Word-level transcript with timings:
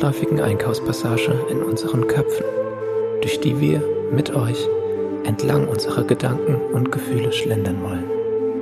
der 0.00 0.08
weitläufigen 0.08 0.40
Einkaufspassage 0.40 1.46
in 1.50 1.62
unseren 1.62 2.06
Köpfen, 2.06 2.44
durch 3.20 3.40
die 3.40 3.60
wir 3.60 3.82
mit 4.10 4.34
euch 4.34 4.66
entlang 5.24 5.68
unserer 5.68 6.04
Gedanken 6.04 6.56
und 6.72 6.90
Gefühle 6.90 7.32
schlendern 7.32 7.82
wollen. 7.82 8.04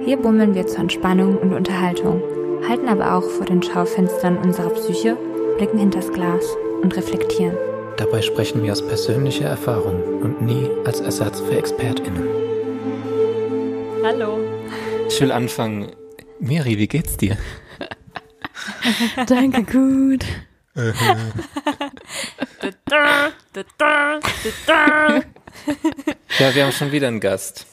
Hier 0.05 0.17
bummeln 0.17 0.55
wir 0.55 0.67
zur 0.67 0.81
Entspannung 0.81 1.37
und 1.39 1.55
Unterhaltung, 1.55 2.23
halten 2.69 2.89
aber 2.89 3.15
auch 3.15 3.23
vor 3.23 3.47
den 3.47 3.63
Schaufenstern 3.63 4.39
unserer 4.39 4.71
Psyche, 4.71 5.17
blicken 5.59 5.79
hinters 5.79 6.13
Glas 6.13 6.45
und 6.83 6.97
reflektieren. 6.97 7.57
Dabei 7.97 8.21
sprechen 8.23 8.63
wir 8.65 8.73
aus 8.73 8.87
persönlicher 8.87 9.47
Erfahrung 9.47 10.03
und 10.21 10.43
nie 10.43 10.69
als 10.85 11.01
Ersatz 11.01 11.41
für 11.41 11.57
ExpertInnen. 11.57 12.29
Hallo. 14.05 14.39
Ich 15.09 15.21
will 15.21 15.31
anfangen. 15.31 15.93
Miri, 16.41 16.79
wie 16.79 16.89
geht's 16.89 17.17
dir? 17.17 17.37
Danke, 19.27 19.63
gut. 19.63 20.25
Ja, 26.39 26.55
wir 26.55 26.65
haben 26.65 26.73
schon 26.73 26.93
wieder 26.93 27.09
einen 27.09 27.21
Gast. 27.21 27.67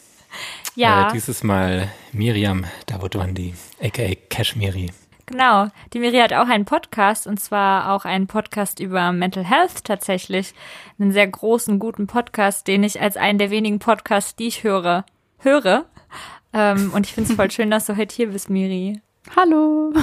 Ja, 0.75 1.07
Äh, 1.09 1.13
dieses 1.13 1.43
Mal 1.43 1.89
Miriam 2.11 2.65
Davutwandi, 2.87 3.53
aka 3.81 4.15
Kashmiri. 4.29 4.91
genau. 5.27 5.67
Die 5.93 5.99
Miri 5.99 6.17
hat 6.17 6.33
auch 6.33 6.47
einen 6.47 6.65
Podcast 6.65 7.27
und 7.27 7.39
zwar 7.39 7.91
auch 7.93 8.05
einen 8.05 8.27
Podcast 8.27 8.79
über 8.79 9.11
Mental 9.11 9.45
Health 9.45 9.83
tatsächlich. 9.83 10.53
Einen 10.99 11.11
sehr 11.11 11.27
großen, 11.27 11.77
guten 11.79 12.07
Podcast, 12.07 12.67
den 12.67 12.83
ich 12.83 12.99
als 12.99 13.17
einen 13.17 13.37
der 13.37 13.51
wenigen 13.51 13.79
Podcasts, 13.79 14.35
die 14.35 14.47
ich 14.47 14.63
höre, 14.63 15.05
höre. 15.39 15.85
Ähm, 16.53 16.91
und 16.93 17.05
ich 17.05 17.13
finde 17.13 17.29
es 17.29 17.35
voll 17.35 17.51
schön, 17.51 17.69
dass 17.71 17.85
du 17.85 17.95
heute 17.97 18.15
hier 18.15 18.29
bist, 18.31 18.49
Miri. 18.49 18.99
Hallo. 19.35 19.93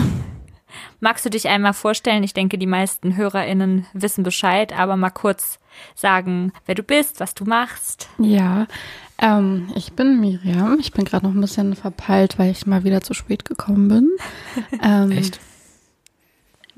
Magst 1.01 1.25
du 1.25 1.31
dich 1.31 1.49
einmal 1.49 1.73
vorstellen? 1.73 2.23
Ich 2.23 2.35
denke, 2.35 2.59
die 2.59 2.67
meisten 2.67 3.17
HörerInnen 3.17 3.87
wissen 3.93 4.25
Bescheid, 4.25 4.79
aber 4.79 4.97
mal 4.97 5.11
kurz 5.11 5.59
sagen, 5.95 6.53
wer 6.67 6.75
du 6.75 6.83
bist, 6.83 7.21
was 7.21 7.35
du 7.35 7.45
machst. 7.45 8.09
Ja, 8.19 8.67
ähm, 9.19 9.71
ich 9.75 9.93
bin 9.93 10.21
Miriam. 10.21 10.79
Ich 10.81 10.93
bin 10.93 11.05
gerade 11.05 11.27
noch 11.27 11.35
ein 11.35 11.41
bisschen 11.41 11.77
verpeilt, 11.77 12.39
weil 12.39 12.51
ich 12.51 12.67
mal 12.67 12.85
wieder 12.85 13.01
zu 13.01 13.15
spät 13.15 13.45
gekommen 13.45 13.89
bin. 13.89 14.11
Ähm, 14.83 15.13
Echt? 15.13 15.39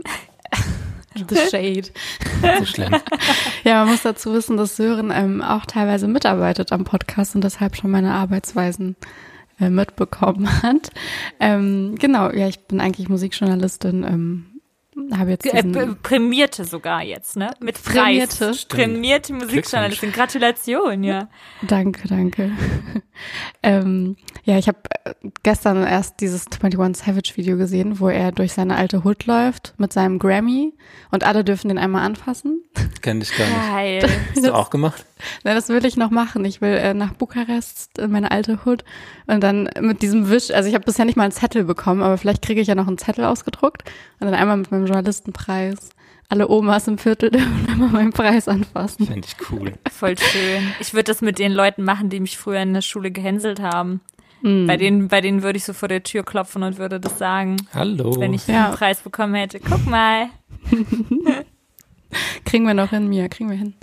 The 1.28 1.36
Shade. 1.48 1.90
So 2.58 2.64
schlimm. 2.66 2.96
Ja, 3.62 3.84
man 3.84 3.92
muss 3.92 4.02
dazu 4.02 4.34
wissen, 4.34 4.56
dass 4.56 4.76
Sören 4.76 5.12
ähm, 5.14 5.42
auch 5.42 5.64
teilweise 5.64 6.08
mitarbeitet 6.08 6.72
am 6.72 6.84
Podcast 6.84 7.36
und 7.36 7.44
deshalb 7.44 7.76
schon 7.76 7.92
meine 7.92 8.12
Arbeitsweisen 8.12 8.96
äh, 9.60 9.70
mitbekommen 9.70 10.62
hat. 10.62 10.90
Ähm, 11.40 11.96
genau, 11.98 12.30
ja, 12.30 12.48
ich 12.48 12.66
bin 12.66 12.80
eigentlich 12.80 13.08
Musikjournalistin. 13.08 14.04
Ähm, 14.04 14.46
habe 15.12 15.30
jetzt 15.30 15.46
Äh, 15.46 15.62
prämierte 16.02 16.64
sogar 16.64 17.02
jetzt, 17.02 17.36
ne? 17.36 17.50
Mit 17.60 17.82
Preis. 17.82 18.38
Prämierte. 18.38 18.52
Prämierte 18.68 19.32
Musikjournalistin. 19.32 20.12
Gratulation, 20.12 21.02
ja. 21.02 21.28
Danke, 21.62 22.08
danke. 22.08 22.52
ähm, 23.62 24.16
ja, 24.44 24.58
ich 24.58 24.68
habe 24.68 24.78
gestern 25.42 25.84
erst 25.84 26.20
dieses 26.20 26.46
21 26.62 27.04
Savage 27.04 27.32
Video 27.36 27.56
gesehen, 27.56 27.98
wo 27.98 28.08
er 28.08 28.30
durch 28.30 28.52
seine 28.52 28.76
alte 28.76 29.02
Hood 29.04 29.24
läuft 29.24 29.74
mit 29.78 29.92
seinem 29.92 30.18
Grammy 30.18 30.74
und 31.10 31.24
alle 31.24 31.44
dürfen 31.44 31.68
den 31.68 31.78
einmal 31.78 32.04
anfassen. 32.04 32.62
Kenn 33.00 33.20
dich 33.20 33.34
gar 33.36 33.46
nicht. 33.46 33.56
Geil. 33.56 34.10
Hast 34.34 34.44
du 34.44 34.54
auch 34.54 34.68
gemacht? 34.68 35.04
Na, 35.44 35.54
das 35.54 35.70
will 35.70 35.84
ich 35.86 35.96
noch 35.96 36.10
machen. 36.10 36.44
Ich 36.44 36.60
will 36.60 36.74
äh, 36.74 36.92
nach 36.92 37.14
Bukarest 37.14 37.98
in 37.98 38.10
meine 38.10 38.30
alte 38.30 38.60
Hood 38.64 38.84
und 39.26 39.42
dann 39.42 39.70
mit 39.80 40.02
diesem 40.02 40.28
Wisch, 40.28 40.50
also 40.50 40.68
ich 40.68 40.74
habe 40.74 40.84
bisher 40.84 41.06
nicht 41.06 41.16
mal 41.16 41.24
einen 41.24 41.32
Zettel 41.32 41.64
bekommen, 41.64 42.02
aber 42.02 42.18
vielleicht 42.18 42.42
kriege 42.42 42.60
ich 42.60 42.68
ja 42.68 42.74
noch 42.74 42.86
einen 42.86 42.98
Zettel 42.98 43.24
ausgedruckt 43.24 43.82
und 44.20 44.26
dann 44.26 44.34
einmal 44.34 44.58
mit 44.58 44.70
meinem 44.70 44.86
Journalistenpreis. 44.86 45.90
Alle 46.28 46.48
Omas 46.48 46.88
im 46.88 46.98
Viertel 46.98 47.30
dürfen 47.30 47.66
einmal 47.70 47.88
meinen 47.88 48.12
Preis 48.12 48.48
anfassen. 48.48 49.06
Fände 49.06 49.26
ich 49.26 49.50
cool. 49.50 49.72
Voll 49.90 50.18
schön. 50.18 50.72
Ich 50.80 50.92
würde 50.92 51.04
das 51.04 51.22
mit 51.22 51.38
den 51.38 51.52
Leuten 51.52 51.82
machen, 51.82 52.10
die 52.10 52.20
mich 52.20 52.36
früher 52.36 52.60
in 52.60 52.74
der 52.74 52.82
Schule 52.82 53.10
gehänselt 53.10 53.60
haben. 53.60 54.00
Mm. 54.46 54.66
Bei 54.66 54.76
denen, 54.76 55.08
bei 55.08 55.20
denen 55.22 55.42
würde 55.42 55.56
ich 55.56 55.64
so 55.64 55.72
vor 55.72 55.88
der 55.88 56.02
Tür 56.02 56.22
klopfen 56.22 56.62
und 56.62 56.76
würde 56.76 57.00
das 57.00 57.18
sagen, 57.18 57.56
Hallo. 57.72 58.14
wenn 58.20 58.34
ich 58.34 58.46
Ja. 58.46 58.66
einen 58.66 58.74
Preis 58.74 59.00
bekommen 59.00 59.34
hätte. 59.34 59.58
Guck 59.58 59.86
mal. 59.86 60.26
Kriegen 62.44 62.66
wir 62.66 62.74
noch 62.74 62.90
hin, 62.90 63.08
Mia, 63.08 63.28
kriegen 63.28 63.50
wir 63.50 63.56
hin. 63.56 63.74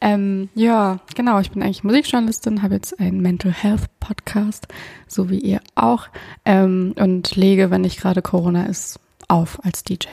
Ähm, 0.00 0.48
ja, 0.54 0.98
genau, 1.16 1.40
ich 1.40 1.50
bin 1.50 1.62
eigentlich 1.62 1.82
Musikjournalistin, 1.84 2.62
habe 2.62 2.74
jetzt 2.74 3.00
einen 3.00 3.20
Mental 3.22 3.50
Health 3.52 3.86
Podcast, 4.00 4.68
so 5.08 5.30
wie 5.30 5.38
ihr 5.38 5.60
auch, 5.74 6.08
ähm, 6.44 6.94
und 6.98 7.34
lege, 7.36 7.70
wenn 7.70 7.80
nicht 7.80 7.98
gerade 8.00 8.20
Corona 8.20 8.66
ist, 8.66 9.00
auf 9.28 9.64
als 9.64 9.82
DJ. 9.82 10.08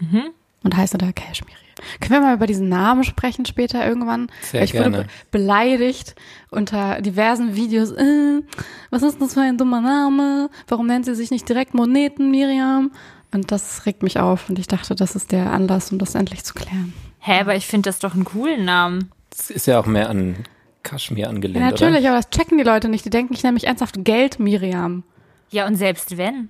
Mhm. 0.00 0.24
Und 0.64 0.76
heiße 0.76 0.98
da 0.98 1.12
Cashmere. 1.12 1.56
Können 2.00 2.14
wir 2.14 2.20
mal 2.20 2.34
über 2.34 2.46
diesen 2.46 2.68
Namen 2.68 3.04
sprechen 3.04 3.46
später 3.46 3.86
irgendwann? 3.86 4.28
Sehr 4.42 4.62
ich 4.62 4.74
wurde 4.74 4.90
gerne. 4.90 5.02
be 5.04 5.08
beleidigt 5.30 6.16
unter 6.50 7.00
diversen 7.00 7.54
Videos. 7.54 7.92
Äh, 7.92 8.42
was 8.90 9.02
ist 9.02 9.20
das 9.20 9.34
für 9.34 9.40
ein 9.40 9.58
dummer 9.58 9.80
Name? 9.80 10.50
Warum 10.66 10.86
nennt 10.86 11.04
sie 11.04 11.14
sich 11.14 11.30
nicht 11.30 11.48
direkt 11.48 11.74
Moneten, 11.74 12.30
Miriam? 12.30 12.90
Und 13.32 13.52
das 13.52 13.84
regt 13.86 14.02
mich 14.02 14.18
auf 14.18 14.48
und 14.48 14.58
ich 14.58 14.66
dachte, 14.66 14.94
das 14.94 15.14
ist 15.14 15.32
der 15.32 15.52
Anlass, 15.52 15.92
um 15.92 15.98
das 15.98 16.14
endlich 16.14 16.44
zu 16.44 16.54
klären. 16.54 16.94
Hä, 17.20 17.40
aber 17.40 17.54
ich 17.54 17.66
finde 17.66 17.88
das 17.90 17.98
doch 17.98 18.14
einen 18.14 18.24
coolen 18.24 18.64
Namen. 18.64 19.10
Das 19.30 19.50
ist 19.50 19.66
ja 19.66 19.78
auch 19.78 19.86
mehr 19.86 20.08
an 20.08 20.36
Kaschmir 20.82 21.24
Ja, 21.24 21.28
angelehnt, 21.28 21.64
natürlich, 21.64 22.06
aber 22.06 22.16
das 22.16 22.30
checken 22.30 22.56
die 22.56 22.64
Leute 22.64 22.88
nicht. 22.88 23.04
Die 23.04 23.10
denken, 23.10 23.34
ich 23.34 23.42
nenne 23.42 23.54
mich 23.54 23.66
ernsthaft 23.66 23.96
Geld, 24.04 24.38
Miriam. 24.38 25.04
Ja, 25.50 25.66
und 25.66 25.76
selbst 25.76 26.16
wenn. 26.16 26.48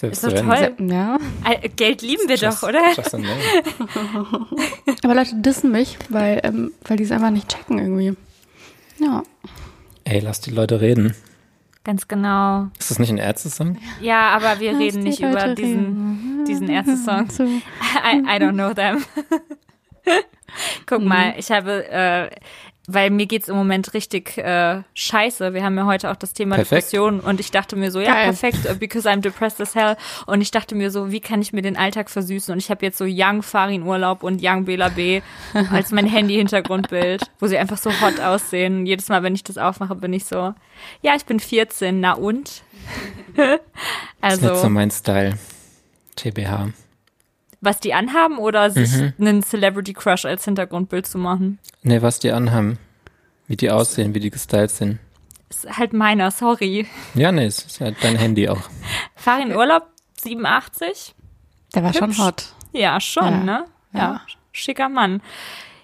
Ist 0.00 0.24
doch 0.24 0.32
toll. 0.32 0.74
Ja. 0.88 1.18
Äh, 1.44 1.68
Geld 1.68 2.02
lieben 2.02 2.28
wir 2.28 2.36
Just- 2.36 2.62
doch, 2.62 2.68
oder? 2.68 2.80
Aber 5.04 5.14
Leute 5.14 5.36
dissen 5.36 5.70
mich, 5.72 5.98
weil, 6.08 6.40
ähm, 6.42 6.72
weil 6.86 6.96
die 6.96 7.04
es 7.04 7.12
einfach 7.12 7.30
nicht 7.30 7.48
checken 7.48 7.78
irgendwie. 7.78 8.14
Ja. 8.98 9.22
Ey, 10.04 10.20
lass 10.20 10.40
die 10.40 10.50
Leute 10.50 10.80
reden. 10.80 11.14
Ganz 11.84 12.08
genau. 12.08 12.68
Ist 12.78 12.90
das 12.90 12.98
nicht 12.98 13.10
ein 13.10 13.18
Ärzte-Song? 13.18 13.78
Ja, 14.00 14.30
aber 14.30 14.60
wir 14.60 14.72
Lass 14.72 14.80
reden 14.80 15.02
nicht 15.02 15.20
Leute 15.20 15.32
über 15.32 15.54
diesen, 15.54 15.74
reden. 15.78 16.44
diesen 16.48 16.68
Ärzte-Song. 16.68 17.28
So. 17.30 17.44
I, 17.44 18.18
I 18.24 18.38
don't 18.38 18.52
know 18.52 18.74
them. 18.74 19.02
Guck 20.86 21.02
mal, 21.04 21.34
ich 21.38 21.50
habe, 21.50 21.88
äh, 21.88 22.30
weil 22.92 23.10
mir 23.10 23.26
geht's 23.26 23.48
im 23.48 23.56
Moment 23.56 23.94
richtig 23.94 24.38
äh, 24.38 24.82
scheiße. 24.94 25.54
Wir 25.54 25.64
haben 25.64 25.76
ja 25.76 25.86
heute 25.86 26.10
auch 26.10 26.16
das 26.16 26.32
Thema 26.32 26.56
Perfekt. 26.56 26.92
Depression 26.92 27.20
und 27.20 27.40
ich 27.40 27.50
dachte 27.50 27.76
mir 27.76 27.90
so, 27.90 28.00
ja, 28.00 28.14
Geil. 28.14 28.24
perfekt, 28.24 28.66
äh, 28.66 28.74
because 28.74 29.08
I'm 29.08 29.20
depressed 29.20 29.60
as 29.60 29.74
hell. 29.74 29.96
Und 30.26 30.40
ich 30.40 30.50
dachte 30.50 30.74
mir 30.74 30.90
so, 30.90 31.10
wie 31.10 31.20
kann 31.20 31.40
ich 31.42 31.52
mir 31.52 31.62
den 31.62 31.76
Alltag 31.76 32.10
versüßen? 32.10 32.52
Und 32.52 32.58
ich 32.58 32.70
habe 32.70 32.84
jetzt 32.84 32.98
so 32.98 33.04
Young 33.06 33.42
Farin 33.42 33.82
Urlaub 33.82 34.22
und 34.22 34.40
Young 34.42 34.64
Bela 34.64 34.88
B 34.88 35.22
als 35.72 35.92
mein 35.92 36.06
Handy-Hintergrundbild, 36.06 37.30
wo 37.38 37.46
sie 37.46 37.58
einfach 37.58 37.78
so 37.78 37.90
hot 38.00 38.20
aussehen. 38.20 38.80
Und 38.80 38.86
jedes 38.86 39.08
Mal, 39.08 39.22
wenn 39.22 39.34
ich 39.34 39.44
das 39.44 39.58
aufmache, 39.58 39.94
bin 39.94 40.12
ich 40.12 40.24
so, 40.24 40.54
ja, 41.02 41.14
ich 41.16 41.24
bin 41.24 41.40
14, 41.40 42.00
na 42.00 42.12
und? 42.12 42.62
Das 44.22 44.34
ist 44.34 44.42
nicht 44.42 44.48
so 44.48 44.54
also, 44.56 44.68
mein 44.68 44.90
Style. 44.90 45.38
TBH. 46.16 46.72
Was 47.60 47.80
die 47.80 47.94
anhaben 47.94 48.38
oder 48.38 48.70
sich 48.70 48.90
Mhm. 48.96 49.12
einen 49.20 49.42
Celebrity 49.42 49.92
Crush 49.92 50.24
als 50.24 50.44
Hintergrundbild 50.44 51.06
zu 51.06 51.18
machen? 51.18 51.58
Nee, 51.82 52.00
was 52.02 52.18
die 52.18 52.32
anhaben. 52.32 52.78
Wie 53.46 53.56
die 53.56 53.70
aussehen, 53.70 54.14
wie 54.14 54.20
die 54.20 54.30
gestylt 54.30 54.70
sind. 54.70 54.98
Ist 55.48 55.76
halt 55.76 55.92
meiner, 55.92 56.30
sorry. 56.30 56.86
Ja, 57.14 57.32
nee, 57.32 57.46
es 57.46 57.64
ist 57.64 57.80
halt 57.80 57.96
dein 58.02 58.16
Handy 58.16 58.48
auch. 58.48 58.62
Fahr 59.16 59.42
in 59.42 59.54
Urlaub 59.54 59.86
87? 60.20 61.14
Der 61.74 61.82
war 61.82 61.92
schon 61.92 62.10
Hübsch. 62.10 62.18
hot. 62.20 62.44
Ja, 62.72 63.00
schon, 63.00 63.24
Ja. 63.24 63.36
ne? 63.44 63.64
Ja. 63.92 63.98
Ja. 64.00 64.20
Schicker 64.52 64.88
Mann. 64.88 65.20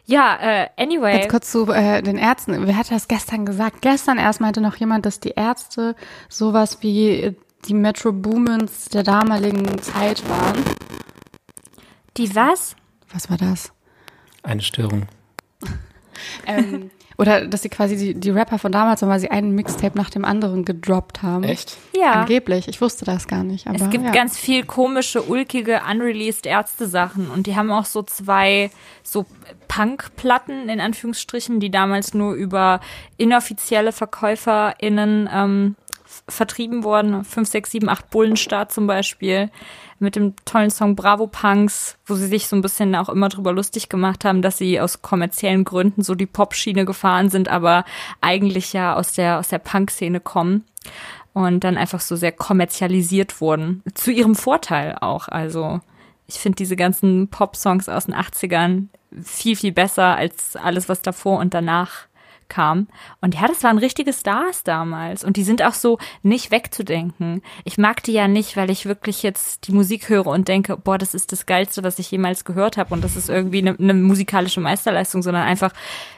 Ja, 0.05 0.37
äh, 0.41 0.69
anyway. 0.77 1.17
Jetzt 1.17 1.31
kurz 1.31 1.51
zu 1.51 1.69
äh, 1.73 2.01
den 2.03 2.17
Ärzten. 2.17 2.65
Wer 2.67 2.77
hat 2.77 2.91
das 2.93 3.09
gestern 3.09 3.45
gesagt? 3.45 3.83
Gestern 3.83 4.19
erst 4.19 4.41
meinte 4.41 4.61
noch 4.61 4.77
jemand, 4.77 5.05
dass 5.05 5.19
die 5.19 5.31
Ärzte 5.31 5.97
sowas 6.29 6.79
wie 6.83 7.35
die 7.67 7.75
Metro 7.75 8.13
Boomins 8.13 8.85
der 8.87 9.03
damaligen 9.03 9.81
Zeit 9.83 10.23
waren. 10.29 10.55
Die 12.17 12.35
was? 12.35 12.77
Was 13.13 13.31
war 13.31 13.37
das? 13.37 13.73
Eine 14.43 14.63
Störung. 14.63 15.07
Ähm, 16.47 16.91
oder 17.19 17.47
dass 17.47 17.63
sie 17.63 17.69
quasi 17.69 17.97
die, 17.97 18.15
die 18.15 18.31
Rapper 18.31 18.59
von 18.59 18.73
damals 18.73 19.03
weil 19.03 19.21
sie 19.21 19.31
einen 19.31 19.55
Mixtape 19.55 19.97
nach 19.97 20.11
dem 20.11 20.25
anderen 20.25 20.65
gedroppt 20.65 21.23
haben. 21.23 21.45
Echt? 21.45 21.77
Ja. 21.95 22.13
Angeblich. 22.13 22.69
Ich 22.69 22.81
wusste 22.81 23.05
das 23.05 23.27
gar 23.27 23.43
nicht. 23.43 23.67
Aber 23.67 23.77
Es 23.77 23.91
gibt 23.91 24.05
ja. 24.05 24.11
ganz 24.13 24.39
viel 24.39 24.65
komische, 24.65 25.23
ulkige, 25.23 25.81
unreleased 25.91 26.47
Ärzte-Sachen 26.47 27.31
und 27.31 27.47
die 27.47 27.57
haben 27.57 27.71
auch 27.71 27.85
so 27.85 28.03
zwei 28.03 28.71
so 29.03 29.25
Punk-Platten 29.69 30.69
in 30.69 30.81
Anführungsstrichen, 30.81 31.61
die 31.61 31.71
damals 31.71 32.13
nur 32.13 32.35
über 32.35 32.81
inoffizielle 33.17 33.93
VerkäuferInnen 33.93 35.29
ähm, 35.33 35.77
vertrieben 36.29 36.85
wurden. 36.85 37.25
5, 37.25 37.49
6, 37.49 37.71
7, 37.71 37.89
8 37.89 38.11
Bullenstart 38.11 38.73
zum 38.73 38.87
Beispiel. 38.87 39.51
Mit 39.99 40.17
dem 40.17 40.35
tollen 40.45 40.71
Song 40.71 40.97
Bravo 40.97 41.27
Punks, 41.27 41.97
wo 42.05 42.15
sie 42.15 42.27
sich 42.27 42.49
so 42.49 42.57
ein 42.57 42.63
bisschen 42.63 42.95
auch 42.95 43.09
immer 43.09 43.29
drüber 43.29 43.53
lustig 43.53 43.89
gemacht 43.89 44.25
haben, 44.25 44.43
dass 44.43 44.59
sie 44.59 44.81
aus 44.81 45.03
kommerziellen 45.03 45.65
Gründen 45.65 46.03
so 46.03 46.15
die 46.15 46.27
Pop-Schiene 46.27 46.85
gefahren 46.85 47.31
sind, 47.31 47.49
aber 47.49 47.85
eigentlich 48.21 48.73
ja 48.73 48.95
aus 48.95 49.13
der, 49.13 49.39
aus 49.39 49.49
der 49.49 49.59
Punk-Szene 49.59 50.21
kommen. 50.21 50.65
und 51.33 51.65
dann 51.65 51.77
einfach 51.77 52.01
so 52.01 52.17
sehr 52.17 52.33
kommerzialisiert 52.33 53.43
wurden. 53.43 53.83
Zu 53.95 54.11
ihrem 54.11 54.35
Vorteil 54.35 54.97
auch. 55.01 55.29
Also 55.29 55.81
ich 56.27 56.37
finde 56.37 56.57
diese 56.57 56.77
ganzen 56.77 57.29
Pop-Songs 57.29 57.89
aus 57.89 58.07
den 58.07 58.15
80ern 58.15 58.87
viel, 59.23 59.57
viel 59.57 59.73
besser 59.73 60.17
als 60.17 60.57
alles, 60.57 60.89
was 60.89 61.03
davor 61.03 61.39
und 61.39 61.55
danach 61.55 62.07
kam. 62.49 62.89
Und 63.21 63.35
ja, 63.35 63.47
das 63.49 63.63
waren 63.63 63.79
richtige 63.79 64.13
Stars 64.13 64.65
damals. 64.65 65.25
Und 65.25 65.37
die 65.37 65.45
sind 65.45 65.63
auch 65.63 65.75
so 65.75 65.99
nicht 66.23 66.51
wegzudenken. 66.51 67.43
Ich 67.65 67.79
mag 67.79 68.03
die 68.03 68.13
ja 68.13 68.29
nicht, 68.29 68.57
weil 68.57 68.71
ich 68.71 68.87
wirklich 68.87 69.23
jetzt 69.23 69.67
die 69.69 69.73
Musik 69.73 70.09
höre 70.09 70.27
und 70.27 70.49
denke, 70.49 70.77
boah, 70.77 70.99
das 70.99 71.15
ist 71.15 71.33
das 71.33 71.47
Geilste, 71.47 71.83
was 71.83 71.99
ich 71.99 72.11
jemals 72.11 72.45
gehört 72.45 72.77
habe. 72.77 72.95
Und 72.95 73.05
das 73.05 73.17
ist 73.17 73.29
irgendwie 73.29 73.59
eine, 73.59 73.77
eine 73.79 73.95
musikalische 73.95 74.61
Meisterleistung, 74.61 75.23
sondern 75.23 75.45
einfach, 75.45 75.73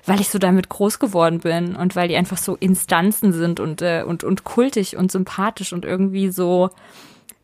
weil 0.04 0.20
ich 0.20 0.28
so 0.28 0.38
damit 0.38 0.68
groß 0.68 0.98
geworden 0.98 1.40
bin 1.40 1.76
und 1.76 1.96
weil 1.96 2.08
die 2.08 2.16
einfach 2.16 2.38
so 2.38 2.56
Instanzen 2.56 3.32
sind 3.32 3.60
und, 3.60 3.82
äh, 3.82 4.02
und, 4.06 4.24
und 4.24 4.44
kultig 4.44 4.96
und 4.96 5.12
sympathisch 5.12 5.72
und 5.72 5.84
irgendwie 5.84 6.30
so 6.30 6.70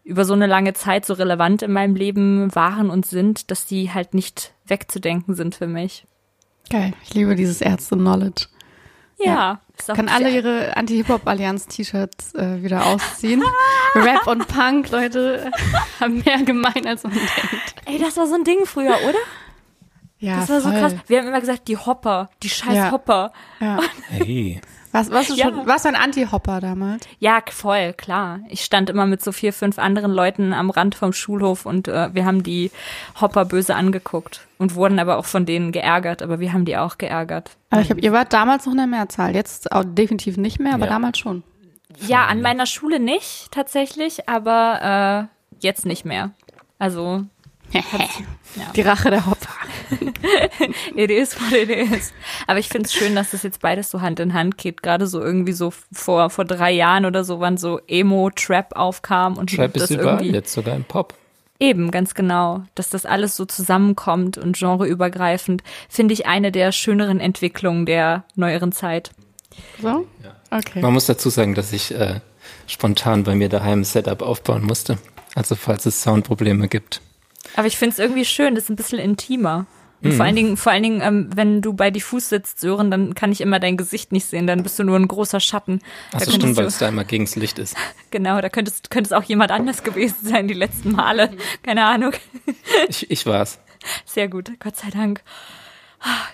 über 0.05 0.27
so 0.27 0.35
eine 0.35 0.47
lange 0.47 0.75
Zeit 0.75 1.07
so 1.07 1.15
relevant 1.15 1.63
in 1.63 1.73
meinem 1.73 1.97
Leben 1.97 2.55
waren 2.55 2.91
und 2.91 3.07
sind, 3.07 3.51
dass 3.51 3.65
die 3.65 3.93
halt 3.93 4.13
nicht 4.13 4.53
wegzudenken 4.67 5.35
sind 5.35 5.55
für 5.55 5.67
mich. 5.67 6.07
Geil, 6.71 6.93
ich 7.03 7.15
liebe 7.15 7.35
dieses 7.35 7.61
Ärzte-Knowledge. 7.61 8.47
Ja. 9.19 9.61
ja. 9.87 9.94
Kann 9.94 10.08
alle 10.08 10.31
ihre 10.31 10.76
Anti-Hip-Hop-Allianz-T-Shirts 10.76 12.34
äh, 12.34 12.62
wieder 12.62 12.87
ausziehen. 12.87 13.43
Rap 13.94 14.26
und 14.26 14.46
Punk, 14.49 14.90
Leute, 14.90 15.50
haben 16.00 16.22
mehr 16.25 16.43
gemein, 16.43 16.87
als 16.87 17.02
man 17.05 17.12
denkt. 17.12 17.75
Ey, 17.84 17.99
das 17.99 18.16
war 18.16 18.26
so 18.26 18.34
ein 18.34 18.44
Ding 18.44 18.66
früher, 18.66 18.96
oder? 19.08 19.19
Ja, 20.19 20.37
Das 20.40 20.49
war 20.49 20.61
voll. 20.61 20.72
so 20.72 20.78
krass. 20.78 20.94
Wir 21.06 21.19
haben 21.19 21.28
immer 21.28 21.40
gesagt, 21.40 21.69
die 21.69 21.76
Hopper, 21.76 22.31
die 22.43 22.49
scheiß 22.49 22.75
Ja. 22.75 22.90
Hopper. 22.90 23.32
Ja. 23.61 23.78
Hey. 24.08 24.61
Was, 24.94 25.11
warst 25.11 25.31
du 25.31 25.35
Ja. 25.35 25.46
schon, 25.46 25.67
warst 25.67 25.85
du 25.85 25.88
ein 25.88 25.96
Anti-Hopper 25.96 26.61
damals? 26.61 27.05
Ja, 27.19 27.41
voll, 27.50 27.93
klar. 27.94 28.38
Ich 28.49 28.64
stand 28.64 28.88
immer 28.91 29.06
mit 29.06 29.23
so 29.23 29.32
vier, 29.32 29.52
fünf 29.52 29.79
anderen 29.79 30.12
Leuten 30.12 30.52
am 30.52 30.70
Rand 30.70 30.94
vom 30.94 31.12
Schulhof 31.12 31.67
und 31.67 31.88
äh, 31.88 32.14
wir 32.14 32.25
haben 32.25 32.44
die 32.44 32.70
Hopper 33.20 33.44
böse 33.44 33.75
angeguckt 33.75 34.46
und 34.58 34.76
wurden 34.76 35.00
aber 35.00 35.19
auch 35.19 35.25
von 35.25 35.46
denen 35.46 35.73
geärgert, 35.73 36.23
aber 36.23 36.38
wir 36.38 36.52
haben 36.52 36.64
die 36.64 36.76
auch 36.76 36.96
geärgert. 36.96 37.50
Aber 37.70 37.82
ich 37.82 37.91
hab, 37.91 37.99
ihr 37.99 38.12
wart 38.12 38.32
damals 38.32 38.67
noch 38.67 38.73
in 38.73 38.79
der 38.79 38.87
Mehrzahl. 38.87 39.35
Jetzt 39.35 39.73
auch 39.73 39.82
definitiv 39.85 40.37
nicht 40.37 40.61
mehr, 40.61 40.75
aber 40.75 40.85
Ja. 40.87 40.93
damals 40.93 41.19
schon. 41.19 41.43
Ja, 42.06 42.26
an 42.26 42.40
meiner 42.40 42.67
Schule 42.67 43.00
nicht 43.00 43.49
tatsächlich, 43.50 44.29
aber 44.29 45.29
äh, 45.29 45.56
jetzt 45.64 45.87
nicht 45.87 46.05
mehr. 46.05 46.31
Also, 46.79 47.25
Die 48.76 48.82
Rache 48.82 49.11
der 49.11 49.26
Hopper. 49.26 49.49
it 50.97 51.11
is 51.11 51.41
what 51.41 51.53
it 51.53 51.71
is. 51.71 52.13
Aber 52.47 52.59
ich 52.59 52.69
finde 52.69 52.87
es 52.87 52.93
schön, 52.93 53.15
dass 53.15 53.31
das 53.31 53.43
jetzt 53.43 53.61
beides 53.61 53.91
so 53.91 54.01
Hand 54.01 54.21
in 54.21 54.35
Hand 54.35 54.59
geht. 54.59 54.83
Gerade 54.83 55.07
so 55.07 55.21
irgendwie 55.21 55.53
so 55.53 55.73
vor, 55.93 56.31
vor 56.31 56.45
drei 56.45 56.73
Jahren 56.73 57.07
oder 57.07 57.25
so, 57.25 57.41
wann 57.41 57.57
so 57.57 57.81
Emo-Trap 57.87 58.77
aufkam 58.77 59.37
und 59.37 59.55
Trap 59.55 59.73
das 59.75 59.85
ist 59.85 59.91
überall, 59.91 60.15
irgendwie 60.17 60.35
jetzt 60.35 60.53
sogar 60.53 60.75
im 60.75 60.85
Pop. 60.85 61.15
Eben, 61.61 61.91
ganz 61.91 62.15
genau. 62.15 62.65
Dass 62.75 62.91
das 62.91 63.07
alles 63.07 63.37
so 63.37 63.45
zusammenkommt 63.45 64.39
und 64.39 64.59
genreübergreifend, 64.59 65.63
finde 65.89 66.15
ich 66.15 66.27
eine 66.27 66.53
der 66.53 66.73
schöneren 66.73 67.21
Entwicklungen 67.21 67.87
der 67.87 68.25
neueren 68.35 68.73
Zeit. 68.73 69.11
So? 69.81 70.07
Okay. 70.51 70.81
Man 70.81 70.93
muss 70.93 71.07
dazu 71.07 71.31
sagen, 71.31 71.55
dass 71.55 71.73
ich 71.73 71.95
äh, 71.95 72.21
spontan 72.67 73.25
bei 73.25 73.35
mir 73.35 73.49
daheim 73.49 73.81
ein 73.81 73.85
Setup 73.85 74.23
aufbauen 74.23 74.65
musste. 74.65 74.99
Also 75.35 75.55
falls 75.55 75.87
es 75.87 76.03
Soundprobleme 76.03 76.69
gibt. 76.69 77.01
Aber 77.56 77.67
ich 77.67 77.77
finde 77.77 77.93
es 77.95 77.99
irgendwie 77.99 78.25
schön, 78.25 78.55
das 78.55 78.65
ist 78.65 78.71
ein 78.71 78.77
bisschen 78.77 78.99
intimer. 78.99 79.67
Und 80.03 80.11
Mhm. 80.12 80.17
vor 80.17 80.27
allen 80.27 80.37
Dingen, 80.37 80.56
vor 80.59 80.73
allen 80.73 80.83
Dingen, 80.83 81.01
ähm, 81.01 81.31
wenn 81.35 81.62
du 81.62 81.73
bei 81.73 81.91
Diffus 81.91 82.29
sitzt, 82.29 82.61
Sören, 82.61 82.91
dann 82.91 83.15
kann 83.15 83.33
ich 83.33 83.41
immer 83.41 83.59
dein 83.59 83.77
Gesicht 83.79 84.12
nicht 84.12 84.27
sehen, 84.27 84.47
dann 84.47 84.62
bist 84.62 84.79
du 84.79 84.85
nur 84.85 84.97
ein 84.99 85.09
großer 85.09 85.41
Schatten. 85.41 85.79
Da 86.11 86.19
Achso, 86.19 86.31
könntest 86.31 86.35
stimmt, 86.43 86.56
weil 86.59 86.67
es 86.67 86.79
da 86.79 86.89
immer 86.89 87.05
gegens 87.05 87.37
Licht 87.37 87.59
ist. 87.59 87.75
Genau, 88.11 88.41
da 88.41 88.49
könntest, 88.49 88.91
könnte 88.91 89.09
es 89.09 89.12
auch 89.12 89.25
jemand 89.25 89.51
anders 89.51 89.83
gewesen 89.83 90.19
sein, 90.23 90.47
die 90.47 90.55
letzten 90.55 90.93
Male. 90.93 91.31
Keine 91.62 91.85
Ahnung. 91.85 92.12
Ich, 92.89 93.11
ich 93.11 93.27
war's. 93.27 93.59
Sehr 94.05 94.29
gut, 94.29 94.50
Gott 94.61 94.77
sei 94.77 94.91
Dank. 94.91 95.23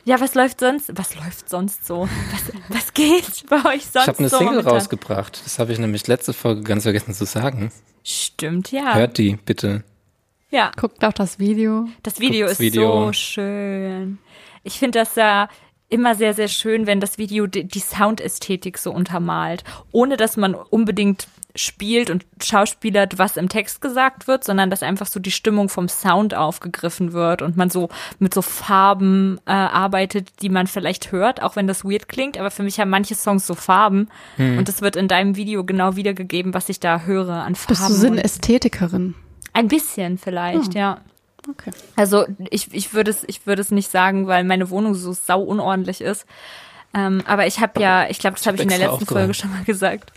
Ja, 0.05 0.21
was 0.21 0.35
läuft 0.35 0.61
sonst? 0.61 0.91
Was 0.97 1.15
läuft 1.15 1.49
sonst 1.49 1.87
so? 1.87 2.09
Was, 2.33 2.77
was 2.77 2.93
geht 2.95 3.45
bei 3.49 3.65
euch 3.67 3.87
sonst 3.87 4.03
Ich 4.03 4.09
habe 4.09 4.19
eine 4.19 4.29
so 4.29 4.39
Single 4.39 4.55
momentan? 4.57 4.73
rausgebracht. 4.75 5.41
Das 5.45 5.59
habe 5.61 5.73
ich 5.73 5.79
nämlich 5.79 6.07
letzte 6.09 6.33
Folge 6.33 6.63
ganz 6.63 6.83
vergessen 6.83 7.15
zu 7.15 7.25
sagen. 7.25 7.71
Stimmt, 8.03 8.73
ja. 8.73 8.95
Hört 8.95 9.17
die 9.19 9.37
bitte. 9.37 9.85
Ja, 10.51 10.73
Guckt 10.77 11.05
auch 11.05 11.13
das 11.13 11.39
Video. 11.39 11.87
das 12.03 12.19
Video 12.21 12.47
Guckt's 12.47 12.61
ist 12.61 12.67
Video. 12.75 13.07
so 13.07 13.13
schön. 13.13 14.19
Ich 14.65 14.79
finde 14.79 14.99
das 14.99 15.15
ja 15.15 15.49
immer 15.89 16.15
sehr, 16.15 16.35
sehr 16.35 16.49
schön, 16.49 16.87
wenn 16.87 17.01
das 17.01 17.19
Video 17.19 17.47
die, 17.47 17.65
die 17.65 17.81
Soundästhetik 17.81 18.79
so 18.79 18.93
untermalt, 18.93 19.65
ohne 19.93 20.17
dass 20.17 20.37
man 20.37 20.55
unbedingt 20.55 21.27
spielt 21.57 22.11
und 22.11 22.25
schauspielert, 22.41 23.19
was 23.19 23.37
im 23.37 23.49
Text 23.49 23.81
gesagt 23.81 24.29
wird, 24.29 24.45
sondern 24.45 24.71
dass 24.71 24.85
einfach 24.85 25.07
so 25.09 25.19
die 25.19 25.33
Stimmung 25.33 25.69
vom 25.69 25.89
Sound 25.89 26.33
aufgegriffen 26.33 27.13
wird 27.13 27.43
und 27.43 27.57
man 27.57 27.71
so 27.71 27.89
mit 28.21 28.33
so 28.35 28.41
Farben 28.41 29.41
äh, 29.47 29.51
arbeitet, 29.51 30.29
die 30.43 30.49
man 30.49 30.69
vielleicht 30.69 31.11
hört, 31.11 31.43
auch 31.43 31.57
wenn 31.57 31.67
das 31.67 31.85
weird 31.85 32.09
klingt, 32.09 32.39
aber 32.39 32.53
für 32.53 32.63
mich 32.63 32.79
haben 32.79 32.91
manche 32.91 33.17
Songs 33.17 33.49
so 33.49 33.57
Farben 33.57 34.09
und 34.39 34.69
das 34.69 34.81
wird 34.81 34.95
in 34.95 35.09
deinem 35.09 35.35
Video 35.35 35.65
genau 35.65 35.97
wiedergegeben, 35.97 36.55
was 36.55 36.69
ich 36.69 36.79
da 36.79 37.01
höre 37.01 37.31
an 37.35 37.57
Farben. 37.57 37.67
Bist 37.79 37.89
du 37.89 37.95
so 37.95 38.07
eine 38.07 38.17
und- 38.19 38.25
Ästhetikerin? 38.25 39.15
Ein 39.53 39.69
bisschen 39.69 40.19
vielleicht, 40.19 40.75
ja. 40.75 41.01
Okay. 41.49 41.71
Also 41.97 42.27
ich, 42.51 42.73
ich 42.75 42.93
würde 42.93 43.11
es, 43.11 43.25
ich 43.27 43.47
würde 43.47 43.63
es 43.63 43.71
nicht 43.71 43.91
sagen, 43.91 44.27
weil 44.27 44.45
meine 44.45 44.71
Wohnung 44.71 44.95
so 44.95 45.13
sau 45.13 45.41
unordentlich 45.41 46.01
ist. 46.01 46.27
Ähm, 46.93 47.23
aber 47.27 47.47
ich 47.47 47.61
habe 47.61 47.81
ja, 47.81 48.09
ich 48.09 48.19
glaube, 48.19 48.37
das 48.37 48.47
habe 48.47 48.57
ich 48.57 48.63
in 48.63 48.69
der 48.69 48.79
letzten 48.79 49.07
Folge 49.07 49.33
schon 49.33 49.51
mal 49.51 49.65
gesagt, 49.65 50.13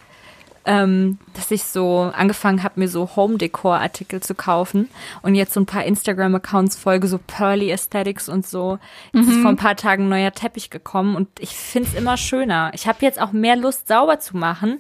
ähm, 0.66 1.18
dass 1.34 1.52
ich 1.52 1.64
so 1.64 2.12
angefangen 2.16 2.64
habe, 2.64 2.80
mir 2.80 2.88
so 2.88 3.16
Home-Decor-Artikel 3.16 4.22
zu 4.22 4.34
kaufen 4.36 4.90
und 5.22 5.36
jetzt 5.36 5.54
so 5.54 5.60
ein 5.60 5.66
paar 5.66 5.84
Instagram-Accounts 5.84 6.76
folge, 6.78 7.08
so 7.08 7.18
Pearly 7.18 7.72
Aesthetics 7.72 8.30
und 8.30 8.48
so. 8.48 8.80
Jetzt 9.14 9.30
ist 9.30 9.42
vor 9.42 9.50
ein 9.50 9.58
paar 9.58 9.76
Tagen 9.76 10.06
ein 10.06 10.10
neuer 10.10 10.32
Teppich 10.32 10.70
gekommen 10.70 11.16
und 11.16 11.28
ich 11.40 11.56
find's 11.56 11.94
immer 11.94 12.18
schöner. 12.18 12.72
Ich 12.74 12.88
habe 12.88 13.00
jetzt 13.02 13.22
auch 13.22 13.32
mehr 13.32 13.56
Lust, 13.56 13.88
sauber 13.88 14.20
zu 14.20 14.38
machen, 14.38 14.80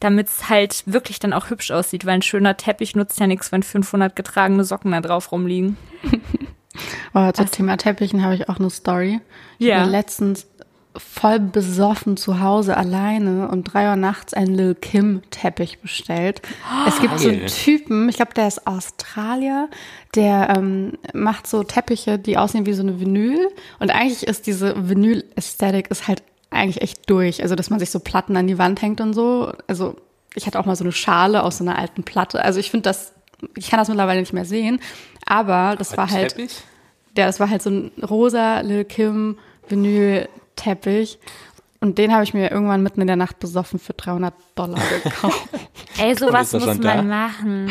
damit 0.00 0.28
es 0.28 0.48
halt 0.48 0.82
wirklich 0.86 1.18
dann 1.18 1.32
auch 1.32 1.50
hübsch 1.50 1.70
aussieht, 1.70 2.04
weil 2.04 2.14
ein 2.14 2.22
schöner 2.22 2.56
Teppich 2.56 2.94
nutzt 2.96 3.18
ja 3.20 3.26
nichts, 3.26 3.52
wenn 3.52 3.62
500 3.62 4.14
getragene 4.14 4.64
Socken 4.64 4.92
da 4.92 5.00
drauf 5.00 5.32
rumliegen. 5.32 5.76
Oh, 7.14 7.30
zum 7.32 7.50
Thema 7.50 7.76
Teppichen 7.76 8.24
habe 8.24 8.34
ich 8.34 8.48
auch 8.48 8.58
eine 8.58 8.70
Story. 8.70 9.20
Ich 9.58 9.66
Ja. 9.66 9.84
letztens 9.84 10.46
voll 10.96 11.40
besoffen 11.40 12.16
zu 12.16 12.40
Hause 12.40 12.76
alleine 12.76 13.48
um 13.48 13.64
drei 13.64 13.88
Uhr 13.88 13.96
nachts 13.96 14.34
einen 14.34 14.54
Lil 14.54 14.74
Kim 14.74 15.22
Teppich 15.30 15.80
bestellt. 15.80 16.42
Es 16.86 17.00
gibt 17.00 17.18
so 17.18 17.28
einen. 17.28 17.46
Typen, 17.46 18.08
ich 18.08 18.16
glaube, 18.16 18.34
der 18.34 18.48
ist 18.48 18.66
Australier, 18.66 19.68
der 20.14 20.54
ähm, 20.56 20.98
macht 21.14 21.46
so 21.46 21.62
Teppiche, 21.62 22.18
die 22.18 22.36
aussehen 22.36 22.66
wie 22.66 22.72
so 22.72 22.82
eine 22.82 23.00
Vinyl. 23.00 23.48
Und 23.78 23.90
eigentlich 23.90 24.26
ist 24.26 24.46
diese 24.46 24.88
Vinyl-Ästhetik 24.88 25.90
ist 25.90 26.08
halt 26.08 26.22
eigentlich 26.50 26.82
echt 26.82 27.08
durch. 27.08 27.42
Also, 27.42 27.54
dass 27.54 27.70
man 27.70 27.78
sich 27.78 27.90
so 27.90 27.98
Platten 28.00 28.36
an 28.36 28.46
die 28.46 28.58
Wand 28.58 28.82
hängt 28.82 29.00
und 29.00 29.14
so. 29.14 29.52
Also, 29.66 29.96
ich 30.34 30.46
hatte 30.46 30.60
auch 30.60 30.66
mal 30.66 30.76
so 30.76 30.84
eine 30.84 30.92
Schale 30.92 31.42
aus 31.42 31.58
so 31.58 31.64
einer 31.64 31.78
alten 31.78 32.02
Platte. 32.02 32.44
Also, 32.44 32.60
ich 32.60 32.70
finde 32.70 32.84
das, 32.84 33.12
ich 33.56 33.70
kann 33.70 33.78
das 33.78 33.88
mittlerweile 33.88 34.20
nicht 34.20 34.32
mehr 34.32 34.44
sehen. 34.44 34.80
Aber 35.24 35.76
das 35.78 35.96
war 35.96 36.10
halt. 36.10 36.34
Teppich? 36.34 36.62
Ja, 37.16 37.26
das 37.26 37.40
war 37.40 37.50
halt 37.50 37.62
so 37.62 37.70
ein 37.70 37.90
rosa 38.02 38.60
Lil 38.60 38.84
Kim 38.84 39.38
Vinyl-Teppich. 40.62 41.18
Und 41.80 41.98
den 41.98 42.12
habe 42.12 42.22
ich 42.22 42.32
mir 42.32 42.48
irgendwann 42.48 42.84
mitten 42.84 43.00
in 43.00 43.08
der 43.08 43.16
Nacht 43.16 43.40
besoffen 43.40 43.80
für 43.80 43.92
300 43.92 44.32
Dollar 44.54 44.78
gekauft. 45.02 45.48
Ey, 45.98 46.14
sowas 46.14 46.52
muss 46.52 46.64
man 46.64 46.80
da? 46.80 47.02
machen. 47.02 47.68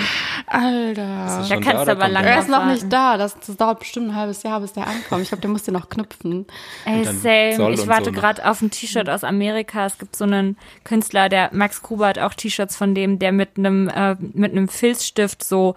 Alter. 0.47 1.45
Da 1.47 1.59
kannst 1.61 1.87
du 1.87 1.91
aber 1.93 2.09
lange 2.09 2.27
Er 2.27 2.39
ist 2.39 2.49
noch 2.49 2.65
nicht 2.65 2.91
da. 2.91 3.17
Das, 3.17 3.39
das 3.39 3.55
dauert 3.55 3.79
bestimmt 3.79 4.09
ein 4.09 4.15
halbes 4.17 4.43
Jahr, 4.43 4.59
bis 4.59 4.73
der 4.73 4.85
ankommt. 4.85 5.21
Ich 5.21 5.29
glaube, 5.29 5.41
der 5.41 5.49
muss 5.49 5.63
den 5.63 5.75
noch 5.75 5.87
knüpfen. 5.87 6.45
Ey, 6.83 7.05
same. 7.05 7.71
Ich 7.71 7.87
warte 7.87 8.05
so 8.05 8.11
gerade 8.11 8.45
auf 8.45 8.61
ein 8.61 8.69
T-Shirt 8.69 9.09
aus 9.09 9.23
Amerika. 9.23 9.85
Es 9.85 9.97
gibt 9.97 10.17
so 10.17 10.25
einen 10.25 10.57
Künstler, 10.83 11.29
der 11.29 11.49
Max 11.53 11.81
Gruber 11.81 12.07
hat 12.07 12.19
auch 12.19 12.33
T-Shirts 12.33 12.75
von 12.75 12.93
dem, 12.93 13.17
der 13.17 13.31
mit 13.31 13.57
einem 13.57 13.87
äh, 13.87 14.17
mit 14.19 14.51
einem 14.51 14.67
Filzstift 14.67 15.41
so 15.41 15.75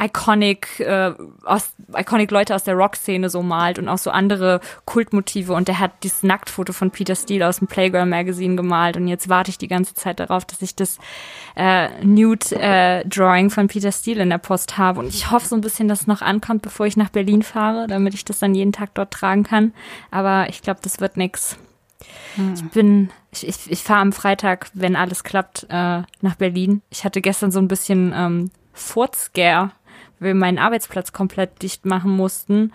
iconic 0.00 0.80
äh, 0.80 1.12
aus 1.44 1.74
iconic 1.96 2.30
Leute 2.30 2.54
aus 2.54 2.64
der 2.64 2.74
Rock-Szene 2.74 3.28
so 3.30 3.42
malt 3.42 3.78
und 3.78 3.88
auch 3.88 3.98
so 3.98 4.10
andere 4.10 4.60
Kultmotive. 4.84 5.52
Und 5.52 5.68
der 5.68 5.78
hat 5.78 5.92
dieses 6.02 6.22
Nacktfoto 6.22 6.72
von 6.72 6.90
Peter 6.90 7.14
Steele 7.14 7.48
aus 7.48 7.58
dem 7.58 7.68
Playgirl 7.68 8.06
Magazine 8.06 8.56
gemalt. 8.56 8.96
Und 8.96 9.08
jetzt 9.08 9.28
warte 9.28 9.50
ich 9.50 9.58
die 9.58 9.68
ganze 9.68 9.94
Zeit 9.94 10.20
darauf, 10.20 10.44
dass 10.44 10.62
ich 10.62 10.74
das 10.74 10.98
äh, 11.56 11.88
Nude 12.04 12.46
äh, 12.56 13.06
Drawing 13.06 13.50
von 13.50 13.68
Peter 13.68 13.92
Steele 13.92 14.22
in 14.22 14.30
der 14.30 14.38
Post 14.38 14.78
habe. 14.78 15.00
Und 15.00 15.08
ich 15.08 15.30
hoffe 15.30 15.46
so 15.46 15.54
ein 15.54 15.60
bisschen, 15.60 15.88
dass 15.88 16.02
es 16.02 16.06
noch 16.06 16.22
ankommt, 16.22 16.62
bevor 16.62 16.86
ich 16.86 16.96
nach 16.96 17.10
Berlin 17.10 17.42
fahre, 17.42 17.86
damit 17.86 18.14
ich 18.14 18.24
das 18.24 18.38
dann 18.38 18.54
jeden 18.54 18.72
Tag 18.72 18.94
dort 18.94 19.12
tragen 19.12 19.44
kann. 19.44 19.72
Aber 20.10 20.48
ich 20.48 20.62
glaube, 20.62 20.80
das 20.82 21.00
wird 21.00 21.16
nix. 21.16 21.58
Ich 22.54 22.64
bin, 22.70 23.10
ich, 23.32 23.46
ich, 23.46 23.70
ich 23.70 23.82
fahre 23.82 24.00
am 24.00 24.12
Freitag, 24.12 24.68
wenn 24.74 24.96
alles 24.96 25.24
klappt, 25.24 25.66
äh, 25.70 26.02
nach 26.20 26.34
Berlin. 26.36 26.82
Ich 26.90 27.04
hatte 27.04 27.20
gestern 27.20 27.50
so 27.50 27.60
ein 27.60 27.68
bisschen 27.68 28.12
ähm, 28.14 28.50
Furzscare, 28.74 29.70
weil 30.18 30.28
wir 30.28 30.34
meinen 30.34 30.58
Arbeitsplatz 30.58 31.12
komplett 31.12 31.62
dicht 31.62 31.86
machen 31.86 32.10
mussten, 32.10 32.72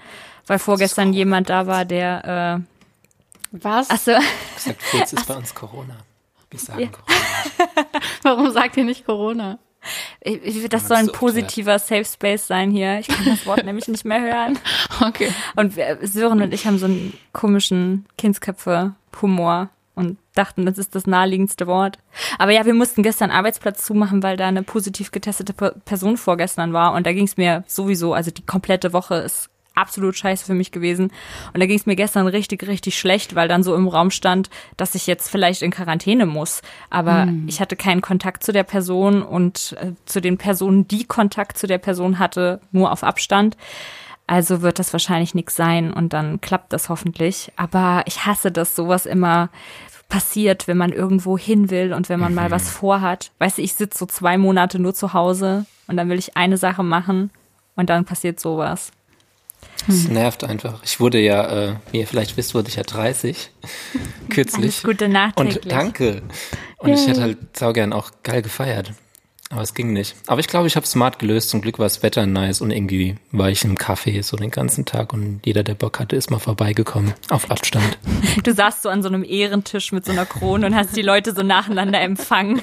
weil 0.48 0.60
vorgestern 0.60 1.14
jemand 1.14 1.50
da 1.50 1.68
war, 1.68 1.86
der, 1.86 2.64
äh, 2.64 3.60
Was? 3.64 3.90
achso, 3.90 4.14
Gesagt, 4.56 4.82
Furz 4.82 5.14
ist 5.14 5.28
bei 5.28 5.36
uns 5.36 5.54
Corona. 5.54 5.98
Wir 6.50 6.60
sagen 6.60 6.92
Corona. 6.92 7.90
Warum 8.24 8.52
sagt 8.52 8.78
ihr 8.78 8.86
nicht 8.86 9.06
Corona? 9.06 9.60
Das 10.70 10.88
soll 10.88 10.98
ein 10.98 11.12
positiver 11.12 11.80
Safe 11.80 12.04
Space 12.04 12.48
sein 12.48 12.72
hier. 12.72 13.00
Ich 13.00 13.08
kann 13.08 13.26
das 13.26 13.46
Wort 13.46 13.64
nämlich 13.66 13.88
nicht 13.88 14.04
mehr 14.06 14.22
hören. 14.22 14.60
Okay. 15.02 15.32
Und 15.56 15.76
wir, 15.76 16.00
Sören 16.02 16.42
und 16.42 16.54
ich 16.54 16.66
haben 16.66 16.78
so 16.78 16.86
einen 16.86 17.18
komischen 17.32 18.06
Kindsköpfe-Humor 18.18 19.70
und 20.00 20.18
dachten, 20.34 20.66
das 20.66 20.78
ist 20.78 20.96
das 20.96 21.06
naheliegendste 21.06 21.68
Wort. 21.68 22.00
Aber 22.38 22.52
ja, 22.52 22.66
wir 22.66 22.74
mussten 22.74 23.04
gestern 23.04 23.30
Arbeitsplatz 23.30 23.86
zumachen, 23.86 24.24
weil 24.24 24.38
da 24.38 24.48
eine 24.48 24.64
positiv 24.64 25.12
getestete 25.12 25.54
Pe- 25.54 25.76
Person 25.86 26.18
vorgestern 26.18 26.74
war. 26.74 26.94
Und 26.94 27.06
da 27.06 27.14
ging 27.14 27.26
es 27.26 27.38
mir 27.38 27.64
sowieso, 27.68 28.14
also 28.14 28.32
die 28.32 28.46
komplette 28.46 28.94
Woche 28.94 29.16
ist 29.16 29.50
absolut 29.76 30.18
scheiße 30.18 30.46
für 30.46 30.54
mich 30.54 30.72
gewesen. 30.72 31.12
Und 31.54 31.60
da 31.60 31.66
ging 31.66 31.78
es 31.78 31.86
mir 31.86 31.96
gestern 31.96 32.28
richtig, 32.28 32.68
richtig 32.68 32.98
schlecht, 32.98 33.36
weil 33.36 33.48
dann 33.48 33.64
so 33.64 33.76
im 33.76 33.88
Raum 33.88 34.12
stand, 34.12 34.50
dass 34.76 34.94
ich 34.96 35.08
jetzt 35.08 35.30
vielleicht 35.30 35.62
in 35.62 35.72
Quarantäne 35.72 36.26
muss. 36.26 36.62
Aber 36.90 37.30
ich 37.48 37.62
hatte 37.62 37.78
keinen 37.78 38.02
Kontakt 38.02 38.44
zu 38.44 38.52
der 38.52 38.64
Person 38.64 39.22
und 39.22 39.78
äh, 39.80 39.94
zu 40.06 40.20
den 40.20 40.38
Personen, 40.38 40.88
die 40.88 41.06
Kontakt 41.06 41.58
zu 41.58 41.66
der 41.66 41.78
Person 41.78 42.20
hatte, 42.20 42.60
nur 42.72 42.92
auf 42.92 43.04
Abstand. 43.04 43.56
Also 44.28 44.62
wird 44.62 44.78
das 44.78 44.94
wahrscheinlich 44.94 45.34
nichts 45.34 45.56
sein 45.56 45.92
und 45.92 46.14
dann 46.14 46.40
klappt 46.40 46.72
das 46.72 46.90
hoffentlich. 46.90 47.52
Aber 47.56 48.04
ich 48.06 48.26
hasse, 48.28 48.52
dass 48.52 48.76
sowas 48.76 49.08
immer 49.08 49.50
passiert, 50.10 50.68
wenn 50.68 50.78
man 50.78 50.92
irgendwo 50.92 51.38
hin 51.38 51.70
will 51.70 51.94
und 51.94 52.10
wenn 52.10 52.20
man 52.20 52.34
mal 52.34 52.52
was 52.52 52.70
vorhat. 52.70 53.32
Weißt 53.38 53.60
du, 53.60 53.62
ich 53.62 53.76
sitze 53.76 54.00
so 54.00 54.06
zwei 54.08 54.38
Monate 54.38 54.80
nur 54.80 54.94
zu 54.94 55.14
Hause 55.14 55.66
und 55.88 55.98
dann 55.98 56.10
will 56.10 56.20
ich 56.20 56.36
eine 56.36 56.58
Sache 56.58 56.84
machen 56.84 57.30
und 57.76 57.90
dann 57.90 58.06
passiert 58.06 58.40
sowas. 58.40 58.92
Es 59.88 60.08
nervt 60.08 60.44
einfach. 60.44 60.84
Ich 60.84 61.00
wurde 61.00 61.20
ja, 61.20 61.70
äh, 61.70 61.76
wie 61.92 62.00
ihr 62.00 62.08
vielleicht 62.08 62.38
wisst, 62.38 62.54
wurde 62.54 62.70
ich 62.70 62.76
ja 62.76 62.84
30. 62.84 63.52
Kürzlich. 64.30 64.64
Alles 64.64 64.84
Gute 64.84 65.10
nachträglich. 65.10 65.64
Und 65.64 65.72
danke. 65.72 66.22
Und 66.78 66.94
ich 66.94 67.08
hätte 67.08 67.22
halt 67.22 67.58
saugern 67.58 67.94
auch 67.94 68.12
geil 68.24 68.42
gefeiert. 68.42 68.94
Aber 69.52 69.64
es 69.64 69.74
ging 69.74 69.94
nicht. 69.94 70.16
Aber 70.28 70.40
ich 70.40 70.48
glaube, 70.48 70.68
ich 70.68 70.76
habe 70.76 70.86
smart 70.86 71.18
gelöst. 71.18 71.50
Zum 71.50 71.62
Glück 71.62 71.80
war 71.80 71.88
das 71.88 72.04
Wetter 72.04 72.28
nice 72.28 72.62
und 72.62 72.70
irgendwie 72.70 73.16
war 73.32 73.50
ich 73.50 73.66
im 73.66 73.78
Café 73.78 74.22
so 74.22 74.38
den 74.38 74.52
ganzen 74.52 74.86
Tag 74.86 75.12
und 75.12 75.40
jeder, 75.44 75.64
der 75.64 75.74
Bock 75.74 76.00
hatte, 76.00 76.16
ist 76.16 76.30
mal 76.30 76.38
vorbeigekommen. 76.38 77.16
Auf 77.30 77.50
Abstand. 77.50 77.98
Du 78.44 78.54
saßt 78.54 78.84
so 78.84 78.90
an 78.90 79.02
so 79.02 79.10
einem 79.10 79.24
Ehrentisch 79.24 79.92
mit 79.92 80.06
so 80.06 80.12
einer 80.12 80.26
Krone 80.26 80.68
und 80.68 80.76
hast 80.76 80.96
die 80.96 81.02
Leute 81.02 81.34
so 81.34 81.42
nacheinander 81.42 82.00
empfangen. 82.00 82.62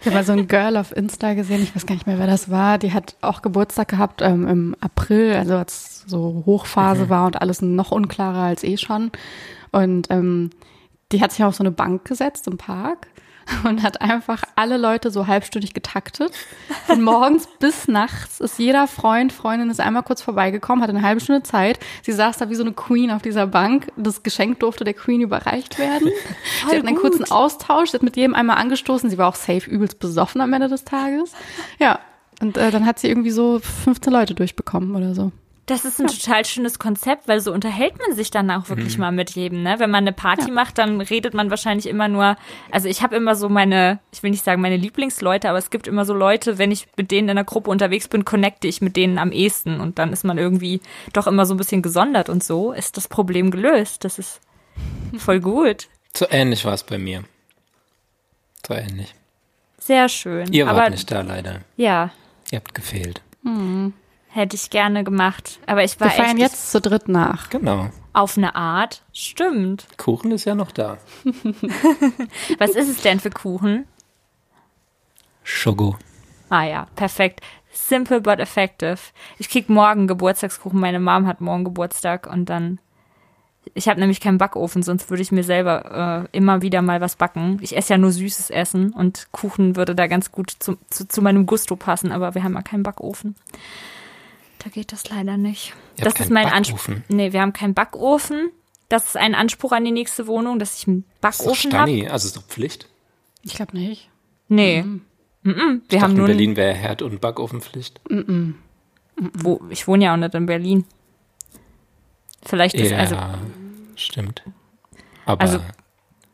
Ich 0.00 0.06
habe 0.06 0.14
mal 0.14 0.24
so 0.24 0.32
ein 0.32 0.48
Girl 0.48 0.76
auf 0.76 0.96
Insta 0.96 1.34
gesehen, 1.34 1.62
ich 1.62 1.74
weiß 1.74 1.84
gar 1.84 1.94
nicht 1.94 2.06
mehr, 2.06 2.18
wer 2.18 2.26
das 2.26 2.48
war. 2.48 2.78
Die 2.78 2.92
hat 2.92 3.16
auch 3.20 3.42
Geburtstag 3.42 3.88
gehabt 3.88 4.22
ähm, 4.22 4.46
im 4.48 4.76
April, 4.80 5.34
also 5.34 5.56
als 5.56 6.04
so 6.06 6.44
Hochphase 6.46 7.08
war 7.08 7.26
und 7.26 7.40
alles 7.40 7.60
noch 7.60 7.90
unklarer 7.90 8.44
als 8.44 8.62
eh 8.62 8.76
schon. 8.76 9.10
Und 9.72 10.10
ähm, 10.10 10.50
die 11.10 11.20
hat 11.20 11.32
sich 11.32 11.44
auf 11.44 11.54
so 11.54 11.62
eine 11.62 11.72
Bank 11.72 12.04
gesetzt 12.04 12.46
im 12.46 12.56
Park 12.56 13.08
und 13.64 13.82
hat 13.82 14.00
einfach 14.00 14.42
alle 14.56 14.76
Leute 14.76 15.10
so 15.10 15.26
halbstündig 15.26 15.74
getaktet. 15.74 16.32
Von 16.86 17.02
morgens 17.02 17.48
bis 17.58 17.88
nachts 17.88 18.40
ist 18.40 18.58
jeder 18.58 18.86
Freund, 18.86 19.32
Freundin 19.32 19.70
ist 19.70 19.80
einmal 19.80 20.02
kurz 20.02 20.22
vorbeigekommen, 20.22 20.82
hatte 20.82 20.94
eine 20.94 21.06
halbe 21.06 21.20
Stunde 21.20 21.42
Zeit. 21.42 21.78
Sie 22.02 22.12
saß 22.12 22.38
da 22.38 22.50
wie 22.50 22.54
so 22.54 22.62
eine 22.62 22.72
Queen 22.72 23.10
auf 23.10 23.22
dieser 23.22 23.46
Bank. 23.46 23.88
Das 23.96 24.22
Geschenk 24.22 24.60
durfte 24.60 24.84
der 24.84 24.94
Queen 24.94 25.20
überreicht 25.20 25.78
werden. 25.78 26.08
sie 26.68 26.76
hatten 26.76 26.86
einen 26.86 26.96
kurzen 26.96 27.30
Austausch, 27.30 27.90
sie 27.90 27.96
hat 27.96 28.02
mit 28.02 28.16
jedem 28.16 28.34
einmal 28.34 28.58
angestoßen. 28.58 29.10
Sie 29.10 29.18
war 29.18 29.28
auch 29.28 29.36
safe 29.36 29.68
übelst 29.70 29.98
besoffen 29.98 30.40
am 30.40 30.52
Ende 30.52 30.68
des 30.68 30.84
Tages. 30.84 31.32
Ja. 31.78 31.98
Und 32.40 32.56
äh, 32.56 32.72
dann 32.72 32.86
hat 32.86 32.98
sie 32.98 33.08
irgendwie 33.08 33.30
so 33.30 33.60
15 33.60 34.12
Leute 34.12 34.34
durchbekommen 34.34 34.96
oder 34.96 35.14
so. 35.14 35.30
Das 35.66 35.84
ist 35.84 36.00
ein 36.00 36.08
total 36.08 36.44
schönes 36.44 36.80
Konzept, 36.80 37.28
weil 37.28 37.38
so 37.40 37.52
unterhält 37.52 37.94
man 38.04 38.16
sich 38.16 38.32
dann 38.32 38.50
auch 38.50 38.68
wirklich 38.68 38.94
Mhm. 38.96 39.00
mal 39.00 39.12
mit 39.12 39.30
jedem. 39.30 39.62
Ne? 39.62 39.76
Wenn 39.78 39.90
man 39.90 40.02
eine 40.02 40.12
Party 40.12 40.50
macht, 40.50 40.76
dann 40.78 41.00
redet 41.00 41.34
man 41.34 41.50
wahrscheinlich 41.50 41.86
immer 41.86 42.08
nur. 42.08 42.36
Also 42.72 42.88
ich 42.88 43.00
habe 43.02 43.14
immer 43.14 43.36
so 43.36 43.48
meine, 43.48 44.00
ich 44.12 44.24
will 44.24 44.30
nicht 44.32 44.42
sagen 44.44 44.60
meine 44.60 44.76
Lieblingsleute, 44.76 45.48
aber 45.48 45.58
es 45.58 45.70
gibt 45.70 45.86
immer 45.86 46.04
so 46.04 46.14
Leute, 46.14 46.58
wenn 46.58 46.72
ich 46.72 46.88
mit 46.96 47.12
denen 47.12 47.28
in 47.28 47.36
der 47.36 47.44
Gruppe 47.44 47.70
unterwegs 47.70 48.08
bin, 48.08 48.24
connecte 48.24 48.66
ich 48.66 48.80
mit 48.80 48.96
denen 48.96 49.18
am 49.18 49.30
ehesten 49.30 49.80
und 49.80 50.00
dann 50.00 50.12
ist 50.12 50.24
man 50.24 50.36
irgendwie 50.36 50.80
doch 51.12 51.28
immer 51.28 51.46
so 51.46 51.54
ein 51.54 51.58
bisschen 51.58 51.80
gesondert 51.80 52.28
und 52.28 52.42
so 52.42 52.72
ist 52.72 52.96
das 52.96 53.06
Problem 53.06 53.52
gelöst. 53.52 54.02
Das 54.04 54.18
ist 54.18 54.40
voll 55.16 55.38
gut. 55.38 55.86
So 56.16 56.26
ähnlich 56.28 56.64
war 56.64 56.74
es 56.74 56.82
bei 56.82 56.98
mir. 56.98 57.22
So 58.66 58.74
ähnlich. 58.74 59.14
Sehr 59.78 60.08
schön. 60.08 60.52
Ihr 60.52 60.66
wart 60.66 60.76
aber 60.76 60.90
nicht 60.90 61.08
da 61.10 61.20
leider. 61.20 61.60
ja, 61.76 62.10
Ihr 62.50 62.58
habt 62.58 62.74
gefehlt. 62.74 63.22
Hätte 64.32 64.56
ich 64.56 64.70
gerne 64.70 65.04
gemacht. 65.04 65.60
Aber 65.66 65.84
ich 65.84 66.00
war 66.00 66.08
Wir 66.08 66.12
feiern 66.12 66.38
echt 66.38 66.38
jetzt 66.38 66.70
zu 66.70 66.80
dritt 66.80 67.08
nach. 67.08 67.50
Genau. 67.50 67.90
auf 68.14 68.36
eine 68.36 68.54
Art. 68.54 69.02
Stimmt. 69.12 69.86
Kuchen 69.96 70.32
ist 70.32 70.44
ja 70.44 70.54
noch 70.54 70.72
da. 70.72 70.98
Was 72.58 72.70
ist 72.70 72.88
es 72.88 73.02
denn 73.02 73.20
für 73.20 73.30
Kuchen? 73.30 73.86
Schogo. 75.44 75.96
Ah 76.48 76.64
ja, 76.64 76.86
perfekt. 76.96 77.40
Simple 77.72 78.20
but 78.20 78.38
effective. 78.38 78.98
Ich 79.38 79.48
krieg 79.48 79.68
morgen 79.68 80.06
Geburtstagskuchen. 80.06 80.78
Meine 80.78 81.00
Mom 81.00 81.26
hat 81.26 81.40
morgen 81.40 81.64
Geburtstag 81.64 82.26
und 82.26 82.46
dann. 82.46 82.78
Ich 83.74 83.88
habe 83.88 84.00
nämlich 84.00 84.20
keinen 84.20 84.38
Backofen, 84.38 84.82
sonst 84.82 85.08
würde 85.08 85.22
ich 85.22 85.30
mir 85.30 85.44
selber 85.44 86.26
äh, 86.32 86.36
immer 86.36 86.62
wieder 86.62 86.82
mal 86.82 87.00
was 87.00 87.14
backen. 87.14 87.58
Ich 87.62 87.76
esse 87.76 87.92
ja 87.94 87.98
nur 87.98 88.10
süßes 88.10 88.50
Essen 88.50 88.92
und 88.92 89.28
Kuchen 89.30 89.76
würde 89.76 89.94
da 89.94 90.08
ganz 90.08 90.32
gut 90.32 90.50
zu, 90.58 90.76
zu, 90.90 91.06
zu 91.06 91.22
meinem 91.22 91.46
Gusto 91.46 91.76
passen, 91.76 92.10
aber 92.10 92.34
wir 92.34 92.42
haben 92.42 92.54
ja 92.54 92.62
keinen 92.62 92.82
Backofen. 92.82 93.36
Da 94.62 94.70
geht 94.70 94.92
das 94.92 95.08
leider 95.08 95.36
nicht. 95.36 95.74
Ihr 95.98 96.04
das 96.04 96.14
habt 96.14 96.20
ist 96.24 96.30
mein 96.30 96.44
Backofen? 96.44 96.94
Anspruch. 96.94 96.94
Nee, 97.08 97.32
wir 97.32 97.40
haben 97.40 97.52
keinen 97.52 97.74
Backofen. 97.74 98.50
Das 98.88 99.06
ist 99.06 99.16
ein 99.16 99.34
Anspruch 99.34 99.72
an 99.72 99.84
die 99.84 99.90
nächste 99.90 100.26
Wohnung, 100.26 100.58
dass 100.58 100.78
ich 100.78 100.86
einen 100.88 101.04
Backofen 101.20 101.72
habe. 101.72 102.10
Also 102.10 102.26
ist 102.28 102.36
doch 102.36 102.44
Pflicht. 102.44 102.88
Ich 103.42 103.54
glaube 103.54 103.76
nicht. 103.76 104.08
Nee. 104.48 104.82
Mhm. 104.82 105.02
Wir 105.42 105.54
Ich 105.88 105.94
haben 106.02 106.10
dachte, 106.10 106.14
nur 106.14 106.28
in 106.28 106.36
Berlin 106.36 106.56
wäre 106.56 106.74
Herd- 106.74 107.02
und 107.02 107.20
Backofenpflicht. 107.20 108.00
wo 109.16 109.60
ich 109.70 109.88
wohne 109.88 110.04
ja 110.04 110.12
auch 110.12 110.16
nicht 110.18 110.34
in 110.34 110.46
Berlin. 110.46 110.84
Vielleicht 112.44 112.74
ist 112.76 112.90
Ja, 112.90 112.98
also 112.98 113.16
stimmt. 113.96 114.42
Aber 115.24 115.40
Also- 115.40 115.60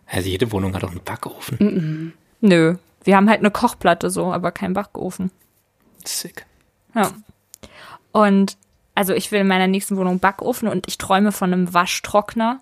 also 0.06 0.28
jede 0.28 0.50
Wohnung 0.52 0.74
hat 0.74 0.82
doch 0.82 0.90
einen 0.90 1.02
Backofen. 1.04 2.12
nö, 2.40 2.76
wir 3.04 3.16
haben 3.16 3.28
halt 3.28 3.38
eine 3.40 3.50
Kochplatte 3.50 4.10
so, 4.10 4.32
aber 4.32 4.52
keinen 4.52 4.74
Backofen. 4.74 5.30
Sick. 6.04 6.44
Ja. 6.94 7.12
Und 8.12 8.56
also 8.94 9.12
ich 9.14 9.30
will 9.30 9.40
in 9.40 9.46
meiner 9.48 9.66
nächsten 9.68 9.96
Wohnung 9.96 10.18
Backofen 10.18 10.68
und 10.68 10.88
ich 10.88 10.98
träume 10.98 11.32
von 11.32 11.52
einem 11.52 11.72
Waschtrockner. 11.72 12.60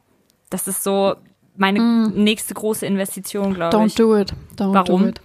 Das 0.50 0.68
ist 0.68 0.82
so 0.84 1.14
meine 1.56 1.80
nächste 2.10 2.52
große 2.54 2.84
Investition, 2.84 3.54
glaube 3.54 3.76
Don't 3.76 3.86
ich. 3.86 3.94
do 3.94 4.16
it. 4.16 4.32
Don't 4.56 4.74
Warum? 4.74 5.02
do 5.02 5.08
it. 5.08 5.20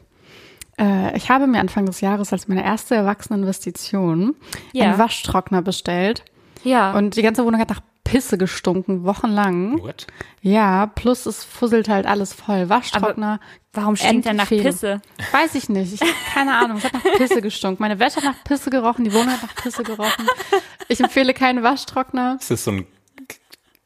Äh, 0.79 1.17
ich 1.17 1.29
habe 1.29 1.47
mir 1.47 1.59
Anfang 1.59 1.85
des 1.85 1.99
Jahres 2.01 2.31
als 2.31 2.47
meine 2.47 2.63
erste 2.63 2.95
erwachsene 2.95 3.39
Investition 3.39 4.35
Ja. 4.71 4.85
einen 4.85 4.97
Waschtrockner 4.99 5.61
bestellt. 5.61 6.23
Ja. 6.63 6.93
Und 6.93 7.15
die 7.17 7.21
ganze 7.21 7.45
Wohnung 7.45 7.59
hat 7.59 7.69
nach 7.69 7.81
Pisse 8.11 8.37
gestunken, 8.37 9.03
wochenlang. 9.05 9.81
What? 9.81 10.07
Ja, 10.41 10.87
plus 10.87 11.25
es 11.25 11.43
fusselt 11.43 11.87
halt 11.87 12.05
alles 12.05 12.33
voll. 12.33 12.67
Waschtrockner. 12.69 13.39
Warum 13.73 13.95
stinkt 13.95 14.25
der 14.25 14.33
nach. 14.33 14.47
Pisse? 14.49 15.01
Weiß 15.31 15.55
ich 15.55 15.69
nicht. 15.69 15.93
Ich, 15.93 16.01
keine 16.33 16.55
Ahnung. 16.57 16.77
Es 16.77 16.83
hat 16.83 16.93
nach 16.93 17.03
Pisse 17.17 17.41
gestunken. 17.41 17.81
Meine 17.81 17.99
Wäsche 17.99 18.17
hat 18.17 18.23
nach 18.25 18.43
Pisse 18.43 18.69
gerochen, 18.69 19.05
die 19.05 19.13
Wohnung 19.13 19.31
hat 19.31 19.41
nach 19.43 19.55
Pisse 19.55 19.83
gerochen. 19.83 20.27
Ich 20.89 20.99
empfehle 20.99 21.33
keinen 21.33 21.63
Waschtrockner. 21.63 22.37
Ist 22.39 22.51
das 22.51 22.65
so 22.65 22.71
ein 22.71 22.87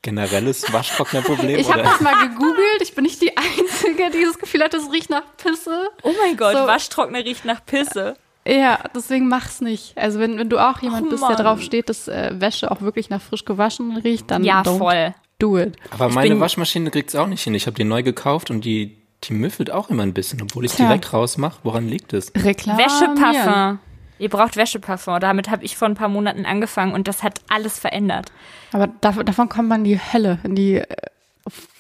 generelles 0.02 0.72
Waschtrocknerproblem? 0.74 1.60
Ich 1.60 1.72
habe 1.72 1.84
das 1.84 2.00
mal 2.02 2.28
gegoogelt. 2.28 2.82
Ich 2.82 2.96
bin 2.96 3.04
nicht 3.04 3.22
die 3.22 3.36
Einzige, 3.38 4.10
die 4.12 4.24
das 4.24 4.40
Gefühl 4.40 4.64
hat, 4.64 4.74
es 4.74 4.92
riecht 4.92 5.10
nach 5.10 5.24
Pisse. 5.38 5.90
Oh 6.04 6.14
mein 6.22 6.36
Gott, 6.36 6.54
So. 6.54 6.66
Waschtrockner 6.68 7.20
riecht 7.24 7.46
nach 7.46 7.64
Pisse. 7.66 8.18
Ja, 8.48 8.80
deswegen 8.96 9.28
mach's 9.28 9.60
nicht. 9.62 9.98
Also 9.98 10.20
wenn, 10.20 10.38
wenn 10.38 10.50
du 10.50 10.60
auch 10.60 10.80
jemand 10.82 11.08
Oh 11.08 11.10
bist, 11.10 11.24
der 11.28 11.36
drauf 11.36 11.62
steht, 11.62 11.90
dass 11.90 12.08
äh, 12.08 12.34
Wäsche 12.40 12.70
auch 12.72 12.82
wirklich 12.82 13.10
nach 13.10 13.22
frisch 13.22 13.44
gewaschen 13.46 13.98
riecht, 13.98 14.30
dann 14.30 14.44
Ja, 14.44 14.62
don't 14.62 14.78
voll. 14.78 15.16
do 15.40 15.58
it. 15.58 15.76
Aber 15.92 16.10
meine 16.10 16.30
bin- 16.30 16.40
Waschmaschine 16.40 16.92
kriegt's 16.92 17.16
auch 17.16 17.28
nicht 17.28 17.42
hin. 17.44 17.56
Ich 17.56 17.66
habe 17.66 17.76
die 17.76 17.84
neu 17.84 18.04
gekauft 18.04 18.52
und 18.52 18.64
die, 18.64 18.98
die 19.24 19.34
müffelt 19.34 19.72
auch 19.72 19.90
immer 19.90 20.04
ein 20.04 20.14
bisschen, 20.14 20.42
obwohl 20.44 20.66
ich 20.66 20.74
Tja. 20.74 20.86
direkt 20.86 21.12
rausmache. 21.12 21.58
Woran 21.64 21.88
liegt 21.88 22.14
es? 22.14 22.32
Reklamieren. 22.36 22.88
Wäscheparfum. 22.92 23.80
Ihr 24.20 24.30
braucht 24.30 24.56
Wäscheparfum. 24.58 25.20
Damit 25.20 25.50
habe 25.50 25.66
ich 25.66 25.76
vor 25.76 25.88
ein 25.88 25.96
paar 25.96 26.08
Monaten 26.10 26.46
angefangen 26.46 26.94
und 26.94 27.08
das 27.08 27.24
hat 27.24 27.42
alles 27.50 27.80
verändert. 27.80 28.32
Aber 28.72 28.88
davon, 29.02 29.26
davon 29.26 29.50
kommt 29.50 29.70
man 29.70 29.80
in 29.84 29.86
die 29.86 30.00
Hölle, 30.00 30.38
in 30.44 30.54
die 30.56 30.76
äh, 30.76 30.86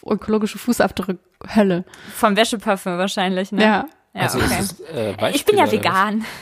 ökologische 0.05 0.57
Fußabdruck-Hölle. 0.57 1.85
Vom 2.15 2.35
Wäscheparfum 2.35 2.97
wahrscheinlich, 2.97 3.51
ne? 3.51 3.63
Ja. 3.63 3.85
Ja, 4.15 4.21
also 4.21 4.39
okay. 4.39 4.59
ist 4.59 4.79
äh, 4.91 5.31
ich 5.31 5.45
bin 5.45 5.57
ja 5.57 5.71
vegan. 5.71 6.25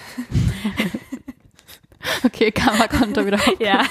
Okay, 2.26 2.52
Karma-Konto 2.52 3.26
wieder. 3.26 3.38
auf. 3.48 3.60
Ja. 3.60 3.86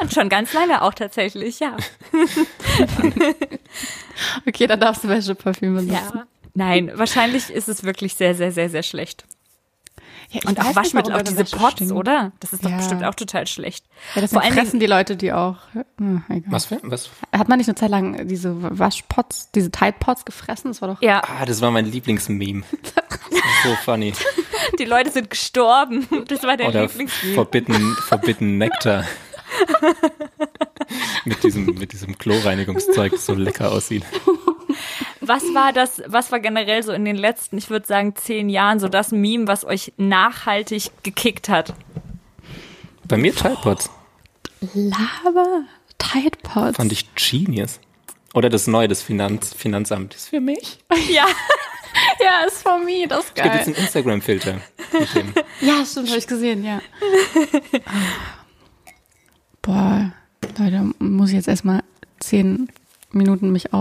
Und 0.00 0.12
schon 0.12 0.28
ganz 0.28 0.52
lange 0.52 0.80
auch 0.82 0.94
tatsächlich, 0.94 1.58
ja. 1.60 1.76
Okay, 4.46 4.66
dann 4.66 4.80
darfst 4.80 5.04
du 5.04 5.08
Wäscheparfüm 5.08 5.74
benutzen. 5.74 5.92
Ja. 5.92 6.26
Nein, 6.54 6.90
wahrscheinlich 6.94 7.50
ist 7.50 7.68
es 7.68 7.82
wirklich 7.82 8.14
sehr, 8.14 8.34
sehr, 8.34 8.52
sehr, 8.52 8.70
sehr 8.70 8.82
schlecht. 8.82 9.24
Ja, 10.30 10.40
Und 10.48 10.58
auch 10.60 10.74
Waschmittel, 10.74 11.12
meine 11.12 11.24
diese 11.24 11.44
Pots, 11.44 11.72
stinkt. 11.74 11.92
oder? 11.92 12.32
Das 12.40 12.52
ist 12.52 12.64
doch 12.64 12.70
Ja. 12.70 12.76
bestimmt 12.78 13.04
auch 13.04 13.14
total 13.14 13.46
schlecht. 13.46 13.84
Ja, 14.14 14.22
das 14.22 14.32
Vor 14.32 14.42
allen 14.42 14.52
fressen 14.54 14.80
die 14.80 14.86
Leute, 14.86 15.16
die 15.16 15.32
auch. 15.32 15.56
Hm, 15.98 16.24
egal. 16.28 16.42
Was 16.52 16.66
für, 16.66 16.80
was? 16.82 17.10
Hat 17.32 17.48
man 17.48 17.58
nicht 17.58 17.68
eine 17.68 17.76
Zeit 17.76 17.90
lang 17.90 18.26
diese 18.26 18.56
Waschpots, 18.78 19.50
diese 19.52 19.70
Tide 19.70 19.94
Pots 20.00 20.24
gefressen? 20.24 20.70
Das 20.72 20.82
war 20.82 20.88
doch. 20.94 21.00
ja, 21.02 21.22
Ah, 21.24 21.44
das 21.46 21.60
war 21.60 21.70
mein 21.70 21.86
Lieblingsmeme. 21.86 22.62
Das 22.82 23.40
ist 23.40 23.62
so 23.64 23.74
funny. 23.84 24.12
die 24.78 24.84
Leute 24.84 25.10
sind 25.10 25.30
gestorben. 25.30 26.06
Das 26.28 26.42
war 26.42 26.56
der 26.56 26.68
Oder 26.68 26.82
Lieblingslied. 26.82 27.34
Forbidden, 27.34 27.94
Forbidden 28.08 28.58
Nectar. 28.58 29.04
mit 31.24 31.42
diesem, 31.44 31.66
mit 31.66 31.92
diesem 31.92 32.18
Chlorreinigungszeug, 32.18 33.12
das 33.12 33.26
so 33.26 33.34
lecker 33.34 33.70
aussieht. 33.72 34.04
Was 35.26 35.42
war 35.54 35.72
das, 35.72 36.02
was 36.06 36.30
war 36.32 36.40
generell 36.40 36.82
so 36.82 36.92
in 36.92 37.04
den 37.04 37.16
letzten, 37.16 37.58
ich 37.58 37.68
würde 37.70 37.86
sagen, 37.86 38.14
zehn 38.16 38.48
Jahren 38.48 38.78
so 38.78 38.88
das 38.88 39.10
Meme, 39.12 39.46
was 39.48 39.64
euch 39.64 39.92
nachhaltig 39.96 40.90
gekickt 41.02 41.48
hat? 41.48 41.74
Bei 43.08 43.16
mir 43.16 43.34
Tide 43.34 43.56
Pods. 43.62 43.90
Lava 44.74 45.64
Tide 45.98 46.38
Pods. 46.42 46.76
Fand 46.76 46.92
ich 46.92 47.14
genius. 47.14 47.80
Oder 48.34 48.48
das 48.50 48.66
neue, 48.66 48.88
das 48.88 49.02
Finanz, 49.02 49.54
Finanzamt. 49.54 50.14
Ist 50.14 50.28
für 50.28 50.40
mich. 50.40 50.78
Ja, 51.10 51.26
Ja, 52.20 52.46
ist 52.46 52.62
for 52.62 52.78
me, 52.78 53.06
das 53.08 53.20
ist 53.20 53.28
Es 53.28 53.34
gibt 53.34 53.46
jetzt 53.46 53.54
geil. 53.66 53.74
einen 53.74 53.74
Instagram-Filter. 53.74 54.60
Ja, 55.62 55.84
stimmt, 55.86 56.08
habe 56.08 56.18
ich 56.18 56.26
gesehen, 56.26 56.62
ja. 56.64 56.80
Boah, 59.62 60.12
Leute, 60.58 60.90
muss 60.98 61.30
ich 61.30 61.36
jetzt 61.36 61.48
erstmal 61.48 61.82
zehn 62.20 62.68
Minuten 63.10 63.50
mich 63.50 63.72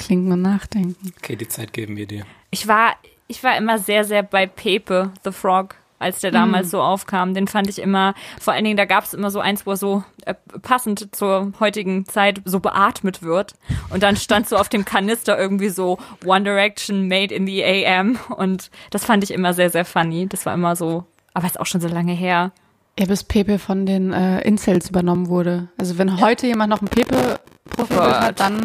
ausklinken 0.00 0.32
und 0.32 0.42
nachdenken. 0.42 1.12
Okay, 1.18 1.36
die 1.36 1.48
Zeit 1.48 1.72
geben 1.72 1.96
wir 1.96 2.06
dir. 2.06 2.24
ich 2.50 2.66
war, 2.66 2.94
ich 3.28 3.42
war 3.44 3.56
immer 3.56 3.78
sehr, 3.78 4.04
sehr 4.04 4.22
bei 4.22 4.46
Pepe, 4.46 5.12
the 5.24 5.30
Frog, 5.30 5.76
als 5.98 6.20
der 6.20 6.30
damals 6.30 6.70
so 6.70 6.80
aufkam. 6.80 7.34
Den 7.34 7.46
fand 7.46 7.68
ich 7.68 7.78
immer, 7.78 8.14
vor 8.40 8.54
allen 8.54 8.64
Dingen, 8.64 8.78
da 8.78 8.86
gab 8.86 9.04
es 9.04 9.12
immer 9.12 9.30
so 9.30 9.38
eins, 9.38 9.66
wo 9.66 9.72
er 9.72 9.76
so 9.76 10.02
äh, 10.24 10.34
passend 10.62 11.14
zur 11.14 11.52
heutigen 11.60 12.06
Zeit 12.06 12.40
so 12.46 12.58
beatmet 12.58 13.22
wird. 13.22 13.54
Und 13.90 14.02
dann 14.02 14.16
stand 14.16 14.48
so 14.48 14.56
auf 14.56 14.70
dem 14.70 14.86
Kanister 14.86 15.38
irgendwie 15.38 15.68
so 15.68 15.98
One 16.24 16.42
Direction 16.42 17.06
made 17.06 17.34
in 17.34 17.46
the 17.46 17.62
AM. 17.62 18.18
Und 18.30 18.70
das 18.90 19.04
fand 19.04 19.22
ich 19.24 19.30
immer 19.30 19.52
sehr, 19.52 19.68
sehr 19.68 19.84
funny. 19.84 20.26
Das 20.26 20.46
war 20.46 20.54
immer 20.54 20.74
so, 20.74 21.04
aber 21.34 21.46
ist 21.46 21.60
auch 21.60 21.66
schon 21.66 21.82
so 21.82 21.88
lange 21.88 22.12
her. 22.12 22.52
Ja, 22.98 23.06
bis 23.06 23.22
Pepe 23.22 23.58
von 23.58 23.86
den 23.86 24.12
äh, 24.12 24.40
Incels 24.40 24.88
übernommen 24.88 25.28
wurde. 25.28 25.68
Also 25.78 25.98
wenn 25.98 26.20
heute 26.20 26.46
jemand 26.46 26.70
noch 26.70 26.82
ein 26.82 26.88
Pepe-Profilbild 26.88 28.10
Gott. 28.10 28.20
hat, 28.20 28.40
dann, 28.40 28.62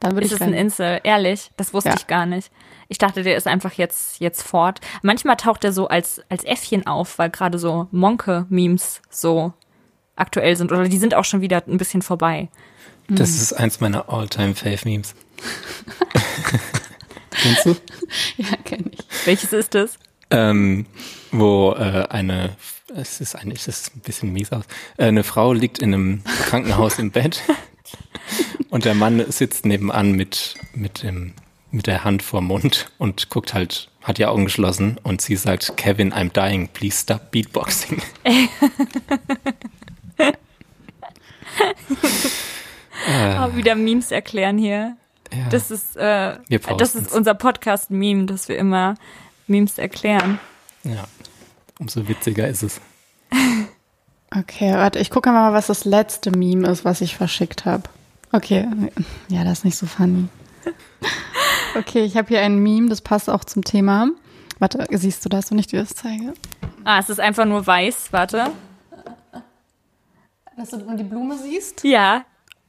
dann 0.00 0.12
würde 0.12 0.26
Ist 0.26 0.32
ich 0.32 0.40
es 0.40 0.46
ein. 0.46 0.52
Insel? 0.54 1.00
Ehrlich? 1.04 1.50
Das 1.56 1.72
wusste 1.74 1.90
Ja. 1.90 1.94
ich 1.96 2.06
gar 2.06 2.26
nicht. 2.26 2.50
Ich 2.88 2.98
dachte, 2.98 3.22
der 3.22 3.36
ist 3.36 3.46
einfach 3.46 3.72
jetzt, 3.72 4.20
jetzt 4.20 4.42
fort. 4.42 4.80
Manchmal 5.02 5.36
taucht 5.36 5.64
er 5.64 5.72
so 5.72 5.88
als, 5.88 6.20
als 6.28 6.44
Äffchen 6.44 6.86
auf, 6.86 7.18
weil 7.18 7.30
gerade 7.30 7.58
so 7.58 7.88
Monke-Memes 7.90 9.02
so 9.10 9.52
aktuell 10.14 10.54
sind. 10.56 10.70
Oder 10.72 10.88
die 10.88 10.98
sind 10.98 11.14
auch 11.14 11.24
schon 11.24 11.40
wieder 11.40 11.62
ein 11.66 11.78
bisschen 11.78 12.02
vorbei. 12.02 12.48
Das 13.08 13.30
ist 13.30 13.52
eins 13.52 13.80
meiner 13.80 14.08
All-Time-Fave-Memes. 14.08 15.14
Kennst 17.30 17.66
du? 17.66 17.76
Ja, 18.36 18.56
kenne 18.64 18.90
ich. 18.92 19.00
Welches 19.26 19.52
ist 19.52 19.74
es? 19.74 19.98
ähm, 20.30 20.86
wo 21.32 21.72
äh, 21.72 22.06
eine, 22.08 22.56
es 22.94 23.20
ist 23.20 23.34
eigentlich, 23.36 23.64
das 23.64 23.80
ist 23.82 23.96
ein 23.96 24.00
bisschen 24.00 24.32
mies 24.32 24.50
aus, 24.52 24.64
äh, 24.96 25.06
eine 25.06 25.22
Frau 25.24 25.52
liegt 25.52 25.78
in 25.80 25.92
einem 25.94 26.24
Krankenhaus 26.48 26.98
im 26.98 27.10
Bett 27.10 27.42
und 28.70 28.84
der 28.84 28.94
Mann 28.94 29.24
sitzt 29.30 29.66
nebenan 29.66 30.12
mit, 30.12 30.54
mit 30.74 31.02
dem, 31.02 31.32
mit 31.70 31.86
der 31.86 32.04
Hand 32.04 32.22
vorm 32.22 32.46
Mund 32.46 32.90
und 32.98 33.28
guckt 33.28 33.54
halt, 33.54 33.90
hat 34.02 34.18
die 34.18 34.26
Augen 34.26 34.44
geschlossen 34.44 34.98
und 35.02 35.20
sie 35.20 35.36
sagt, 35.36 35.76
Kevin, 35.76 36.12
I'm 36.12 36.32
dying, 36.32 36.68
please 36.68 36.98
stop 37.02 37.30
beatboxing. 37.30 38.00
Oh, 43.08 43.54
wieder 43.54 43.74
Memes 43.76 44.10
erklären 44.10 44.58
hier. 44.58 44.96
Ja. 45.32 45.48
Das 45.50 45.70
ist, 45.70 45.96
äh, 45.96 46.38
das 46.78 46.94
ist 46.94 47.12
unser 47.12 47.34
Podcast-Meme, 47.34 48.26
dass 48.26 48.48
wir 48.48 48.58
immer 48.58 48.94
Memes 49.46 49.78
erklären. 49.78 50.40
ja, 50.84 51.04
umso 51.78 52.08
witziger 52.08 52.48
ist 52.48 52.62
es. 52.62 52.80
Okay, 54.38 54.74
warte, 54.74 54.98
ich 54.98 55.10
gucke 55.10 55.30
mal, 55.30 55.52
was 55.52 55.68
das 55.68 55.84
letzte 55.84 56.30
Meme 56.30 56.68
ist, 56.68 56.84
was 56.84 57.00
ich 57.00 57.16
verschickt 57.16 57.64
habe. 57.64 57.84
Okay, 58.32 58.68
ja, 59.28 59.44
das 59.44 59.58
ist 59.58 59.64
nicht 59.64 59.76
so 59.76 59.86
funny. 59.86 60.28
Okay, 61.74 62.04
ich 62.04 62.16
habe 62.16 62.28
hier 62.28 62.40
ein 62.40 62.58
Meme, 62.60 62.88
das 62.88 63.02
passt 63.02 63.28
auch 63.28 63.44
zum 63.44 63.62
Thema. 63.62 64.08
Warte, 64.58 64.86
siehst 64.92 65.22
du 65.22 65.28
das, 65.28 65.50
wenn 65.50 65.58
ich 65.58 65.66
dir 65.66 65.80
das 65.80 65.90
zeige? 65.94 66.32
Ah, 66.84 66.98
es 66.98 67.10
ist 67.10 67.20
einfach 67.20 67.44
nur 67.44 67.66
weiß, 67.66 68.08
warte. 68.12 68.50
Dass 70.56 70.70
du 70.70 70.78
die 70.96 71.04
Blume 71.04 71.36
siehst? 71.36 71.84
Ja, 71.84 72.24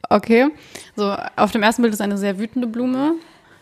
Okay, 0.10 0.50
so 0.96 1.16
auf 1.36 1.52
dem 1.52 1.64
ersten 1.64 1.82
Bild 1.82 1.94
ist 1.94 2.02
eine 2.02 2.18
sehr 2.18 2.40
wütende 2.40 2.68
Blume, 2.68 3.16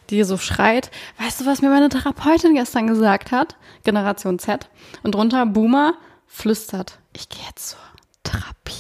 die 0.10 0.24
so 0.24 0.38
schreit. 0.38 0.92
Weißt 1.18 1.42
du, 1.42 1.46
was 1.46 1.62
mir 1.62 1.70
meine 1.70 1.90
Therapeutin 1.90 2.54
gestern 2.54 2.88
gesagt 2.88 3.32
hat? 3.32 3.56
Generation 3.84 4.38
Z. 4.38 4.70
Und 5.02 5.16
drunter 5.16 5.46
Boomer 5.46 5.96
flüstert. 6.28 7.00
Ich 7.14 7.30
gehe 7.30 7.44
jetzt 7.48 7.70
zur 7.70 7.80
Therapie. 8.26 8.76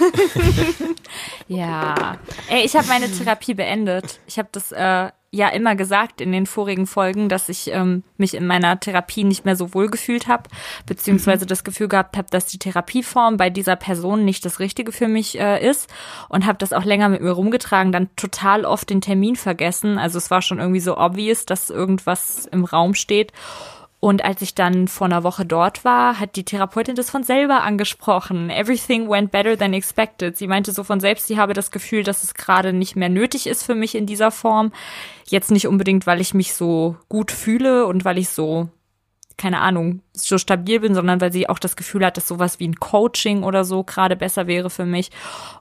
Ja. 1.48 2.18
Ey, 2.48 2.64
ich 2.64 2.74
habe 2.74 2.86
meine 2.88 3.10
Therapie 3.10 3.54
beendet. 3.54 4.20
Ich 4.26 4.38
habe 4.38 4.48
das 4.52 4.72
äh, 4.72 5.10
ja 5.30 5.48
immer 5.48 5.74
gesagt 5.74 6.20
in 6.20 6.32
den 6.32 6.46
vorigen 6.46 6.86
Folgen, 6.86 7.28
dass 7.28 7.48
ich 7.48 7.70
ähm, 7.70 8.02
mich 8.16 8.34
in 8.34 8.46
meiner 8.46 8.78
Therapie 8.80 9.24
nicht 9.24 9.44
mehr 9.44 9.56
so 9.56 9.74
wohl 9.74 9.90
gefühlt 9.90 10.26
habe, 10.26 10.44
beziehungsweise 10.86 11.44
das 11.44 11.64
Gefühl 11.64 11.88
gehabt 11.88 12.16
habe, 12.16 12.28
dass 12.30 12.46
die 12.46 12.58
Therapieform 12.58 13.36
bei 13.36 13.50
dieser 13.50 13.76
Person 13.76 14.24
nicht 14.24 14.44
das 14.44 14.58
Richtige 14.58 14.92
für 14.92 15.08
mich 15.08 15.38
äh, 15.38 15.68
ist 15.68 15.92
und 16.28 16.46
habe 16.46 16.58
das 16.58 16.72
auch 16.72 16.84
länger 16.84 17.08
mit 17.08 17.20
mir 17.20 17.32
rumgetragen, 17.32 17.92
dann 17.92 18.14
total 18.16 18.64
oft 18.64 18.88
den 18.88 19.00
Termin 19.00 19.36
vergessen. 19.36 19.98
Also 19.98 20.18
es 20.18 20.30
war 20.30 20.40
schon 20.40 20.60
irgendwie 20.60 20.80
so 20.80 20.96
obvious, 20.96 21.44
dass 21.44 21.68
irgendwas 21.68 22.46
im 22.46 22.64
Raum 22.64 22.94
steht. 22.94 23.32
Und 24.04 24.22
als 24.22 24.42
ich 24.42 24.54
dann 24.54 24.86
vor 24.86 25.06
einer 25.06 25.22
Woche 25.22 25.46
dort 25.46 25.82
war, 25.82 26.20
hat 26.20 26.36
die 26.36 26.44
Therapeutin 26.44 26.94
das 26.94 27.08
von 27.08 27.22
selber 27.22 27.62
angesprochen. 27.62 28.50
Everything 28.50 29.08
went 29.08 29.30
better 29.30 29.56
than 29.56 29.72
expected. 29.72 30.36
Sie 30.36 30.46
meinte 30.46 30.72
so 30.72 30.84
von 30.84 31.00
selbst, 31.00 31.26
sie 31.26 31.38
habe 31.38 31.54
das 31.54 31.70
Gefühl, 31.70 32.02
dass 32.02 32.22
es 32.22 32.34
gerade 32.34 32.74
nicht 32.74 32.96
mehr 32.96 33.08
nötig 33.08 33.46
ist 33.46 33.62
für 33.62 33.74
mich 33.74 33.94
in 33.94 34.04
dieser 34.04 34.30
Form. 34.30 34.72
Jetzt 35.26 35.50
nicht 35.50 35.66
unbedingt, 35.66 36.06
weil 36.06 36.20
ich 36.20 36.34
mich 36.34 36.52
so 36.52 36.96
gut 37.08 37.30
fühle 37.30 37.86
und 37.86 38.04
weil 38.04 38.18
ich 38.18 38.28
so, 38.28 38.68
keine 39.38 39.60
Ahnung, 39.60 40.02
so 40.12 40.36
stabil 40.36 40.80
bin, 40.80 40.94
sondern 40.94 41.22
weil 41.22 41.32
sie 41.32 41.48
auch 41.48 41.58
das 41.58 41.74
Gefühl 41.74 42.04
hat, 42.04 42.18
dass 42.18 42.28
sowas 42.28 42.60
wie 42.60 42.68
ein 42.68 42.76
Coaching 42.76 43.42
oder 43.42 43.64
so 43.64 43.84
gerade 43.84 44.16
besser 44.16 44.46
wäre 44.46 44.68
für 44.68 44.84
mich. 44.84 45.12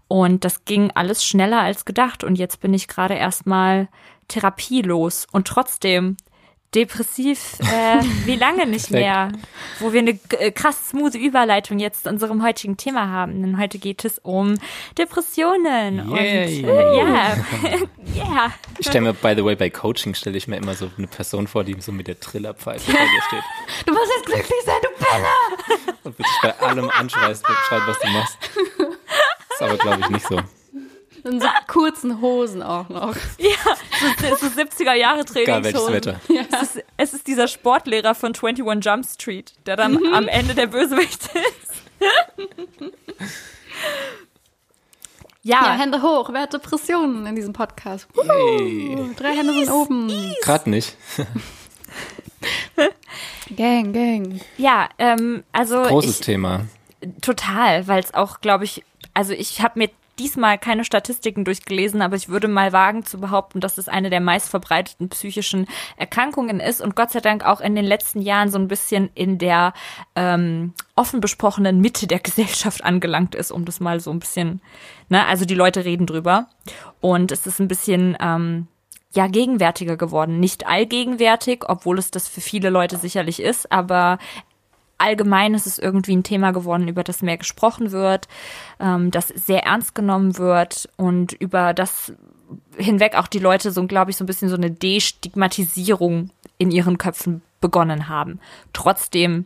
Und 0.09 0.43
das 0.43 0.65
ging 0.65 0.91
alles 0.95 1.23
schneller 1.23 1.61
als 1.61 1.85
gedacht. 1.85 2.25
Und 2.25 2.35
jetzt 2.35 2.59
bin 2.59 2.73
ich 2.73 2.89
gerade 2.89 3.13
erstmal 3.13 3.87
therapielos. 4.27 5.27
Und 5.31 5.47
trotzdem 5.47 6.17
depressiv 6.75 7.57
äh, 7.59 8.03
wie 8.25 8.35
lange 8.35 8.65
nicht 8.65 8.91
mehr, 8.91 9.31
wo 9.79 9.93
wir 9.93 9.99
eine 9.99 10.19
äh, 10.39 10.51
krass 10.51 10.89
smooth 10.89 11.15
Überleitung 11.15 11.79
jetzt 11.79 12.03
zu 12.03 12.09
unserem 12.09 12.43
heutigen 12.43 12.77
Thema 12.77 13.09
haben. 13.09 13.41
Denn 13.41 13.59
heute 13.59 13.77
geht 13.77 14.05
es 14.05 14.19
um 14.19 14.55
Depressionen. 14.97 15.99
Und 16.01 16.15
Yay. 16.15 16.63
äh, 16.63 16.97
ja, 16.97 17.35
ja. 18.15 18.53
Ich 18.79 18.87
stelle 18.87 19.05
mir, 19.05 19.13
by 19.13 19.33
the 19.35 19.43
way, 19.43 19.55
bei 19.55 19.69
Coaching 19.69 20.15
stelle 20.15 20.37
ich 20.37 20.47
mir 20.47 20.57
immer 20.57 20.75
so 20.75 20.89
eine 20.97 21.07
Person 21.07 21.47
vor, 21.47 21.63
die 21.63 21.79
so 21.79 21.91
mit 21.91 22.07
der 22.07 22.19
Trillerpfeife 22.19 22.91
vor 22.91 22.99
dir 22.99 23.21
steht 23.27 23.43
Du 23.85 23.93
musst 23.93 24.11
jetzt 24.17 24.25
glücklich 24.25 24.61
sein, 24.65 24.75
du 24.81 25.03
Penner! 25.03 25.87
und 26.03 26.19
dich 26.19 26.27
bei 26.41 26.59
allem 26.59 26.89
anschreist, 26.89 27.43
was 27.47 27.99
du 27.99 28.07
machst. 28.09 28.37
Ist 29.53 29.61
aber, 29.61 29.77
glaube 29.77 30.01
ich, 30.01 30.09
nicht 30.09 30.27
so. 30.27 30.39
In 31.25 31.39
so 31.39 31.47
kurzen 31.67 32.19
Hosen 32.21 32.61
auch 32.61 32.89
noch. 32.89 33.15
Ja, 33.37 33.49
so, 34.37 34.45
so 34.47 34.47
70er 34.61 34.93
Jahre 34.93 35.21
Egal 35.35 35.63
welches 35.63 35.85
Trainingshosen. 35.85 35.93
Wetter. 35.93 36.19
Es 36.51 36.61
ist, 36.75 36.83
es 36.97 37.13
ist 37.13 37.27
dieser 37.27 37.47
Sportlehrer 37.47 38.13
von 38.15 38.33
21 38.35 38.85
Jump 38.85 39.05
Street, 39.05 39.53
der 39.65 39.77
dann 39.77 39.93
Mhm. 39.93 40.13
am 40.13 40.27
Ende 40.27 40.53
der 40.53 40.67
Bösewicht 40.67 41.23
ist. 41.33 42.09
Ja, 45.45 45.61
ja, 45.65 45.73
Hände 45.73 46.01
hoch. 46.01 46.29
Wer 46.31 46.41
hat 46.43 46.53
Depressionen 46.53 47.25
in 47.25 47.35
diesem 47.35 47.51
Podcast? 47.53 48.07
Hey. 48.15 48.97
Drei 49.17 49.35
Hände 49.35 49.53
sind 49.53 49.69
oben. 49.69 50.09
Gerade 50.41 50.69
nicht. 50.69 50.95
Gang, 53.55 53.93
gang. 53.93 54.41
ja, 54.57 54.89
ähm, 54.97 55.43
also 55.51 55.81
Großes 55.83 56.19
ich, 56.19 56.25
Thema. 56.25 56.61
Total, 57.21 57.87
weil 57.87 57.99
es 58.01 58.13
auch, 58.13 58.41
glaube 58.41 58.63
ich, 58.63 58.83
also 59.13 59.33
ich 59.33 59.61
habe 59.61 59.79
mir 59.79 59.89
diesmal 60.19 60.57
keine 60.57 60.85
Statistiken 60.85 61.45
durchgelesen, 61.45 62.01
aber 62.01 62.15
ich 62.15 62.29
würde 62.29 62.47
mal 62.47 62.71
wagen 62.71 63.03
zu 63.03 63.19
behaupten, 63.19 63.59
dass 63.59 63.77
es 63.77 63.87
eine 63.87 64.09
der 64.09 64.21
meistverbreiteten 64.21 65.09
psychischen 65.09 65.67
Erkrankungen 65.97 66.59
ist 66.59 66.81
und 66.81 66.95
Gott 66.95 67.11
sei 67.11 67.19
Dank 67.19 67.45
auch 67.45 67.61
in 67.61 67.75
den 67.75 67.85
letzten 67.85 68.21
Jahren 68.21 68.49
so 68.49 68.57
ein 68.59 68.67
bisschen 68.67 69.09
in 69.15 69.37
der 69.37 69.73
ähm, 70.15 70.73
offen 70.95 71.19
besprochenen 71.19 71.79
Mitte 71.79 72.07
der 72.07 72.19
Gesellschaft 72.23 72.83
angelangt 72.83 73.35
ist, 73.35 73.51
um 73.51 73.65
das 73.65 73.79
mal 73.79 73.99
so 73.99 74.11
ein 74.11 74.19
bisschen, 74.19 74.61
ne, 75.09 75.25
also 75.25 75.45
die 75.45 75.55
Leute 75.55 75.85
reden 75.85 76.05
drüber 76.05 76.47
und 77.01 77.31
es 77.31 77.47
ist 77.47 77.59
ein 77.59 77.67
bisschen 77.67 78.15
ähm, 78.19 78.67
ja 79.15 79.27
gegenwärtiger 79.27 79.97
geworden. 79.97 80.39
Nicht 80.39 80.67
allgegenwärtig, 80.67 81.63
obwohl 81.67 81.99
es 81.99 82.11
das 82.11 82.27
für 82.27 82.41
viele 82.41 82.69
Leute 82.69 82.97
sicherlich 82.97 83.41
ist, 83.41 83.71
aber 83.71 84.17
allgemein 85.03 85.53
ist 85.53 85.67
es 85.67 85.79
irgendwie 85.79 86.15
ein 86.15 86.23
Thema 86.23 86.51
geworden, 86.51 86.87
über 86.87 87.03
das 87.03 87.21
mehr 87.21 87.37
gesprochen 87.37 87.91
wird, 87.91 88.27
ähm, 88.79 89.11
das 89.11 89.27
sehr 89.27 89.63
ernst 89.63 89.95
genommen 89.95 90.37
wird 90.37 90.89
und 90.97 91.33
über 91.33 91.73
das 91.73 92.13
hinweg 92.77 93.15
auch 93.15 93.27
die 93.27 93.39
Leute 93.39 93.71
so, 93.71 93.85
glaube 93.85 94.11
ich, 94.11 94.17
so 94.17 94.23
ein 94.23 94.27
bisschen 94.27 94.49
so 94.49 94.55
eine 94.55 94.71
Destigmatisierung 94.71 96.29
in 96.57 96.71
ihren 96.71 96.97
Köpfen 96.97 97.41
begonnen 97.61 98.09
haben. 98.09 98.39
Trotzdem, 98.73 99.45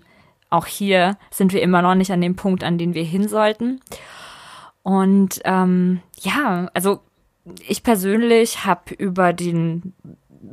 auch 0.50 0.66
hier 0.66 1.18
sind 1.32 1.54
wir 1.54 1.62
immer 1.62 1.82
noch 1.82 1.96
nicht 1.96 2.12
an 2.12 2.22
dem 2.22 2.36
Punkt, 2.36 2.64
an 2.64 2.78
den 2.78 2.94
wir 2.94 3.04
hin 3.04 3.28
sollten. 3.28 3.82
Und 4.84 5.42
ähm, 5.44 6.02
ja, 6.20 6.70
also 6.74 7.02
ich 7.68 7.84
persönlich 7.84 8.66
habe 8.66 8.94
über 8.94 9.34
den 9.34 9.94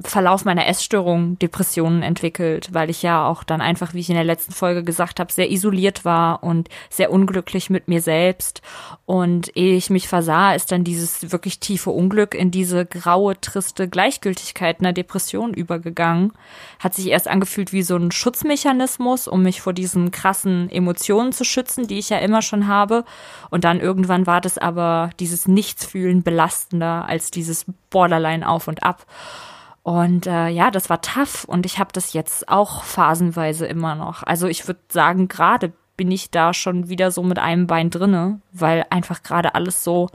Verlauf 0.03 0.45
meiner 0.45 0.67
Essstörung 0.67 1.39
Depressionen 1.39 2.03
entwickelt, 2.03 2.69
weil 2.73 2.91
ich 2.91 3.03
ja 3.03 3.27
auch 3.27 3.45
dann 3.45 3.61
einfach, 3.61 3.95
wie 3.95 4.01
ich 4.01 4.09
in 4.09 4.15
der 4.15 4.25
letzten 4.25 4.53
Folge 4.53 4.83
gesagt 4.83 5.21
habe, 5.21 5.33
sehr 5.33 5.51
isoliert 5.51 6.05
war 6.05 6.43
und 6.43 6.69
sehr 6.91 7.13
unglücklich 7.13 7.71
mit 7.71 7.89
mir 7.89 8.01
selbst. 8.01 8.63
Und 9.07 9.57
ehe 9.57 9.77
ich 9.77 9.91
mich 9.91 10.09
versah, 10.09 10.55
ist 10.55 10.73
dann 10.73 10.85
dieses 10.85 11.33
wirklich 11.33 11.61
tiefe 11.61 11.91
Unglück 11.91 12.35
in 12.35 12.51
diese 12.51 12.87
graue, 12.87 13.41
triste 13.41 13.89
Gleichgültigkeit 13.89 14.81
einer 14.81 14.93
Depression 14.93 15.55
übergegangen. 15.55 16.33
Hat 16.79 16.95
sich 16.95 17.09
erst 17.09 17.29
angefühlt 17.29 17.73
wie 17.73 17.83
so 17.83 17.97
ein 17.97 18.11
Schutzmechanismus, 18.11 19.29
um 19.29 19.43
mich 19.43 19.61
vor 19.61 19.73
diesen 19.73 20.11
krassen 20.11 20.71
Emotionen 20.71 21.33
zu 21.33 21.45
schützen, 21.45 21.87
die 21.87 21.99
ich 21.99 22.11
ja 22.11 22.19
immer 22.19 22.43
schon 22.43 22.67
habe. 22.67 23.05
Und 23.51 23.65
dann 23.65 23.81
irgendwann 23.81 24.27
war 24.27 24.41
das 24.41 24.59
aber 24.59 25.11
dieses 25.21 25.47
Nichtsfühlen 25.49 26.23
belastender 26.23 27.07
als 27.09 27.31
dieses 27.31 27.67
Borderline 27.91 28.49
auf 28.49 28.69
und 28.69 28.83
ab. 28.83 29.07
Und 29.85 30.27
äh, 30.27 30.49
ja, 30.49 30.71
das 30.71 30.89
war 30.89 31.03
tough 31.03 31.45
und 31.45 31.67
ich 31.67 31.79
habe 31.79 31.91
das 31.93 32.15
jetzt 32.15 32.49
auch 32.49 32.85
phasenweise 32.85 33.67
immer 33.67 33.95
noch. 33.95 34.23
Also 34.23 34.49
ich 34.49 34.67
würde 34.67 34.81
sagen, 34.89 35.29
gerade 35.29 35.75
bin 35.99 36.11
ich 36.11 36.31
da 36.31 36.55
schon 36.55 36.89
wieder 36.89 37.11
so 37.11 37.23
mit 37.23 37.39
einem 37.39 37.67
Bein 37.67 37.91
drinne, 37.91 38.41
weil 38.51 38.87
einfach 38.89 39.23
gerade 39.23 39.55
alles 39.55 39.85
so 39.85 40.09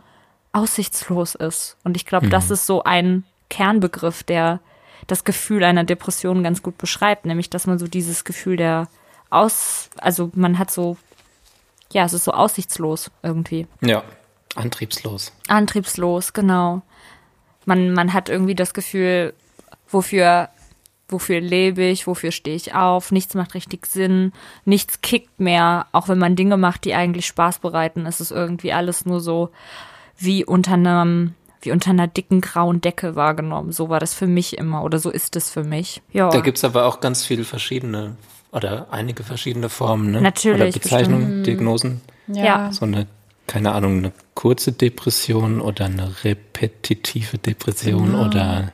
aussichtslos 0.53 1.35
ist. 1.35 1.77
Und 1.83 1.95
ich 1.95 2.07
glaube, 2.07 2.25
mhm. 2.25 2.31
das 2.31 2.49
ist 2.49 2.65
so 2.65 2.83
ein 2.83 3.25
Kernbegriff, 3.51 4.23
der 4.23 4.59
das 5.05 5.23
Gefühl 5.23 5.63
einer 5.63 5.83
Depression 5.83 6.41
ganz 6.41 6.63
gut 6.63 6.79
beschreibt, 6.79 7.25
nämlich 7.25 7.51
dass 7.51 7.67
man 7.67 7.77
so 7.77 7.87
dieses 7.87 8.23
Gefühl 8.23 8.57
der 8.57 8.87
aus, 9.29 9.91
also 9.97 10.31
man 10.33 10.57
hat 10.57 10.71
so, 10.71 10.97
ja, 11.91 12.05
es 12.05 12.13
ist 12.13 12.23
so 12.23 12.31
aussichtslos 12.31 13.11
irgendwie. 13.21 13.67
Ja, 13.81 14.03
antriebslos. 14.55 15.31
Antriebslos, 15.47 16.33
genau. 16.33 16.81
Man, 17.65 17.93
man 17.93 18.13
hat 18.13 18.29
irgendwie 18.29 18.55
das 18.55 18.73
Gefühl, 18.73 19.35
wofür, 19.89 20.49
wofür 21.07 21.41
lebe 21.41 21.83
ich, 21.83 22.07
wofür 22.07 22.31
stehe 22.31 22.55
ich 22.55 22.75
auf, 22.75 23.11
nichts 23.11 23.33
macht 23.33 23.53
richtig 23.53 23.85
Sinn, 23.85 24.31
nichts 24.65 25.01
kickt 25.01 25.39
mehr, 25.39 25.87
auch 25.91 26.07
wenn 26.07 26.19
man 26.19 26.35
Dinge 26.35 26.57
macht, 26.57 26.85
die 26.85 26.93
eigentlich 26.93 27.25
Spaß 27.25 27.59
bereiten, 27.59 28.05
ist 28.05 28.21
es 28.21 28.31
irgendwie 28.31 28.73
alles 28.73 29.05
nur 29.05 29.19
so 29.19 29.49
wie 30.17 30.45
unter 30.45 30.73
einem 30.73 31.33
wie 31.61 31.71
unter 31.71 31.89
einer 31.89 32.07
dicken 32.07 32.39
grauen 32.39 32.79
Decke 32.79 33.17
wahrgenommen. 33.17 33.73
So 33.73 33.89
war 33.89 33.99
das 33.99 34.13
für 34.13 34.27
mich 34.27 34.57
immer 34.57 34.83
oder 34.83 34.97
so 34.97 35.09
ist 35.09 35.35
es 35.35 35.49
für 35.49 35.65
mich. 35.65 36.01
Ja. 36.13 36.29
Da 36.29 36.39
gibt's 36.39 36.63
aber 36.63 36.85
auch 36.85 37.01
ganz 37.01 37.25
viele 37.25 37.43
verschiedene 37.43 38.15
oder 38.51 38.87
einige 38.91 39.23
verschiedene 39.23 39.69
Formen, 39.69 40.11
ne? 40.11 40.21
Natürlich. 40.21 40.61
Oder 40.61 40.71
Bezeichnungen, 40.71 41.25
bestimmt. 41.25 41.47
Diagnosen. 41.47 42.01
Ja. 42.27 42.71
So 42.71 42.85
eine, 42.85 43.07
keine 43.47 43.73
Ahnung, 43.73 43.97
eine 43.97 44.13
kurze 44.33 44.71
Depression 44.71 45.61
oder 45.61 45.85
eine 45.85 46.23
repetitive 46.23 47.37
Depression 47.37 48.13
ja. 48.13 48.25
oder 48.25 48.73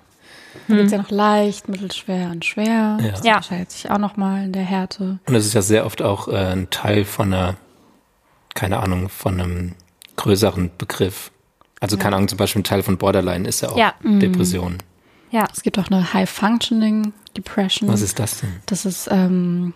da 0.68 0.76
gibt 0.76 0.88
es 0.88 0.92
ja 0.92 0.98
noch 0.98 1.12
leicht, 1.12 1.68
mittelschwer 1.70 2.30
und 2.32 2.46
schwer. 2.46 2.98
Ja. 3.02 3.12
Das 3.12 3.22
unterscheidet 3.22 3.72
sich 3.72 3.90
auch 3.90 3.98
nochmal 3.98 4.46
in 4.46 4.54
der 4.54 4.64
Härte. 4.64 5.20
Und 5.26 5.36
es 5.36 5.46
ist 5.46 5.54
ja 5.54 5.62
sehr 5.62 5.86
oft 5.86 6.02
auch 6.02 6.28
äh, 6.28 6.36
ein 6.36 6.70
Teil 6.70 7.06
von 7.06 7.34
einer, 7.34 7.56
keine 8.54 8.80
Ahnung, 8.80 9.10
von 9.10 9.40
einem 9.40 9.76
größeren 10.16 10.72
Begriff. 10.78 11.32
Also, 11.80 11.98
ja. 11.98 12.04
keine 12.04 12.16
Ahnung, 12.16 12.28
zum 12.28 12.38
Beispiel 12.38 12.62
ein 12.62 12.66
Teil 12.66 12.84
von 12.84 12.98
Borderline 12.98 13.48
ist 13.48 13.62
ja 13.62 13.70
auch 13.70 13.78
ja. 13.78 13.94
Mhm. 14.02 14.20
Depression. 14.20 14.78
Ja. 15.32 15.48
Es 15.52 15.64
gibt 15.64 15.78
auch 15.78 15.90
eine 15.90 16.14
High-Functioning 16.14 17.14
Depression. 17.36 17.90
Was 17.90 18.02
ist 18.02 18.20
das 18.20 18.40
denn? 18.40 18.54
Das 18.66 18.86
ist 18.86 19.10
ähm, 19.12 19.74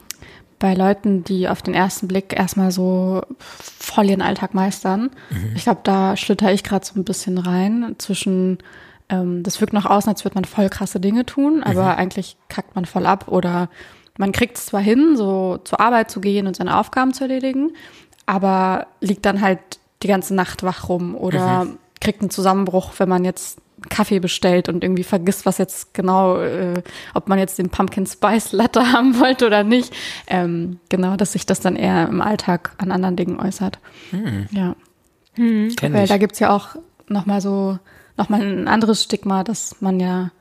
bei 0.60 0.74
Leuten, 0.74 1.24
die 1.24 1.48
auf 1.48 1.62
den 1.62 1.74
ersten 1.74 2.08
Blick 2.08 2.38
erstmal 2.38 2.72
so 2.72 3.22
voll 3.40 4.10
ihren 4.10 4.22
Alltag 4.22 4.54
meistern. 4.54 5.12
Mhm. 5.30 5.54
Ich 5.56 5.64
glaube, 5.64 5.82
da 5.84 6.18
schlitter 6.18 6.52
ich 6.52 6.64
gerade 6.64 6.86
so 6.86 7.00
ein 7.00 7.06
bisschen 7.06 7.38
rein 7.38 7.96
zwischen 7.98 8.60
ähm, 9.10 9.44
das 9.44 9.60
wirkt 9.60 9.74
noch 9.74 9.86
aus, 9.86 10.08
als 10.08 10.24
würde 10.24 10.36
man 10.36 10.46
voll 10.46 10.70
krasse 10.70 11.00
Dinge 11.00 11.26
tun, 11.26 11.64
aber 11.64 11.84
mhm. 11.84 12.00
eigentlich 12.00 12.38
kackt 12.48 12.76
man 12.76 12.86
voll 12.86 13.06
ab 13.06 13.28
oder 13.28 13.70
man 14.18 14.32
kriegt 14.32 14.58
es 14.58 14.68
zwar 14.68 14.82
hin, 14.82 15.16
so 15.16 15.60
zur 15.64 15.80
Arbeit 15.80 16.12
zu 16.12 16.22
gehen 16.22 16.46
und 16.46 16.56
seine 16.56 16.78
Aufgaben 16.78 17.14
zu 17.14 17.24
erledigen, 17.24 17.72
aber 18.26 18.88
liegt 19.02 19.26
dann 19.26 19.42
halt 19.42 19.60
die 20.04 20.08
ganze 20.08 20.36
Nacht 20.36 20.64
wach 20.64 20.90
rum 20.90 21.16
oder 21.16 21.66
mhm. 21.66 21.78
kriegt 22.00 22.22
einen 22.22 22.30
Zusammenbruch, 22.30 22.94
wenn 22.98 23.10
man 23.10 23.26
jetzt 23.26 23.60
Kaffee 23.90 24.20
bestellt 24.20 24.68
und 24.68 24.84
irgendwie 24.84 25.04
vergisst, 25.04 25.46
was 25.46 25.58
jetzt 25.58 25.94
genau, 25.94 26.38
äh, 26.40 26.84
ob 27.14 27.30
man 27.30 27.40
jetzt 27.40 27.58
den 27.58 27.70
Pumpkin 27.70 28.06
Spice 28.06 28.52
Latte 28.52 28.82
haben 28.94 29.20
wollte 29.20 29.46
oder 29.46 29.64
nicht. 29.64 29.94
Ähm, 30.28 30.80
genau, 30.90 31.16
dass 31.16 31.32
sich 31.32 31.46
das 31.46 31.62
dann 31.62 31.76
eher 31.76 32.08
im 32.08 32.22
Alltag 32.22 32.74
an 32.78 32.92
anderen 32.92 33.16
Dingen 33.16 33.40
äußert. 33.40 33.80
Mhm. 34.12 34.48
Ja. 34.52 34.76
Mhm. 35.38 35.74
Weil 35.82 36.08
da 36.08 36.18
gibt's 36.18 36.40
ja 36.40 36.54
auch 36.54 36.76
nochmal 37.08 37.40
so 37.40 37.80
nochmal 38.20 38.42
ein 38.42 38.68
anderes 38.68 39.04
Stigma, 39.04 39.44
dass 39.44 39.82
man 39.82 40.00
ja 40.00 40.32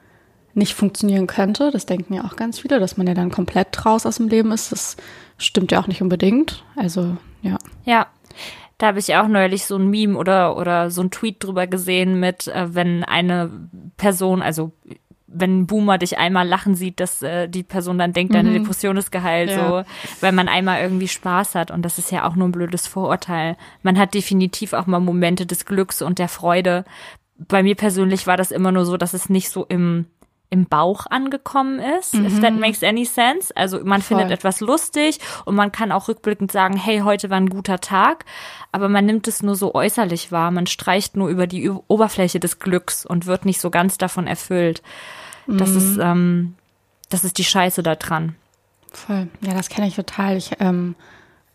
nicht 0.54 0.74
funktionieren 0.74 1.26
könnte. 1.26 1.70
Das 1.70 1.86
denken 1.86 2.14
ja 2.14 2.24
auch 2.24 2.36
ganz 2.36 2.58
viele, 2.58 2.80
dass 2.80 2.96
man 2.96 3.06
ja 3.06 3.14
dann 3.14 3.30
komplett 3.30 3.86
raus 3.86 4.04
aus 4.04 4.16
dem 4.16 4.28
Leben 4.28 4.52
ist. 4.52 4.72
Das 4.72 4.96
stimmt 5.38 5.72
ja 5.72 5.80
auch 5.80 5.86
nicht 5.86 6.02
unbedingt. 6.02 6.64
Also, 6.76 7.16
ja. 7.42 7.56
Ja. 7.84 8.08
Da 8.76 8.88
habe 8.88 9.00
ich 9.00 9.16
auch 9.16 9.26
neulich 9.26 9.64
so 9.64 9.76
ein 9.76 9.90
Meme 9.90 10.16
oder, 10.16 10.56
oder 10.56 10.90
so 10.90 11.02
ein 11.02 11.10
Tweet 11.10 11.42
drüber 11.42 11.66
gesehen 11.66 12.20
mit, 12.20 12.46
äh, 12.46 12.74
wenn 12.74 13.02
eine 13.02 13.50
Person, 13.96 14.40
also 14.40 14.72
wenn 15.28 15.60
ein 15.60 15.66
Boomer 15.66 15.98
dich 15.98 16.16
einmal 16.16 16.48
lachen 16.48 16.74
sieht, 16.74 17.00
dass 17.00 17.22
äh, 17.22 17.48
die 17.48 17.62
Person 17.62 17.98
dann 17.98 18.12
denkt, 18.12 18.34
deine 18.34 18.50
mhm. 18.50 18.54
Depression 18.54 18.96
ist 18.96 19.12
geheilt, 19.12 19.50
ja. 19.50 19.68
so, 19.68 19.90
weil 20.20 20.32
man 20.32 20.48
einmal 20.48 20.80
irgendwie 20.80 21.08
Spaß 21.08 21.54
hat. 21.54 21.70
Und 21.70 21.82
das 21.82 21.98
ist 21.98 22.10
ja 22.10 22.26
auch 22.26 22.34
nur 22.34 22.48
ein 22.48 22.52
blödes 22.52 22.86
Vorurteil. 22.86 23.56
Man 23.82 23.98
hat 23.98 24.14
definitiv 24.14 24.72
auch 24.72 24.86
mal 24.86 25.00
Momente 25.00 25.44
des 25.44 25.66
Glücks 25.66 26.00
und 26.00 26.18
der 26.18 26.28
Freude, 26.28 26.84
bei 27.38 27.62
mir 27.62 27.74
persönlich 27.74 28.26
war 28.26 28.36
das 28.36 28.50
immer 28.50 28.72
nur 28.72 28.84
so, 28.84 28.96
dass 28.96 29.14
es 29.14 29.28
nicht 29.28 29.50
so 29.50 29.64
im 29.64 30.06
im 30.50 30.64
Bauch 30.64 31.06
angekommen 31.06 31.78
ist, 31.78 32.14
mhm. 32.14 32.26
if 32.26 32.40
that 32.40 32.54
mhm. 32.54 32.60
makes 32.60 32.82
any 32.82 33.04
sense. 33.04 33.54
Also 33.54 33.84
man 33.84 34.00
Voll. 34.00 34.16
findet 34.16 34.30
etwas 34.32 34.60
lustig 34.60 35.18
und 35.44 35.54
man 35.54 35.72
kann 35.72 35.92
auch 35.92 36.08
rückblickend 36.08 36.50
sagen, 36.50 36.76
hey, 36.76 37.00
heute 37.00 37.28
war 37.28 37.36
ein 37.36 37.50
guter 37.50 37.80
Tag, 37.80 38.24
aber 38.72 38.88
man 38.88 39.04
nimmt 39.04 39.28
es 39.28 39.42
nur 39.42 39.56
so 39.56 39.74
äußerlich 39.74 40.32
wahr. 40.32 40.50
Man 40.50 40.66
streicht 40.66 41.16
nur 41.16 41.28
über 41.28 41.46
die 41.46 41.68
Oberfläche 41.68 42.40
des 42.40 42.60
Glücks 42.60 43.04
und 43.04 43.26
wird 43.26 43.44
nicht 43.44 43.60
so 43.60 43.70
ganz 43.70 43.98
davon 43.98 44.26
erfüllt. 44.26 44.82
Mhm. 45.46 45.58
Das 45.58 45.70
ist, 45.72 45.98
ähm, 45.98 46.54
das 47.10 47.24
ist 47.24 47.36
die 47.36 47.44
Scheiße 47.44 47.82
da 47.82 47.94
dran. 47.94 48.34
Voll. 48.90 49.28
Ja, 49.42 49.52
das 49.52 49.68
kenne 49.68 49.86
ich 49.86 49.96
total. 49.96 50.38
Ich 50.38 50.52
ähm, 50.60 50.94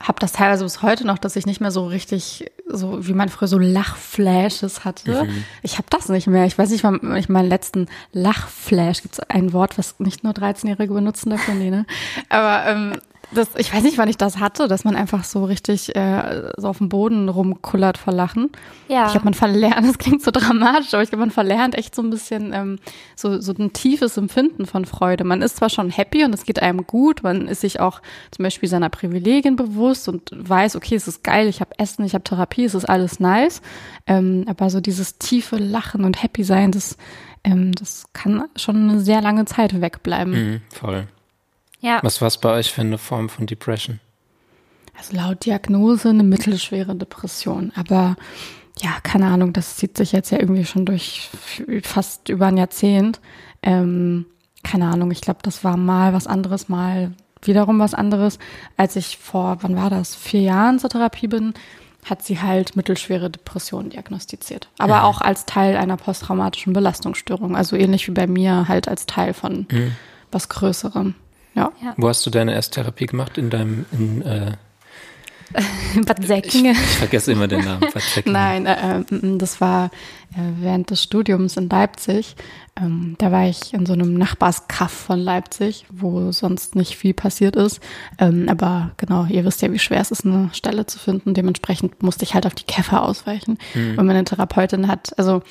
habe 0.04 0.20
das 0.20 0.34
teilweise 0.34 0.64
bis 0.64 0.82
heute 0.82 1.08
noch, 1.08 1.18
dass 1.18 1.36
ich 1.36 1.46
nicht 1.46 1.62
mehr 1.62 1.72
so 1.72 1.86
richtig, 1.86 2.52
so 2.68 3.08
wie 3.08 3.14
man 3.14 3.30
früher 3.30 3.48
so 3.48 3.58
Lachflashes 3.58 4.86
hatte. 4.86 5.24
Mhm. 5.24 5.46
Ich 5.62 5.78
habe 5.78 5.88
das 5.90 6.10
nicht 6.10 6.28
mehr. 6.28 6.46
Ich 6.46 6.58
weiß 6.58 6.70
nicht, 6.70 6.84
wann 6.84 7.16
ich 7.16 7.30
meinen 7.30 7.50
letzten 7.50 7.88
Lachflash, 8.12 9.02
gibt 9.02 9.16
es 9.16 9.20
ein 9.22 9.54
Wort, 9.54 9.78
was 9.78 10.00
nicht 10.00 10.24
nur 10.24 10.34
13-Jährige 10.34 10.94
benutzen 10.94 11.30
dafür, 11.30 11.54
nee, 11.54 11.70
ne? 11.70 11.86
Aber 12.30 12.66
ähm, 12.68 12.94
das, 13.34 13.50
ich 13.58 13.74
weiß 13.74 13.84
nicht, 13.84 13.98
wann 13.98 14.10
ich 14.10 14.18
das 14.18 14.40
hatte, 14.40 14.68
dass 14.68 14.84
man 14.84 14.96
einfach 14.96 15.24
so 15.24 15.46
richtig 15.46 15.96
äh, 15.96 16.52
so 16.58 16.68
auf 16.68 16.78
dem 16.78 16.90
Boden 16.90 17.30
rumkullert 17.30 17.98
vor 17.98 18.14
Lachen. 18.14 18.52
Ja. 18.88 19.06
Ich 19.06 19.12
glaube, 19.12 19.26
man 19.26 19.34
verlernt, 19.34 19.88
das 19.88 19.98
klingt 19.98 20.22
so 20.22 20.32
dramatisch, 20.32 20.94
aber 20.94 21.04
ich 21.04 21.10
glaube, 21.10 21.22
man 21.22 21.32
verlernt 21.32 21.76
echt 21.76 21.96
so 21.96 22.02
ein 22.02 22.10
bisschen 22.10 22.54
ähm, 22.54 22.80
so, 23.16 23.40
so 23.40 23.54
ein 23.54 23.74
tiefes 23.74 24.18
Empfinden 24.18 24.66
von 24.66 24.86
Freude. 24.86 25.24
Man 25.24 25.42
ist 25.42 25.58
zwar 25.58 25.70
schon 25.70 25.90
happy 25.90 26.24
und 26.24 26.34
es 26.34 26.46
geht 26.46 26.62
einem 26.62 26.86
gut, 26.86 27.24
man 27.24 27.48
ist 27.48 27.62
sich 27.62 27.80
auch 27.80 28.02
zum 28.32 28.44
Beispiel 28.44 28.70
seiner 28.70 28.90
Privilegien 28.90 29.56
bewusst 29.56 30.08
und 30.08 30.30
weiß, 30.34 30.76
okay, 30.76 30.96
es 30.96 31.08
ist 31.08 31.24
geil, 31.24 31.48
ich 31.48 31.62
habe 31.62 31.72
Essen, 31.78 32.06
ich 32.06 32.14
habe 32.14 32.24
Therapie, 32.24 32.66
es 32.66 32.76
ist 32.76 32.86
alles 32.86 33.20
nice. 33.20 33.62
Ähm, 34.08 34.46
aber 34.48 34.70
so 34.70 34.82
dieses 34.82 35.18
tiefe 35.18 35.58
Lachen 35.58 36.04
und 36.04 36.22
Happy 36.22 36.44
sein, 36.44 36.72
das, 36.72 36.98
ähm, 37.44 37.72
das 37.74 38.06
kann 38.14 38.46
schon 38.56 38.90
eine 38.90 39.00
sehr 39.00 39.22
lange 39.22 39.46
Zeit 39.46 39.80
wegbleiben. 39.80 40.34
Mhm, 40.34 40.62
voll. 40.70 41.08
Ja. 41.84 42.00
Was 42.02 42.22
war 42.22 42.30
es 42.30 42.38
bei 42.38 42.50
euch 42.50 42.72
für 42.72 42.82
eine 42.82 42.98
Form 42.98 43.28
von 43.28 43.46
Depression? 43.46 44.00
Also 44.98 45.18
laut 45.18 45.46
Diagnose 45.46 46.10
eine 46.10 46.24
mittelschwere 46.24 46.96
Depression. 46.96 47.74
Aber 47.76 48.16
ja, 48.80 48.92
keine 49.04 49.28
Ahnung, 49.28 49.52
das 49.52 49.76
zieht 49.76 49.98
sich 49.98 50.14
jetzt 50.14 50.32
ja 50.32 50.40
irgendwie 50.40 50.66
schon 50.66 50.86
durch 50.86 51.30
fast 51.84 52.30
über 52.30 52.48
ein 52.48 52.58
Jahrzehnt. 52.58 53.20
Ähm, 53.62 54.26
keine 54.64 54.88
Ahnung, 54.88 55.12
ich 55.12 55.20
glaube, 55.20 55.42
das 55.44 55.66
war 55.66 55.76
mal 55.76 56.14
was 56.14 56.26
anderes, 56.26 56.70
mal 56.70 57.12
wiederum 57.42 57.80
was 57.80 57.94
anderes. 57.94 58.40
Als 58.78 58.96
ich 58.96 59.18
vor, 59.18 59.58
wann 59.60 59.76
war 59.76 59.90
das, 59.90 60.16
vier 60.16 60.42
Jahren 60.42 60.80
zur 60.80 60.90
Therapie 60.90 61.28
bin, 61.28 61.54
hat 62.06 62.24
sie 62.24 62.40
halt 62.40 62.78
mittelschwere 62.78 63.30
Depressionen 63.30 63.90
diagnostiziert. 63.90 64.70
Aber 64.78 65.00
mhm. 65.00 65.04
auch 65.04 65.20
als 65.20 65.46
Teil 65.46 65.76
einer 65.76 65.98
posttraumatischen 65.98 66.72
Belastungsstörung. 66.72 67.58
Also 67.58 67.76
ähnlich 67.76 68.08
wie 68.08 68.14
bei 68.14 68.28
mir 68.28 68.70
halt 68.70 68.88
als 68.88 69.06
Teil 69.06 69.34
von 69.34 69.68
mhm. 69.70 69.92
was 70.32 70.48
Größerem. 70.48 71.16
Ja. 71.56 71.72
Wo 71.98 72.10
hast 72.10 72.26
du 72.26 72.30
deine 72.30 72.54
erste 72.54 72.82
Therapie 72.82 73.06
gemacht? 73.06 73.38
In 73.38 73.50
deinem, 73.50 73.86
in, 73.92 74.22
äh, 74.24 74.52
Bad 76.06 76.20
ich, 76.20 76.28
Säckingen. 76.28 76.74
ich 76.74 76.98
vergesse 76.98 77.32
immer 77.32 77.48
den 77.48 77.64
Namen. 77.64 77.82
Bad. 77.82 78.26
Nein, 78.26 78.66
äh, 78.66 79.00
äh, 79.00 79.38
das 79.38 79.62
war 79.62 79.92
äh, 80.32 80.40
während 80.60 80.90
des 80.90 81.04
Studiums 81.04 81.58
in 81.58 81.70
Leipzig. 81.70 82.36
Ähm, 82.76 83.16
da 83.20 83.32
war 83.32 83.48
ich 83.48 83.74
in 83.74 83.86
so 83.86 83.94
einem 83.94 84.16
Nachbarskaff 84.16 84.92
von 84.92 85.20
Leipzig, 85.20 85.86
wo 85.92 86.32
sonst 86.32 86.76
nicht 86.76 86.98
viel 86.98 87.14
passiert 87.14 87.56
ist. 87.56 87.82
Ähm, 88.18 88.50
aber 88.50 88.92
genau, 88.98 89.26
ihr 89.26 89.46
wisst 89.46 89.62
ja, 89.62 89.72
wie 89.72 89.80
schwer 89.80 90.02
es 90.02 90.10
ist, 90.10 90.26
eine 90.26 90.50
Stelle 90.54 90.88
zu 90.88 90.98
finden. 90.98 91.36
Dementsprechend 91.36 92.02
musste 92.02 92.24
ich 92.24 92.34
halt 92.34 92.48
auf 92.48 92.56
die 92.56 92.66
Käfer 92.66 93.04
ausweichen. 93.04 93.60
Und 93.76 94.06
meine 94.06 94.24
Therapeutin 94.24 94.88
hat, 94.88 95.18
also 95.20 95.44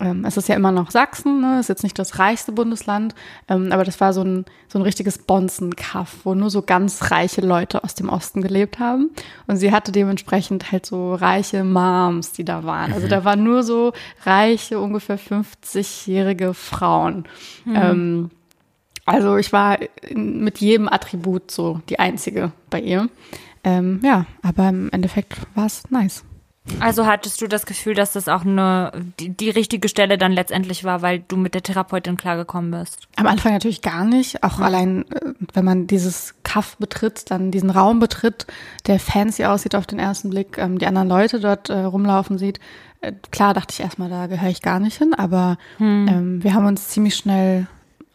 ähm, 0.00 0.24
es 0.24 0.36
ist 0.36 0.48
ja 0.48 0.54
immer 0.54 0.72
noch 0.72 0.90
Sachsen, 0.90 1.40
ne? 1.40 1.60
ist 1.60 1.68
jetzt 1.68 1.82
nicht 1.82 1.98
das 1.98 2.18
reichste 2.18 2.52
Bundesland, 2.52 3.14
ähm, 3.48 3.70
aber 3.72 3.84
das 3.84 4.00
war 4.00 4.12
so 4.12 4.22
ein, 4.22 4.44
so 4.68 4.78
ein 4.78 4.82
richtiges 4.82 5.18
Bonzenkaff, 5.18 6.18
wo 6.24 6.34
nur 6.34 6.50
so 6.50 6.62
ganz 6.62 7.10
reiche 7.10 7.40
Leute 7.40 7.84
aus 7.84 7.94
dem 7.94 8.08
Osten 8.08 8.42
gelebt 8.42 8.78
haben. 8.78 9.10
Und 9.46 9.56
sie 9.56 9.72
hatte 9.72 9.92
dementsprechend 9.92 10.72
halt 10.72 10.86
so 10.86 11.14
reiche 11.14 11.64
Moms, 11.64 12.32
die 12.32 12.44
da 12.44 12.64
waren. 12.64 12.92
Also 12.92 13.08
da 13.08 13.24
waren 13.24 13.42
nur 13.42 13.62
so 13.62 13.92
reiche, 14.24 14.80
ungefähr 14.80 15.18
50-jährige 15.18 16.54
Frauen. 16.54 17.24
Ähm, 17.66 18.30
also 19.06 19.36
ich 19.36 19.52
war 19.52 19.78
mit 20.14 20.58
jedem 20.58 20.88
Attribut 20.88 21.50
so 21.50 21.80
die 21.88 21.98
Einzige 21.98 22.52
bei 22.70 22.80
ihr. 22.80 23.08
Ähm, 23.62 24.00
ja, 24.02 24.26
aber 24.42 24.68
im 24.68 24.90
Endeffekt 24.90 25.38
war 25.54 25.66
es 25.66 25.90
nice. 25.90 26.24
Also 26.80 27.06
hattest 27.06 27.40
du 27.42 27.46
das 27.46 27.66
Gefühl, 27.66 27.94
dass 27.94 28.12
das 28.12 28.26
auch 28.26 28.42
eine, 28.42 28.90
die, 29.20 29.28
die 29.28 29.50
richtige 29.50 29.88
Stelle 29.88 30.16
dann 30.16 30.32
letztendlich 30.32 30.82
war, 30.82 31.02
weil 31.02 31.20
du 31.20 31.36
mit 31.36 31.54
der 31.54 31.62
Therapeutin 31.62 32.16
klargekommen 32.16 32.70
bist? 32.70 33.06
Am 33.16 33.26
Anfang 33.26 33.52
natürlich 33.52 33.82
gar 33.82 34.04
nicht. 34.04 34.42
Auch 34.42 34.60
allein, 34.60 35.04
äh, 35.12 35.34
wenn 35.52 35.64
man 35.64 35.86
dieses 35.86 36.34
Kaff 36.42 36.76
betritt, 36.78 37.30
dann 37.30 37.50
diesen 37.50 37.68
Raum 37.68 38.00
betritt, 38.00 38.46
der 38.86 38.98
fancy 38.98 39.44
aussieht 39.44 39.74
auf 39.74 39.86
den 39.86 39.98
ersten 39.98 40.30
Blick, 40.30 40.56
ähm, 40.56 40.78
die 40.78 40.86
anderen 40.86 41.08
Leute 41.08 41.38
dort 41.38 41.68
äh, 41.68 41.80
rumlaufen 41.80 42.38
sieht. 42.38 42.60
Äh, 43.02 43.12
klar 43.30 43.52
dachte 43.52 43.72
ich 43.72 43.80
erstmal, 43.80 44.08
da 44.08 44.26
gehöre 44.26 44.50
ich 44.50 44.62
gar 44.62 44.80
nicht 44.80 44.96
hin, 44.96 45.12
aber 45.12 45.58
ähm, 45.78 46.42
wir 46.42 46.54
haben 46.54 46.66
uns 46.66 46.88
ziemlich 46.88 47.14
schnell 47.14 47.66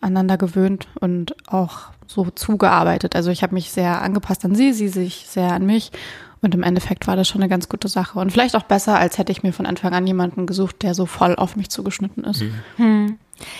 aneinander 0.02 0.38
gewöhnt 0.38 0.88
und 1.00 1.36
auch 1.48 1.90
so 2.08 2.26
zugearbeitet. 2.32 3.16
Also 3.16 3.30
ich 3.30 3.44
habe 3.44 3.54
mich 3.54 3.72
sehr 3.72 4.02
angepasst 4.02 4.44
an 4.46 4.56
sie, 4.56 4.74
sie 4.74 4.88
sich 4.88 5.28
sehr 5.28 5.52
an 5.52 5.66
mich. 5.66 5.92
Und 6.42 6.56
im 6.56 6.64
Endeffekt 6.64 7.08
war 7.08 7.16
das 7.16 7.28
schon 7.28 7.42
eine 7.42 7.50
ganz 7.50 7.68
gute 7.70 7.88
Sache. 7.88 8.20
Und 8.20 8.32
vielleicht 8.32 8.56
auch 8.56 8.64
besser, 8.64 8.98
als 8.98 9.18
hätte 9.18 9.32
ich 9.32 9.44
mir 9.44 9.54
von 9.54 9.66
Anfang 9.66 9.94
an 9.94 10.08
jemanden 10.08 10.46
gesucht, 10.46 10.84
der 10.84 10.94
so 10.94 11.06
voll 11.06 11.36
auf 11.36 11.56
mich 11.56 11.70
zugeschnitten 11.70 12.24
ist. 12.24 12.44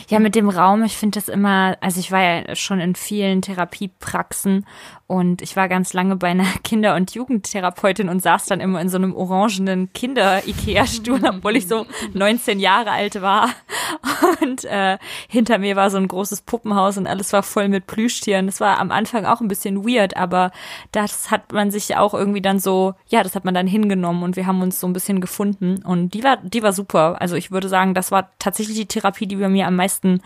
Ja, 0.10 0.20
mit 0.20 0.36
dem 0.36 0.50
Raum, 0.50 0.84
ich 0.84 0.98
finde 0.98 1.20
das 1.20 1.30
immer, 1.30 1.78
also 1.82 2.00
ich 2.00 2.12
war 2.12 2.22
ja 2.22 2.56
schon 2.56 2.80
in 2.80 2.96
vielen 2.96 3.42
Therapiepraxen 3.42 4.66
und 5.10 5.42
ich 5.42 5.56
war 5.56 5.68
ganz 5.68 5.94
lange 5.94 6.16
bei 6.18 6.28
einer 6.28 6.46
Kinder- 6.64 6.96
und 6.96 7.16
Jugendtherapeutin 7.16 8.10
und 8.10 8.22
saß 8.22 8.46
dann 8.46 8.60
immer 8.60 8.80
in 8.80 8.90
so 8.90 8.98
einem 8.98 9.16
orangenen 9.16 9.92
Kinder-Ikea-Stuhl, 9.92 11.22
obwohl 11.28 11.56
ich 11.56 11.68
so 11.68 11.88
19 12.14 12.60
Jahre 12.60 12.92
alt 12.92 13.20
war. 13.20 13.50
Und 14.42 14.66
äh, 14.66 14.98
hinter 15.28 15.58
mir 15.58 15.76
war 15.76 15.90
so 15.90 15.98
ein 15.98 16.08
großes 16.08 16.42
Puppenhaus 16.42 16.98
und 16.98 17.08
alles 17.08 17.34
war 17.34 17.44
voll 17.44 17.68
mit 17.68 17.88
Plüschtieren. 17.88 18.46
Das 18.46 18.62
war 18.62 18.80
am 18.80 18.92
Anfang 18.92 19.26
auch 19.26 19.42
ein 19.42 19.48
bisschen 19.48 19.84
weird, 19.86 20.16
aber 20.16 20.52
das 20.92 21.32
hat 21.32 21.52
man 21.52 21.72
sich 21.72 21.98
auch 21.98 22.14
irgendwie 22.14 22.42
dann 22.42 22.60
so, 22.60 22.94
ja, 23.08 23.24
das 23.24 23.36
hat 23.36 23.46
man 23.46 23.54
dann 23.54 23.68
hingenommen 23.68 24.24
und 24.24 24.36
wir 24.36 24.46
haben 24.46 24.62
uns 24.62 24.80
so 24.80 24.88
ein 24.88 24.94
bisschen 24.94 25.22
gefunden 25.22 25.82
und 25.84 26.14
die 26.14 26.24
war, 26.24 26.38
die 26.38 26.62
war 26.62 26.72
super. 26.72 27.20
Also 27.20 27.36
ich 27.36 27.52
würde 27.52 27.68
sagen, 27.68 27.94
das 27.94 28.12
war 28.12 28.30
tatsächlich 28.40 28.78
die 28.78 28.86
Therapie, 28.86 29.26
die 29.26 29.38
bei 29.38 29.50
mir 29.50 29.68
am 29.68 29.76
meisten 29.76 30.22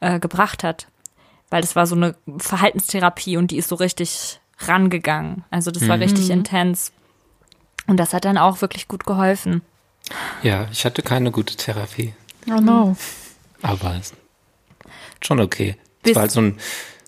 äh, 0.00 0.18
gebracht 0.18 0.64
hat. 0.64 0.88
Weil 1.52 1.60
das 1.60 1.76
war 1.76 1.86
so 1.86 1.94
eine 1.94 2.14
Verhaltenstherapie 2.38 3.36
und 3.36 3.50
die 3.50 3.58
ist 3.58 3.68
so 3.68 3.74
richtig 3.74 4.40
rangegangen. 4.60 5.44
Also 5.50 5.70
das 5.70 5.86
war 5.86 5.98
richtig 6.00 6.30
intens. 6.30 6.92
Und 7.86 7.98
das 7.98 8.14
hat 8.14 8.24
dann 8.24 8.38
auch 8.38 8.62
wirklich 8.62 8.88
gut 8.88 9.04
geholfen. 9.04 9.60
Ja, 10.42 10.66
ich 10.72 10.86
hatte 10.86 11.02
keine 11.02 11.30
gute 11.30 11.54
Therapie, 11.54 12.14
Oh 12.48 12.60
no. 12.60 12.96
aber 13.60 14.00
schon 15.22 15.40
okay. 15.40 15.76
Es 16.02 16.14
war 16.14 16.22
halt 16.22 16.30
so 16.30 16.40
ein, 16.40 16.58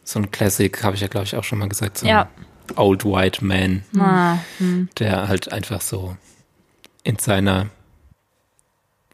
so 0.04 0.18
ein 0.18 0.30
Classic, 0.30 0.83
habe 0.85 0.94
ich 0.94 1.00
ja, 1.00 1.09
glaube 1.09 1.24
ich, 1.24 1.35
auch 1.37 1.42
schon 1.44 1.59
mal 1.59 1.68
gesagt, 1.70 1.98
so 1.98 2.07
ein 2.07 2.11
Ja. 2.11 2.28
Old 2.76 3.04
White 3.07 3.42
Man, 3.44 3.85
Ah, 3.98 4.38
der 4.98 5.26
halt 5.28 5.52
einfach 5.52 5.80
so 5.80 6.16
in 7.02 7.18
seiner 7.18 7.70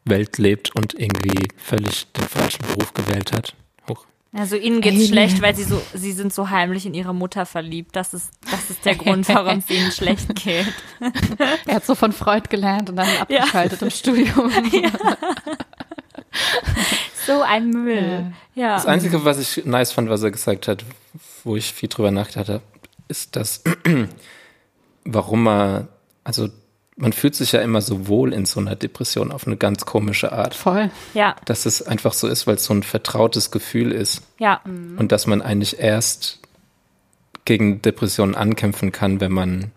Welt 0.03 0.37
lebt 0.37 0.75
und 0.75 0.93
irgendwie 0.93 1.47
völlig 1.57 2.11
den 2.11 2.25
falschen 2.27 2.63
Beruf 2.67 2.93
gewählt 2.93 3.31
hat. 3.31 3.55
Also 4.33 4.55
ihnen 4.55 4.79
geht's 4.79 4.95
Alien. 4.95 5.09
schlecht, 5.09 5.41
weil 5.41 5.55
sie 5.55 5.63
so, 5.63 5.81
sie 5.93 6.13
sind 6.13 6.33
so 6.33 6.49
heimlich 6.49 6.85
in 6.85 6.93
ihre 6.93 7.13
Mutter 7.13 7.45
verliebt. 7.45 7.95
Das 7.97 8.13
ist, 8.13 8.31
das 8.49 8.69
ist 8.69 8.85
der 8.85 8.95
Grund, 8.95 9.27
warum 9.27 9.57
es 9.59 9.69
ihnen 9.69 9.91
schlecht 9.91 10.33
geht. 10.41 10.67
Er 11.65 11.75
hat 11.75 11.85
so 11.85 11.95
von 11.95 12.13
Freud 12.13 12.47
gelernt 12.49 12.89
und 12.89 12.95
dann 12.95 13.09
abgeschaltet 13.19 13.81
im 13.81 13.89
Studium. 13.89 14.51
So 17.25 17.41
ein 17.41 17.69
Müll. 17.69 18.33
Ja. 18.55 18.75
Das 18.75 18.85
Einzige, 18.87 19.23
was 19.23 19.37
ich 19.37 19.65
nice 19.65 19.91
fand, 19.91 20.09
was 20.09 20.23
er 20.23 20.31
gesagt 20.31 20.67
hat, 20.67 20.83
wo 21.43 21.55
ich 21.55 21.71
viel 21.71 21.89
drüber 21.89 22.09
nachgedacht 22.09 22.49
habe, 22.49 22.61
ist, 23.07 23.35
dass 23.35 23.63
warum 25.05 25.47
er, 25.47 25.87
also 26.23 26.49
man 27.01 27.13
fühlt 27.13 27.33
sich 27.33 27.51
ja 27.51 27.61
immer 27.61 27.81
so 27.81 28.07
wohl 28.07 28.31
in 28.31 28.45
so 28.45 28.59
einer 28.59 28.75
Depression 28.75 29.31
auf 29.31 29.47
eine 29.47 29.57
ganz 29.57 29.85
komische 29.85 30.31
Art. 30.31 30.53
Voll. 30.53 30.91
Ja, 31.15 31.35
Dass 31.45 31.65
es 31.65 31.81
einfach 31.81 32.13
so 32.13 32.27
ist, 32.27 32.45
weil 32.45 32.55
es 32.55 32.65
so 32.65 32.75
ein 32.75 32.83
vertrautes 32.83 33.49
Gefühl 33.49 33.91
ist 33.91 34.21
ja. 34.37 34.61
und 34.65 35.11
dass 35.11 35.25
man 35.25 35.41
eigentlich 35.41 35.79
erst 35.79 36.39
gegen 37.45 37.81
Depressionen 37.81 38.35
ankämpfen 38.35 38.91
kann, 38.91 39.19
wenn 39.19 39.31
man 39.31 39.71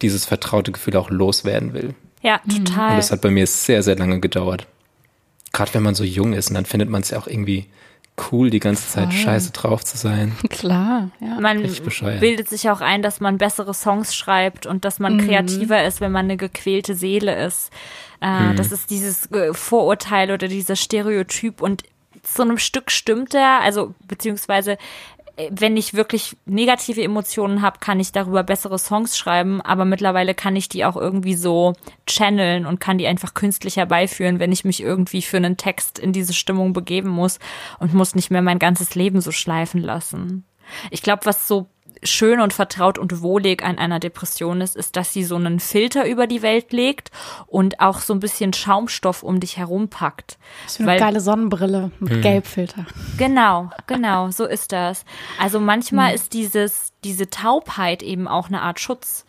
dieses 0.00 0.24
vertraute 0.24 0.72
Gefühl 0.72 0.96
auch 0.96 1.10
loswerden 1.10 1.74
will. 1.74 1.94
Ja, 2.22 2.40
Und 2.44 2.66
total. 2.66 2.96
das 2.96 3.12
hat 3.12 3.20
bei 3.20 3.30
mir 3.30 3.46
sehr, 3.46 3.82
sehr 3.82 3.96
lange 3.96 4.18
gedauert. 4.20 4.66
Gerade 5.52 5.74
wenn 5.74 5.82
man 5.82 5.94
so 5.94 6.04
jung 6.04 6.32
ist 6.32 6.48
und 6.48 6.54
dann 6.54 6.64
findet 6.64 6.88
man 6.88 7.02
es 7.02 7.10
ja 7.10 7.18
auch 7.18 7.26
irgendwie 7.26 7.66
cool, 8.30 8.50
die 8.50 8.60
ganze 8.60 8.88
Zeit 8.88 9.12
Voll. 9.12 9.22
scheiße 9.22 9.52
drauf 9.52 9.84
zu 9.84 9.96
sein. 9.96 10.36
Klar, 10.50 11.10
ja. 11.20 11.40
Man 11.40 11.62
bildet 12.20 12.48
sich 12.48 12.70
auch 12.70 12.80
ein, 12.80 13.02
dass 13.02 13.20
man 13.20 13.38
bessere 13.38 13.74
Songs 13.74 14.14
schreibt 14.14 14.66
und 14.66 14.84
dass 14.84 14.98
man 14.98 15.18
kreativer 15.18 15.84
ist, 15.84 16.00
wenn 16.00 16.12
man 16.12 16.26
eine 16.26 16.36
gequälte 16.36 16.94
Seele 16.94 17.44
ist. 17.44 17.70
Äh, 18.20 18.54
Das 18.54 18.72
ist 18.72 18.90
dieses 18.90 19.30
äh, 19.32 19.52
Vorurteil 19.54 20.30
oder 20.30 20.48
dieser 20.48 20.76
Stereotyp 20.76 21.60
und 21.62 21.84
zu 22.22 22.42
einem 22.42 22.58
Stück 22.58 22.90
stimmt 22.90 23.34
er, 23.34 23.60
also 23.62 23.94
beziehungsweise 24.06 24.76
wenn 25.50 25.76
ich 25.76 25.94
wirklich 25.94 26.36
negative 26.44 27.02
Emotionen 27.02 27.62
habe, 27.62 27.78
kann 27.78 28.00
ich 28.00 28.12
darüber 28.12 28.42
bessere 28.42 28.78
Songs 28.78 29.16
schreiben, 29.16 29.60
aber 29.60 29.84
mittlerweile 29.84 30.34
kann 30.34 30.56
ich 30.56 30.68
die 30.68 30.84
auch 30.84 30.96
irgendwie 30.96 31.34
so 31.34 31.74
channeln 32.06 32.66
und 32.66 32.80
kann 32.80 32.98
die 32.98 33.06
einfach 33.06 33.34
künstlich 33.34 33.76
herbeiführen, 33.76 34.38
wenn 34.38 34.52
ich 34.52 34.64
mich 34.64 34.82
irgendwie 34.82 35.22
für 35.22 35.36
einen 35.36 35.56
Text 35.56 35.98
in 35.98 36.12
diese 36.12 36.34
Stimmung 36.34 36.72
begeben 36.72 37.10
muss 37.10 37.38
und 37.78 37.94
muss 37.94 38.14
nicht 38.14 38.30
mehr 38.30 38.42
mein 38.42 38.58
ganzes 38.58 38.94
Leben 38.94 39.20
so 39.20 39.32
schleifen 39.32 39.80
lassen. 39.80 40.44
Ich 40.90 41.02
glaube, 41.02 41.26
was 41.26 41.48
so 41.48 41.68
schön 42.02 42.40
und 42.40 42.52
vertraut 42.52 42.98
und 42.98 43.22
wohlig 43.22 43.62
an 43.62 43.78
einer 43.78 44.00
Depression 44.00 44.60
ist, 44.60 44.76
ist, 44.76 44.96
dass 44.96 45.12
sie 45.12 45.24
so 45.24 45.36
einen 45.36 45.60
Filter 45.60 46.06
über 46.06 46.26
die 46.26 46.42
Welt 46.42 46.72
legt 46.72 47.10
und 47.46 47.80
auch 47.80 48.00
so 48.00 48.12
ein 48.12 48.20
bisschen 48.20 48.52
Schaumstoff 48.52 49.22
um 49.22 49.40
dich 49.40 49.56
herum 49.56 49.88
packt. 49.88 50.38
Das 50.64 50.74
ist 50.74 50.86
eine 50.86 50.98
geile 50.98 51.20
Sonnenbrille 51.20 51.90
mit 52.00 52.22
Gelbfilter. 52.22 52.86
Genau, 53.18 53.70
genau, 53.86 54.30
so 54.30 54.44
ist 54.46 54.72
das. 54.72 55.04
Also 55.38 55.60
manchmal 55.60 56.14
ist 56.14 56.32
dieses, 56.32 56.92
diese 57.04 57.30
Taubheit 57.30 58.02
eben 58.02 58.28
auch 58.28 58.48
eine 58.48 58.62
Art 58.62 58.80
Schutz. 58.80 59.24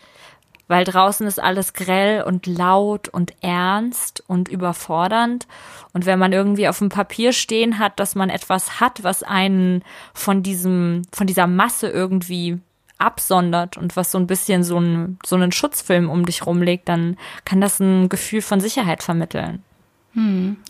Weil 0.72 0.86
draußen 0.86 1.28
ist 1.28 1.38
alles 1.38 1.74
grell 1.74 2.24
und 2.24 2.48
laut 2.48 3.10
und 3.10 3.34
ernst 3.42 4.24
und 4.28 4.48
überfordernd. 4.48 5.46
Und 5.92 6.06
wenn 6.06 6.18
man 6.18 6.32
irgendwie 6.32 6.70
auf 6.70 6.78
dem 6.78 6.88
Papier 6.88 7.34
stehen 7.34 7.78
hat, 7.78 8.00
dass 8.00 8.16
man 8.16 8.30
etwas 8.30 8.80
hat, 8.80 9.04
was 9.04 9.22
einen 9.22 9.84
von 10.14 10.44
diesem, 10.44 11.02
von 11.12 11.28
dieser 11.28 11.46
Masse 11.46 11.90
irgendwie 11.90 12.58
absondert 13.00 13.76
und 13.76 13.98
was 13.98 14.14
so 14.14 14.18
ein 14.18 14.28
bisschen 14.28 14.64
so, 14.64 14.80
ein, 14.80 15.20
so 15.26 15.36
einen 15.36 15.52
Schutzfilm 15.52 16.10
um 16.10 16.26
dich 16.26 16.46
rumlegt, 16.46 16.88
dann 16.88 17.18
kann 17.44 17.60
das 17.60 17.82
ein 17.82 18.08
Gefühl 18.08 18.42
von 18.42 18.62
Sicherheit 18.62 19.04
vermitteln. 19.04 19.64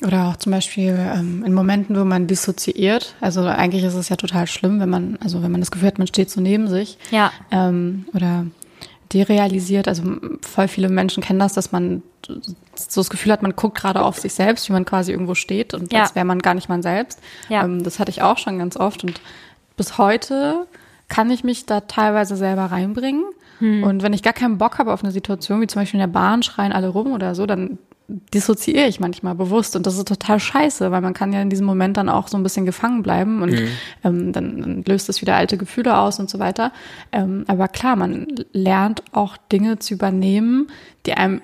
Oder 0.03 0.29
auch 0.29 0.37
zum 0.37 0.51
Beispiel 0.51 0.97
ähm, 0.97 1.43
in 1.45 1.53
Momenten, 1.53 1.95
wo 1.95 2.05
man 2.05 2.25
dissoziiert. 2.25 3.13
Also 3.21 3.43
eigentlich 3.43 3.83
ist 3.83 3.93
es 3.93 4.09
ja 4.09 4.15
total 4.15 4.47
schlimm, 4.47 4.79
wenn 4.79 4.89
man, 4.89 5.19
also 5.21 5.43
wenn 5.43 5.51
man 5.51 5.61
das 5.61 5.69
Gefühl 5.69 5.89
hat, 5.89 5.99
man 5.99 6.07
steht 6.07 6.31
so 6.31 6.41
neben 6.41 6.67
sich. 6.67 6.97
Ja. 7.11 7.31
Ähm, 7.51 8.07
oder 8.15 8.47
derealisiert. 9.13 9.87
Also 9.87 10.03
voll 10.41 10.67
viele 10.67 10.89
Menschen 10.89 11.23
kennen 11.23 11.39
das, 11.39 11.53
dass 11.53 11.71
man 11.71 12.03
so 12.75 13.01
das 13.01 13.09
Gefühl 13.09 13.31
hat, 13.31 13.41
man 13.41 13.55
guckt 13.55 13.77
gerade 13.77 14.01
auf 14.01 14.17
sich 14.19 14.33
selbst, 14.33 14.69
wie 14.69 14.73
man 14.73 14.85
quasi 14.85 15.11
irgendwo 15.11 15.35
steht 15.35 15.73
und 15.73 15.91
Ja. 15.91 16.01
als 16.03 16.15
wäre 16.15 16.25
man 16.25 16.39
gar 16.39 16.53
nicht 16.53 16.69
man 16.69 16.81
selbst. 16.81 17.19
Ja. 17.49 17.63
Ähm, 17.63 17.83
das 17.83 17.99
hatte 17.99 18.11
ich 18.11 18.21
auch 18.21 18.37
schon 18.37 18.57
ganz 18.59 18.77
oft 18.77 19.03
und 19.03 19.21
bis 19.77 19.97
heute 19.97 20.67
kann 21.07 21.29
ich 21.29 21.43
mich 21.43 21.65
da 21.65 21.81
teilweise 21.81 22.35
selber 22.35 22.65
reinbringen. 22.65 23.25
Hm. 23.59 23.83
Und 23.83 24.01
wenn 24.01 24.13
ich 24.13 24.23
gar 24.23 24.33
keinen 24.33 24.57
Bock 24.57 24.79
habe 24.79 24.93
auf 24.93 25.03
eine 25.03 25.11
Situation, 25.11 25.61
wie 25.61 25.67
zum 25.67 25.81
Beispiel 25.81 25.99
in 25.99 26.07
der 26.07 26.13
Bahn 26.13 26.41
schreien 26.41 26.71
alle 26.71 26.87
rum 26.87 27.11
oder 27.11 27.35
so, 27.35 27.45
dann 27.45 27.77
dissoziiere 28.33 28.87
ich 28.87 28.99
manchmal 28.99 29.35
bewusst 29.35 29.75
und 29.75 29.85
das 29.85 29.97
ist 29.97 30.07
total 30.07 30.39
scheiße, 30.39 30.91
weil 30.91 31.01
man 31.01 31.13
kann 31.13 31.33
ja 31.33 31.41
in 31.41 31.49
diesem 31.49 31.65
Moment 31.65 31.97
dann 31.97 32.09
auch 32.09 32.27
so 32.27 32.37
ein 32.37 32.43
bisschen 32.43 32.65
gefangen 32.65 33.03
bleiben 33.03 33.41
und 33.41 33.51
mhm. 33.51 33.67
ähm, 34.03 34.31
dann, 34.31 34.61
dann, 34.61 34.83
löst 34.83 35.09
es 35.09 35.21
wieder 35.21 35.35
alte 35.35 35.57
Gefühle 35.57 35.97
aus 35.97 36.19
und 36.19 36.29
so 36.29 36.39
weiter. 36.39 36.71
Ähm, 37.11 37.45
aber 37.47 37.67
klar, 37.67 37.95
man 37.95 38.27
lernt 38.53 39.03
auch 39.11 39.37
Dinge 39.37 39.79
zu 39.79 39.93
übernehmen, 39.93 40.67
die 41.05 41.13
einem 41.13 41.41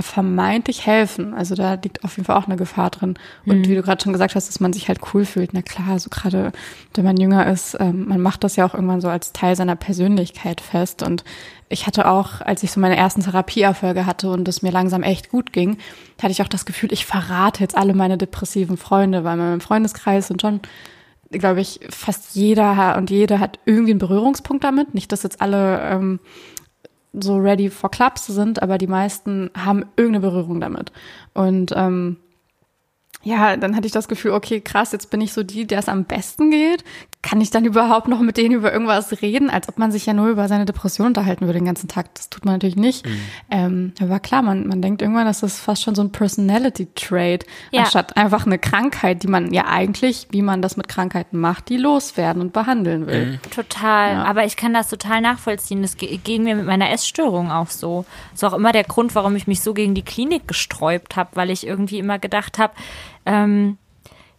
vermeintlich 0.00 0.86
helfen. 0.86 1.34
Also 1.34 1.54
da 1.54 1.74
liegt 1.74 2.04
auf 2.04 2.16
jeden 2.16 2.24
Fall 2.24 2.36
auch 2.36 2.46
eine 2.46 2.56
Gefahr 2.56 2.88
drin. 2.88 3.18
Und 3.44 3.58
mhm. 3.58 3.68
wie 3.68 3.74
du 3.74 3.82
gerade 3.82 4.02
schon 4.02 4.12
gesagt 4.12 4.34
hast, 4.34 4.48
dass 4.48 4.60
man 4.60 4.72
sich 4.72 4.88
halt 4.88 5.00
cool 5.12 5.26
fühlt. 5.26 5.52
Na 5.52 5.60
klar, 5.60 5.98
so 5.98 6.08
gerade 6.08 6.52
wenn 6.94 7.04
man 7.04 7.18
jünger 7.18 7.46
ist, 7.46 7.76
ähm, 7.78 8.08
man 8.08 8.20
macht 8.20 8.44
das 8.44 8.56
ja 8.56 8.64
auch 8.64 8.74
irgendwann 8.74 9.00
so 9.00 9.08
als 9.08 9.32
Teil 9.32 9.56
seiner 9.56 9.76
Persönlichkeit 9.76 10.60
fest. 10.60 11.02
Und 11.02 11.24
ich 11.68 11.86
hatte 11.86 12.08
auch, 12.08 12.40
als 12.40 12.62
ich 12.62 12.70
so 12.72 12.80
meine 12.80 12.96
ersten 12.96 13.22
Therapieerfolge 13.22 14.06
hatte 14.06 14.30
und 14.30 14.48
es 14.48 14.62
mir 14.62 14.70
langsam 14.70 15.02
echt 15.02 15.28
gut 15.28 15.52
ging, 15.52 15.76
hatte 16.22 16.32
ich 16.32 16.40
auch 16.40 16.48
das 16.48 16.64
Gefühl, 16.64 16.92
ich 16.92 17.04
verrate 17.04 17.60
jetzt 17.60 17.76
alle 17.76 17.92
meine 17.92 18.16
depressiven 18.16 18.76
Freunde, 18.76 19.24
weil 19.24 19.36
mein 19.36 19.60
Freundeskreis 19.60 20.30
und 20.30 20.40
schon 20.40 20.60
glaube 21.38 21.60
ich, 21.60 21.80
fast 21.88 22.34
jeder 22.34 22.96
und 22.96 23.10
jede 23.10 23.40
hat 23.40 23.58
irgendwie 23.64 23.92
einen 23.92 23.98
Berührungspunkt 23.98 24.64
damit. 24.64 24.94
Nicht, 24.94 25.12
dass 25.12 25.22
jetzt 25.22 25.40
alle 25.40 25.80
ähm, 25.80 26.20
so 27.12 27.36
ready 27.36 27.68
for 27.68 27.90
clubs 27.90 28.26
sind, 28.26 28.62
aber 28.62 28.78
die 28.78 28.86
meisten 28.86 29.50
haben 29.56 29.84
irgendeine 29.96 30.20
Berührung 30.20 30.60
damit. 30.60 30.92
Und 31.34 31.72
ähm, 31.76 32.16
ja, 33.22 33.56
dann 33.56 33.76
hatte 33.76 33.86
ich 33.86 33.92
das 33.92 34.08
Gefühl, 34.08 34.32
okay, 34.32 34.60
krass, 34.60 34.92
jetzt 34.92 35.10
bin 35.10 35.20
ich 35.20 35.32
so 35.32 35.42
die, 35.42 35.66
der 35.66 35.78
es 35.78 35.88
am 35.88 36.04
besten 36.04 36.50
geht. 36.50 36.84
Kann 37.22 37.40
ich 37.40 37.50
dann 37.50 37.64
überhaupt 37.64 38.08
noch 38.08 38.18
mit 38.18 38.36
denen 38.36 38.52
über 38.52 38.72
irgendwas 38.72 39.22
reden, 39.22 39.48
als 39.48 39.68
ob 39.68 39.78
man 39.78 39.92
sich 39.92 40.06
ja 40.06 40.12
nur 40.12 40.26
über 40.26 40.48
seine 40.48 40.64
Depression 40.64 41.06
unterhalten 41.06 41.46
würde 41.46 41.60
den 41.60 41.66
ganzen 41.66 41.86
Tag? 41.86 42.12
Das 42.14 42.30
tut 42.30 42.44
man 42.44 42.54
natürlich 42.54 42.74
nicht. 42.74 43.06
Mhm. 43.06 43.20
Ähm, 43.48 43.92
aber 44.00 44.18
klar, 44.18 44.42
man, 44.42 44.66
man 44.66 44.82
denkt 44.82 45.02
irgendwann, 45.02 45.26
das 45.26 45.44
ist 45.44 45.60
fast 45.60 45.84
schon 45.84 45.94
so 45.94 46.02
ein 46.02 46.10
Personality-Trait, 46.10 47.46
ja. 47.70 47.82
anstatt 47.82 48.16
einfach 48.16 48.44
eine 48.44 48.58
Krankheit, 48.58 49.22
die 49.22 49.28
man 49.28 49.52
ja 49.52 49.66
eigentlich, 49.66 50.26
wie 50.30 50.42
man 50.42 50.62
das 50.62 50.76
mit 50.76 50.88
Krankheiten 50.88 51.38
macht, 51.38 51.68
die 51.68 51.76
loswerden 51.76 52.42
und 52.42 52.52
behandeln 52.52 53.06
will. 53.06 53.26
Mhm. 53.26 53.50
Total. 53.54 54.14
Ja. 54.14 54.24
Aber 54.24 54.44
ich 54.44 54.56
kann 54.56 54.74
das 54.74 54.88
total 54.88 55.20
nachvollziehen. 55.20 55.82
Das 55.82 55.96
ging 55.96 56.42
mir 56.42 56.56
mit 56.56 56.66
meiner 56.66 56.90
Essstörung 56.90 57.52
auch 57.52 57.70
so. 57.70 58.04
Das 58.32 58.42
ist 58.42 58.44
auch 58.48 58.56
immer 58.56 58.72
der 58.72 58.84
Grund, 58.84 59.14
warum 59.14 59.36
ich 59.36 59.46
mich 59.46 59.60
so 59.60 59.74
gegen 59.74 59.94
die 59.94 60.02
Klinik 60.02 60.48
gesträubt 60.48 61.14
habe, 61.14 61.30
weil 61.34 61.50
ich 61.50 61.64
irgendwie 61.64 62.00
immer 62.00 62.18
gedacht 62.18 62.58
habe, 62.58 62.72
ähm, 63.26 63.78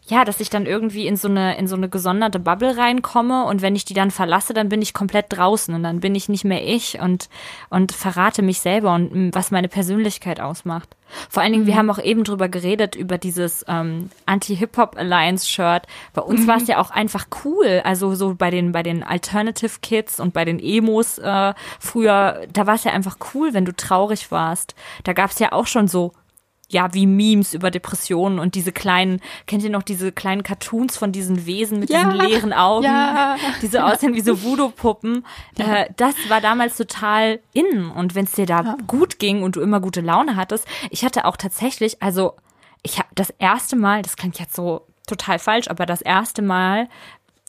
ja, 0.06 0.26
dass 0.26 0.42
ich 0.42 0.50
dann 0.50 0.66
irgendwie 0.66 1.08
in 1.08 1.16
so 1.16 1.30
eine 1.30 1.58
in 1.58 1.68
so 1.68 1.78
eine 1.78 1.88
gesonderte 1.88 2.40
Bubble 2.40 2.76
reinkomme 2.78 3.46
und 3.46 3.62
wenn 3.62 3.76
ich 3.76 3.86
die 3.86 3.94
dann 3.94 4.12
verlasse, 4.12 4.54
dann 4.54 4.68
bin 4.68 4.82
ich 4.82 4.94
komplett 4.94 5.28
draußen 5.30 5.74
und 5.74 5.84
dann 5.84 6.02
bin 6.02 6.14
ich 6.14 6.28
nicht 6.28 6.44
mehr 6.44 6.68
ich 6.68 7.00
und 7.00 7.30
und 7.70 7.94
verrate 7.94 8.42
mich 8.42 8.60
selber 8.60 8.94
und 8.94 9.14
mm, 9.14 9.30
was 9.32 9.52
meine 9.52 9.70
Persönlichkeit 9.70 10.42
ausmacht. 10.42 10.90
Vor 11.30 11.42
allen 11.42 11.54
Dingen, 11.54 11.64
mhm. 11.64 11.68
wir 11.68 11.78
haben 11.78 11.90
auch 11.90 12.00
eben 12.00 12.26
drüber 12.26 12.50
geredet 12.50 12.96
über 12.96 13.18
dieses 13.18 13.64
ähm, 13.70 14.10
Anti-Hip-Hop 14.26 14.98
Alliance 14.98 15.48
Shirt. 15.48 15.84
Bei 16.14 16.22
uns 16.22 16.42
mhm. 16.42 16.48
war 16.48 16.58
es 16.58 16.68
ja 16.68 16.82
auch 16.82 16.90
einfach 16.90 17.28
cool. 17.46 17.82
Also 17.86 18.14
so 18.16 18.36
bei 18.36 18.50
den 18.50 18.74
bei 18.74 18.84
den 18.84 19.04
Alternative 19.04 19.80
Kids 19.82 20.20
und 20.20 20.34
bei 20.34 20.44
den 20.44 20.60
Emos 20.60 21.18
äh, 21.18 21.54
früher, 21.80 22.42
da 22.52 22.68
war 22.68 22.76
es 22.76 22.84
ja 22.84 22.92
einfach 22.92 23.18
cool, 23.34 23.54
wenn 23.54 23.64
du 23.64 23.74
traurig 23.74 24.32
warst. 24.32 24.76
Da 25.06 25.14
gab 25.14 25.32
es 25.32 25.40
ja 25.40 25.54
auch 25.54 25.68
schon 25.68 25.88
so 25.88 26.12
ja, 26.74 26.94
wie 26.94 27.06
Memes 27.06 27.54
über 27.54 27.72
Depressionen 27.72 28.40
und 28.40 28.56
diese 28.56 28.72
kleinen, 28.72 29.22
kennt 29.48 29.64
ihr 29.64 29.70
noch 29.70 29.84
diese 29.84 30.12
kleinen 30.12 30.44
Cartoons 30.44 30.98
von 30.98 31.12
diesen 31.12 31.46
Wesen 31.46 31.80
mit 31.80 31.90
ja, 31.90 32.04
diesen 32.04 32.28
leeren 32.28 32.54
Augen, 32.54 32.84
ja, 32.84 33.38
die 33.62 33.68
so 33.68 33.80
aussehen 33.80 34.16
wie 34.16 34.22
so 34.22 34.44
Voodoo-Puppen. 34.44 35.26
Ja. 35.58 35.82
Äh, 35.82 35.90
das 35.98 36.16
war 36.30 36.42
damals 36.42 36.78
total 36.78 37.40
in. 37.54 37.90
Und 37.90 38.16
wenn 38.16 38.26
es 38.26 38.32
dir 38.32 38.46
da 38.46 38.76
gut 38.88 39.20
ging 39.20 39.44
und 39.44 39.56
du 39.56 39.62
immer 39.62 39.80
gute 39.80 40.02
Laune 40.02 40.36
hattest, 40.36 40.68
ich 40.90 41.06
hatte 41.06 41.26
auch 41.26 41.38
tatsächlich, 41.38 42.02
also 42.02 42.34
ich 42.82 42.98
habe 42.98 43.10
das 43.14 43.30
erste 43.30 43.76
Mal, 43.76 44.02
das 44.02 44.16
klingt 44.16 44.40
jetzt 44.40 44.56
so 44.56 44.88
total 45.06 45.38
falsch, 45.38 45.68
aber 45.68 45.86
das 45.86 46.02
erste 46.02 46.42
Mal, 46.42 46.90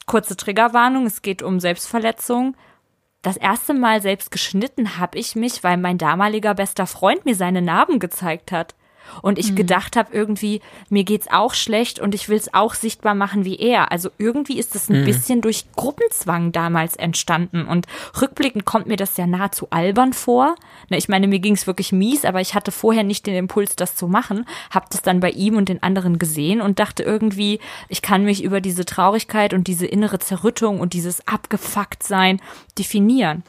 kurze 0.06 0.36
Triggerwarnung, 0.36 1.06
es 1.06 1.22
geht 1.22 1.42
um 1.42 1.60
Selbstverletzung, 1.60 2.56
das 3.22 3.38
erste 3.38 3.72
Mal 3.72 4.02
selbst 4.02 4.30
geschnitten 4.30 4.98
habe 4.98 5.18
ich 5.18 5.34
mich, 5.34 5.64
weil 5.64 5.78
mein 5.78 5.96
damaliger 5.96 6.54
bester 6.54 6.86
Freund 6.86 7.24
mir 7.24 7.34
seine 7.34 7.62
Narben 7.62 7.98
gezeigt 7.98 8.52
hat 8.52 8.74
und 9.22 9.38
ich 9.38 9.52
mhm. 9.52 9.56
gedacht 9.56 9.96
habe 9.96 10.12
irgendwie, 10.12 10.60
mir 10.88 11.04
geht's 11.04 11.28
auch 11.30 11.54
schlecht 11.54 11.98
und 11.98 12.14
ich 12.14 12.28
will's 12.28 12.52
auch 12.52 12.74
sichtbar 12.74 13.14
machen 13.14 13.44
wie 13.44 13.56
er. 13.56 13.92
Also 13.92 14.10
irgendwie 14.18 14.58
ist 14.58 14.74
es 14.74 14.88
ein 14.88 15.00
mhm. 15.00 15.04
bisschen 15.04 15.40
durch 15.40 15.64
Gruppenzwang 15.76 16.52
damals 16.52 16.96
entstanden 16.96 17.66
und 17.66 17.86
rückblickend 18.20 18.64
kommt 18.64 18.86
mir 18.86 18.96
das 18.96 19.16
ja 19.16 19.26
nahezu 19.26 19.68
albern 19.70 20.12
vor. 20.12 20.54
Ne, 20.88 20.96
ich 20.96 21.08
meine, 21.08 21.28
mir 21.28 21.38
ging's 21.38 21.66
wirklich 21.66 21.92
mies, 21.92 22.24
aber 22.24 22.40
ich 22.40 22.54
hatte 22.54 22.72
vorher 22.72 23.04
nicht 23.04 23.26
den 23.26 23.34
Impuls, 23.34 23.76
das 23.76 23.96
zu 23.96 24.08
machen, 24.08 24.46
hab 24.70 24.90
das 24.90 25.02
dann 25.02 25.20
bei 25.20 25.30
ihm 25.30 25.56
und 25.56 25.68
den 25.68 25.82
anderen 25.82 26.18
gesehen 26.18 26.60
und 26.60 26.78
dachte 26.78 27.02
irgendwie, 27.02 27.60
ich 27.88 28.02
kann 28.02 28.24
mich 28.24 28.42
über 28.42 28.60
diese 28.60 28.84
Traurigkeit 28.84 29.54
und 29.54 29.68
diese 29.68 29.86
innere 29.86 30.18
Zerrüttung 30.18 30.80
und 30.80 30.92
dieses 30.92 31.26
Abgefucktsein 31.26 32.40
definieren. 32.78 33.42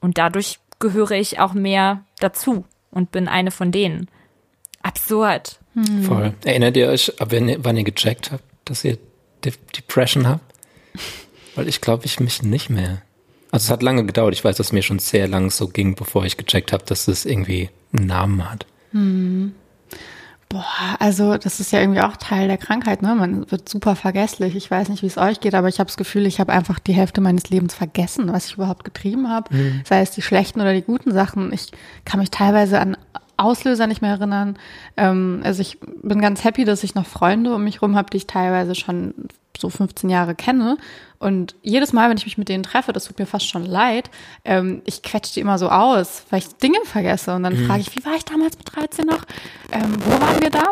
Und 0.00 0.18
dadurch 0.18 0.60
gehöre 0.78 1.12
ich 1.12 1.40
auch 1.40 1.54
mehr 1.54 2.04
dazu 2.20 2.64
und 2.90 3.10
bin 3.10 3.28
eine 3.28 3.50
von 3.50 3.72
denen 3.72 4.08
absurd. 4.88 5.58
Hm. 5.74 6.02
Voll. 6.02 6.34
Erinnert 6.44 6.76
ihr 6.76 6.88
euch, 6.88 7.12
wann 7.18 7.76
ihr 7.76 7.84
gecheckt 7.84 8.32
habt, 8.32 8.44
dass 8.64 8.84
ihr 8.84 8.98
De 9.44 9.52
Depression 9.76 10.26
habt? 10.26 10.54
Weil 11.54 11.68
ich 11.68 11.80
glaube, 11.80 12.06
ich 12.06 12.18
mich 12.18 12.42
nicht 12.42 12.70
mehr. 12.70 13.02
Also 13.50 13.66
es 13.66 13.70
hat 13.70 13.82
lange 13.82 14.04
gedauert. 14.04 14.34
Ich 14.34 14.44
weiß, 14.44 14.56
dass 14.56 14.68
es 14.68 14.72
mir 14.72 14.82
schon 14.82 14.98
sehr 14.98 15.28
lang 15.28 15.50
so 15.50 15.68
ging, 15.68 15.94
bevor 15.94 16.24
ich 16.24 16.36
gecheckt 16.36 16.72
habe, 16.72 16.84
dass 16.84 17.06
es 17.06 17.24
irgendwie 17.24 17.70
einen 17.92 18.06
Namen 18.06 18.50
hat. 18.50 18.66
Hm. 18.92 19.54
Boah, 20.48 20.96
also 20.98 21.36
das 21.36 21.60
ist 21.60 21.72
ja 21.72 21.80
irgendwie 21.80 22.00
auch 22.00 22.16
Teil 22.16 22.48
der 22.48 22.56
Krankheit, 22.56 23.02
ne? 23.02 23.14
Man 23.14 23.50
wird 23.50 23.68
super 23.68 23.96
vergesslich. 23.96 24.56
Ich 24.56 24.70
weiß 24.70 24.88
nicht, 24.88 25.02
wie 25.02 25.06
es 25.06 25.18
euch 25.18 25.40
geht, 25.40 25.54
aber 25.54 25.68
ich 25.68 25.78
habe 25.78 25.88
das 25.88 25.98
Gefühl, 25.98 26.24
ich 26.24 26.40
habe 26.40 26.54
einfach 26.54 26.78
die 26.78 26.94
Hälfte 26.94 27.20
meines 27.20 27.50
Lebens 27.50 27.74
vergessen, 27.74 28.32
was 28.32 28.46
ich 28.46 28.54
überhaupt 28.54 28.84
getrieben 28.84 29.28
habe. 29.28 29.54
Mhm. 29.54 29.82
Sei 29.84 30.00
es 30.00 30.10
die 30.10 30.22
schlechten 30.22 30.60
oder 30.62 30.72
die 30.72 30.82
guten 30.82 31.12
Sachen. 31.12 31.52
Ich 31.52 31.70
kann 32.06 32.20
mich 32.20 32.30
teilweise 32.30 32.80
an 32.80 32.96
Auslöser 33.38 33.86
nicht 33.86 34.02
mehr 34.02 34.12
erinnern. 34.12 34.58
Ähm, 34.96 35.40
also 35.44 35.62
ich 35.62 35.78
bin 36.02 36.20
ganz 36.20 36.44
happy, 36.44 36.64
dass 36.64 36.84
ich 36.84 36.94
noch 36.94 37.06
Freunde 37.06 37.54
um 37.54 37.64
mich 37.64 37.80
rum 37.80 37.96
habe, 37.96 38.10
die 38.10 38.18
ich 38.18 38.26
teilweise 38.26 38.74
schon 38.74 39.14
so 39.56 39.70
15 39.70 40.08
Jahre 40.10 40.34
kenne. 40.34 40.76
Und 41.18 41.56
jedes 41.62 41.92
Mal, 41.92 42.10
wenn 42.10 42.16
ich 42.16 42.24
mich 42.24 42.38
mit 42.38 42.48
denen 42.48 42.62
treffe, 42.62 42.92
das 42.92 43.04
tut 43.04 43.18
mir 43.18 43.26
fast 43.26 43.48
schon 43.48 43.64
leid, 43.64 44.10
ähm, 44.44 44.82
ich 44.84 45.02
quetsche 45.02 45.34
die 45.34 45.40
immer 45.40 45.58
so 45.58 45.68
aus, 45.68 46.24
weil 46.30 46.38
ich 46.40 46.48
Dinge 46.56 46.78
vergesse. 46.84 47.34
Und 47.34 47.42
dann 47.42 47.60
mhm. 47.60 47.66
frage 47.66 47.80
ich, 47.80 47.96
wie 47.96 48.04
war 48.04 48.14
ich 48.14 48.24
damals 48.24 48.56
mit 48.56 48.74
13 48.74 49.06
noch? 49.06 49.24
Ähm, 49.72 49.96
wo 50.04 50.10
waren 50.20 50.40
wir 50.40 50.50
da? 50.50 50.64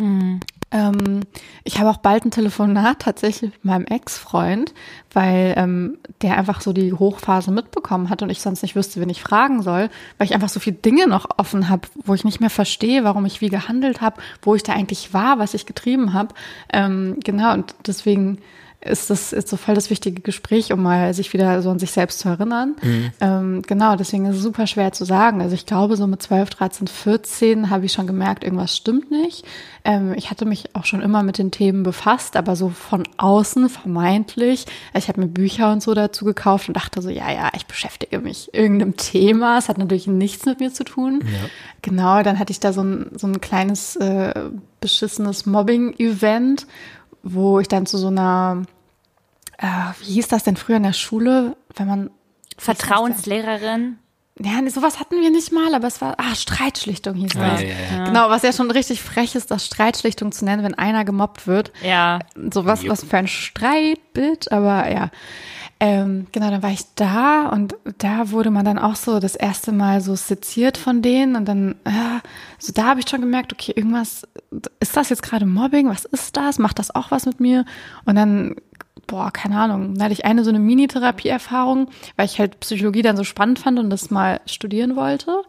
Mhm. 0.00 0.40
Ähm, 0.72 1.20
ich 1.64 1.78
habe 1.78 1.90
auch 1.90 1.98
bald 1.98 2.24
ein 2.24 2.30
Telefonat 2.30 3.00
tatsächlich 3.00 3.52
mit 3.52 3.64
meinem 3.64 3.84
Ex-Freund, 3.84 4.72
weil 5.12 5.54
ähm, 5.56 5.98
der 6.22 6.38
einfach 6.38 6.62
so 6.62 6.72
die 6.72 6.92
Hochphase 6.92 7.52
mitbekommen 7.52 8.08
hat 8.08 8.22
und 8.22 8.30
ich 8.30 8.40
sonst 8.40 8.62
nicht 8.62 8.74
wüsste, 8.74 9.00
wen 9.00 9.10
ich 9.10 9.22
fragen 9.22 9.62
soll, 9.62 9.90
weil 10.16 10.26
ich 10.26 10.34
einfach 10.34 10.48
so 10.48 10.60
viele 10.60 10.76
Dinge 10.76 11.06
noch 11.06 11.28
offen 11.36 11.68
habe, 11.68 11.88
wo 12.04 12.14
ich 12.14 12.24
nicht 12.24 12.40
mehr 12.40 12.50
verstehe, 12.50 13.04
warum 13.04 13.26
ich 13.26 13.40
wie 13.40 13.50
gehandelt 13.50 14.00
habe, 14.00 14.20
wo 14.40 14.54
ich 14.54 14.62
da 14.62 14.72
eigentlich 14.72 15.12
war, 15.12 15.38
was 15.38 15.54
ich 15.54 15.66
getrieben 15.66 16.14
habe. 16.14 16.34
Ähm, 16.72 17.18
genau, 17.22 17.52
und 17.52 17.74
deswegen 17.86 18.38
ist 18.84 19.10
das 19.10 19.32
ist 19.32 19.48
so 19.48 19.56
voll 19.56 19.74
das 19.74 19.90
wichtige 19.90 20.20
Gespräch, 20.20 20.72
um 20.72 20.82
mal 20.82 21.14
sich 21.14 21.32
wieder 21.32 21.62
so 21.62 21.70
an 21.70 21.78
sich 21.78 21.92
selbst 21.92 22.18
zu 22.18 22.28
erinnern. 22.28 22.74
Mhm. 22.82 23.10
Ähm, 23.20 23.62
genau, 23.62 23.96
deswegen 23.96 24.26
ist 24.26 24.36
es 24.36 24.42
super 24.42 24.66
schwer 24.66 24.92
zu 24.92 25.04
sagen. 25.04 25.40
Also 25.40 25.54
ich 25.54 25.66
glaube, 25.66 25.96
so 25.96 26.06
mit 26.06 26.22
12, 26.22 26.50
13, 26.50 26.86
14 26.88 27.70
habe 27.70 27.86
ich 27.86 27.92
schon 27.92 28.06
gemerkt, 28.06 28.42
irgendwas 28.42 28.76
stimmt 28.76 29.10
nicht. 29.10 29.44
Ähm, 29.84 30.14
ich 30.16 30.30
hatte 30.30 30.44
mich 30.44 30.74
auch 30.74 30.84
schon 30.84 31.00
immer 31.00 31.22
mit 31.22 31.38
den 31.38 31.50
Themen 31.52 31.84
befasst, 31.84 32.36
aber 32.36 32.56
so 32.56 32.70
von 32.70 33.04
außen 33.16 33.68
vermeintlich. 33.68 34.66
Ich 34.94 35.08
habe 35.08 35.20
mir 35.20 35.28
Bücher 35.28 35.72
und 35.72 35.82
so 35.82 35.94
dazu 35.94 36.24
gekauft 36.24 36.68
und 36.68 36.76
dachte 36.76 37.02
so, 37.02 37.08
ja, 37.08 37.30
ja, 37.30 37.50
ich 37.54 37.66
beschäftige 37.66 38.18
mich 38.18 38.52
irgendeinem 38.52 38.96
Thema. 38.96 39.58
Es 39.58 39.68
hat 39.68 39.78
natürlich 39.78 40.08
nichts 40.08 40.44
mit 40.44 40.60
mir 40.60 40.72
zu 40.72 40.84
tun. 40.84 41.20
Ja. 41.22 41.48
Genau, 41.82 42.22
dann 42.22 42.38
hatte 42.38 42.50
ich 42.50 42.60
da 42.60 42.72
so 42.72 42.82
ein, 42.82 43.10
so 43.16 43.26
ein 43.26 43.40
kleines 43.40 43.96
äh, 43.96 44.34
beschissenes 44.80 45.46
Mobbing-Event 45.46 46.66
wo 47.22 47.60
ich 47.60 47.68
dann 47.68 47.86
zu 47.86 47.98
so 47.98 48.08
einer, 48.08 48.62
äh, 49.58 49.66
wie 50.00 50.14
hieß 50.14 50.28
das 50.28 50.44
denn 50.44 50.56
früher 50.56 50.76
in 50.76 50.82
der 50.82 50.92
Schule, 50.92 51.56
wenn 51.76 51.86
man 51.86 52.10
Vertrauenslehrerin. 52.58 53.98
Ja, 54.40 54.60
nee, 54.62 54.70
sowas 54.70 54.98
hatten 54.98 55.20
wir 55.20 55.30
nicht 55.30 55.52
mal, 55.52 55.74
aber 55.74 55.86
es 55.86 56.00
war, 56.00 56.14
ah, 56.18 56.34
Streitschlichtung 56.34 57.14
hieß 57.14 57.32
das. 57.34 57.60
Ja, 57.60 57.68
ja, 57.68 57.74
ja. 57.96 58.04
Genau, 58.06 58.30
was 58.30 58.42
ja 58.42 58.52
schon 58.52 58.70
richtig 58.70 59.02
frech 59.02 59.34
ist, 59.34 59.50
das 59.50 59.66
Streitschlichtung 59.66 60.32
zu 60.32 60.44
nennen, 60.44 60.64
wenn 60.64 60.74
einer 60.74 61.04
gemobbt 61.04 61.46
wird. 61.46 61.70
Ja. 61.82 62.18
Sowas, 62.52 62.86
was 62.86 63.04
für 63.04 63.18
ein 63.18 63.28
Streitbild, 63.28 64.50
aber 64.50 64.90
ja. 64.90 65.10
Ähm, 65.84 66.28
genau, 66.30 66.48
dann 66.48 66.62
war 66.62 66.70
ich 66.70 66.84
da 66.94 67.48
und 67.48 67.74
da 67.98 68.30
wurde 68.30 68.52
man 68.52 68.64
dann 68.64 68.78
auch 68.78 68.94
so 68.94 69.18
das 69.18 69.34
erste 69.34 69.72
Mal 69.72 70.00
so 70.00 70.14
seziert 70.14 70.78
von 70.78 71.02
denen 71.02 71.34
und 71.34 71.44
dann, 71.46 71.72
äh, 71.82 72.20
so 72.60 72.72
da 72.72 72.84
habe 72.84 73.00
ich 73.00 73.08
schon 73.08 73.20
gemerkt, 73.20 73.52
okay, 73.52 73.72
irgendwas, 73.74 74.22
ist 74.78 74.96
das 74.96 75.08
jetzt 75.08 75.24
gerade 75.24 75.44
Mobbing? 75.44 75.88
Was 75.88 76.04
ist 76.04 76.36
das? 76.36 76.60
Macht 76.60 76.78
das 76.78 76.94
auch 76.94 77.10
was 77.10 77.26
mit 77.26 77.40
mir? 77.40 77.64
Und 78.04 78.14
dann, 78.14 78.54
boah, 79.08 79.32
keine 79.32 79.58
Ahnung, 79.58 79.96
da 79.96 80.04
hatte 80.04 80.12
ich 80.12 80.24
eine 80.24 80.44
so 80.44 80.50
eine 80.50 80.60
Mini-Therapie-Erfahrung, 80.60 81.90
weil 82.14 82.26
ich 82.26 82.38
halt 82.38 82.60
Psychologie 82.60 83.02
dann 83.02 83.16
so 83.16 83.24
spannend 83.24 83.58
fand 83.58 83.80
und 83.80 83.90
das 83.90 84.08
mal 84.08 84.40
studieren 84.46 84.94
wollte. 84.94 85.42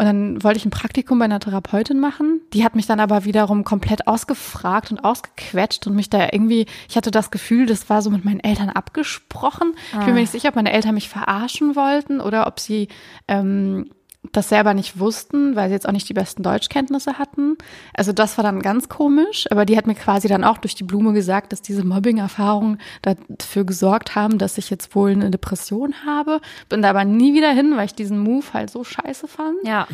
Und 0.00 0.06
dann 0.06 0.42
wollte 0.42 0.56
ich 0.56 0.64
ein 0.64 0.70
Praktikum 0.70 1.18
bei 1.18 1.26
einer 1.26 1.40
Therapeutin 1.40 2.00
machen. 2.00 2.40
Die 2.54 2.64
hat 2.64 2.74
mich 2.74 2.86
dann 2.86 3.00
aber 3.00 3.26
wiederum 3.26 3.64
komplett 3.64 4.06
ausgefragt 4.06 4.90
und 4.90 5.04
ausgequetscht 5.04 5.86
und 5.86 5.94
mich 5.94 6.08
da 6.08 6.28
irgendwie, 6.32 6.64
ich 6.88 6.96
hatte 6.96 7.10
das 7.10 7.30
Gefühl, 7.30 7.66
das 7.66 7.90
war 7.90 8.00
so 8.00 8.08
mit 8.08 8.24
meinen 8.24 8.40
Eltern 8.40 8.70
abgesprochen. 8.70 9.74
Ah. 9.92 9.98
Ich 9.98 10.06
bin 10.06 10.14
mir 10.14 10.20
nicht 10.22 10.32
sicher, 10.32 10.48
ob 10.48 10.56
meine 10.56 10.72
Eltern 10.72 10.94
mich 10.94 11.10
verarschen 11.10 11.76
wollten 11.76 12.22
oder 12.22 12.46
ob 12.46 12.60
sie 12.60 12.88
ähm, 13.28 13.90
das 14.32 14.48
selber 14.48 14.74
nicht 14.74 14.98
wussten, 14.98 15.56
weil 15.56 15.68
sie 15.68 15.74
jetzt 15.74 15.88
auch 15.88 15.92
nicht 15.92 16.08
die 16.08 16.14
besten 16.14 16.42
Deutschkenntnisse 16.42 17.18
hatten. 17.18 17.56
Also 17.94 18.12
das 18.12 18.36
war 18.38 18.44
dann 18.44 18.62
ganz 18.62 18.88
komisch, 18.88 19.46
aber 19.50 19.64
die 19.64 19.76
hat 19.76 19.86
mir 19.86 19.94
quasi 19.94 20.28
dann 20.28 20.44
auch 20.44 20.58
durch 20.58 20.74
die 20.74 20.84
Blume 20.84 21.12
gesagt, 21.12 21.52
dass 21.52 21.62
diese 21.62 21.84
Mobbing-Erfahrungen 21.84 22.78
dafür 23.02 23.64
gesorgt 23.64 24.14
haben, 24.14 24.38
dass 24.38 24.58
ich 24.58 24.70
jetzt 24.70 24.94
wohl 24.94 25.10
eine 25.10 25.30
Depression 25.30 25.94
habe. 26.06 26.40
Bin 26.68 26.82
da 26.82 26.90
aber 26.90 27.04
nie 27.04 27.34
wieder 27.34 27.50
hin, 27.50 27.76
weil 27.76 27.86
ich 27.86 27.94
diesen 27.94 28.18
Move 28.18 28.46
halt 28.52 28.70
so 28.70 28.84
scheiße 28.84 29.26
fand. 29.26 29.56
Ja. 29.64 29.86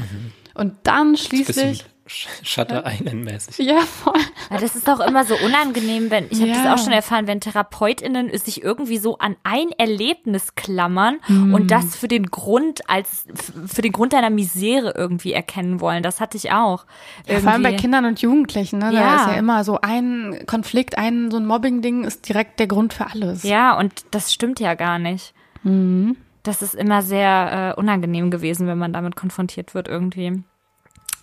Und 0.55 0.75
dann 0.83 1.17
schließlich 1.17 1.85
Shutter 2.07 2.85
Island 2.87 3.25
mäßig. 3.25 3.59
Ja, 3.59 3.81
voll. 3.81 4.15
Ja, 4.51 4.59
das 4.59 4.77
ist 4.77 4.87
doch 4.87 5.01
immer 5.01 5.25
so 5.25 5.35
unangenehm, 5.45 6.11
wenn 6.11 6.27
ich 6.31 6.41
habe 6.41 6.51
ja. 6.51 6.63
das 6.63 6.67
auch 6.67 6.85
schon 6.85 6.93
erfahren, 6.93 7.27
wenn 7.27 7.41
Therapeutinnen 7.41 8.37
sich 8.39 8.63
irgendwie 8.63 8.99
so 8.99 9.19
an 9.19 9.37
ein 9.43 9.71
Erlebnis 9.77 10.55
klammern 10.55 11.19
mm. 11.27 11.55
und 11.55 11.71
das 11.71 11.97
für 11.97 12.09
den 12.09 12.27
Grund 12.27 12.89
als 12.89 13.25
für 13.67 13.83
den 13.83 13.93
Grund 13.93 14.13
deiner 14.13 14.31
Misere 14.31 14.95
irgendwie 14.97 15.33
erkennen 15.33 15.81
wollen. 15.81 16.03
Das 16.03 16.21
hatte 16.21 16.37
ich 16.37 16.53
auch. 16.53 16.87
Ja, 17.27 17.41
vor 17.41 17.53
allem 17.53 17.63
bei 17.63 17.75
Kindern 17.75 18.05
und 18.05 18.21
Jugendlichen, 18.21 18.79
ne? 18.79 18.93
Da 18.93 19.01
ja. 19.01 19.17
ist 19.17 19.27
ja 19.29 19.35
immer 19.35 19.65
so 19.65 19.79
ein 19.81 20.45
Konflikt, 20.47 20.99
ein 20.99 21.31
so 21.31 21.39
ein 21.39 21.47
Mobbing-Ding 21.47 22.05
ist 22.05 22.29
direkt 22.29 22.61
der 22.61 22.69
Grund 22.69 22.95
für 22.95 23.07
alles. 23.11 23.43
Ja, 23.43 23.77
und 23.77 23.93
das 24.13 24.33
stimmt 24.33 24.61
ja 24.61 24.75
gar 24.75 24.99
nicht. 24.99 25.35
Mhm. 25.65 26.17
Das 26.45 26.63
ist 26.63 26.77
immer 26.77 27.03
sehr 27.03 27.75
äh, 27.77 27.81
unangenehm 27.81 28.31
gewesen, 28.31 28.69
wenn 28.69 28.79
man 28.79 28.93
damit 28.93 29.17
konfrontiert 29.17 29.75
wird 29.75 29.89
irgendwie. 29.89 30.45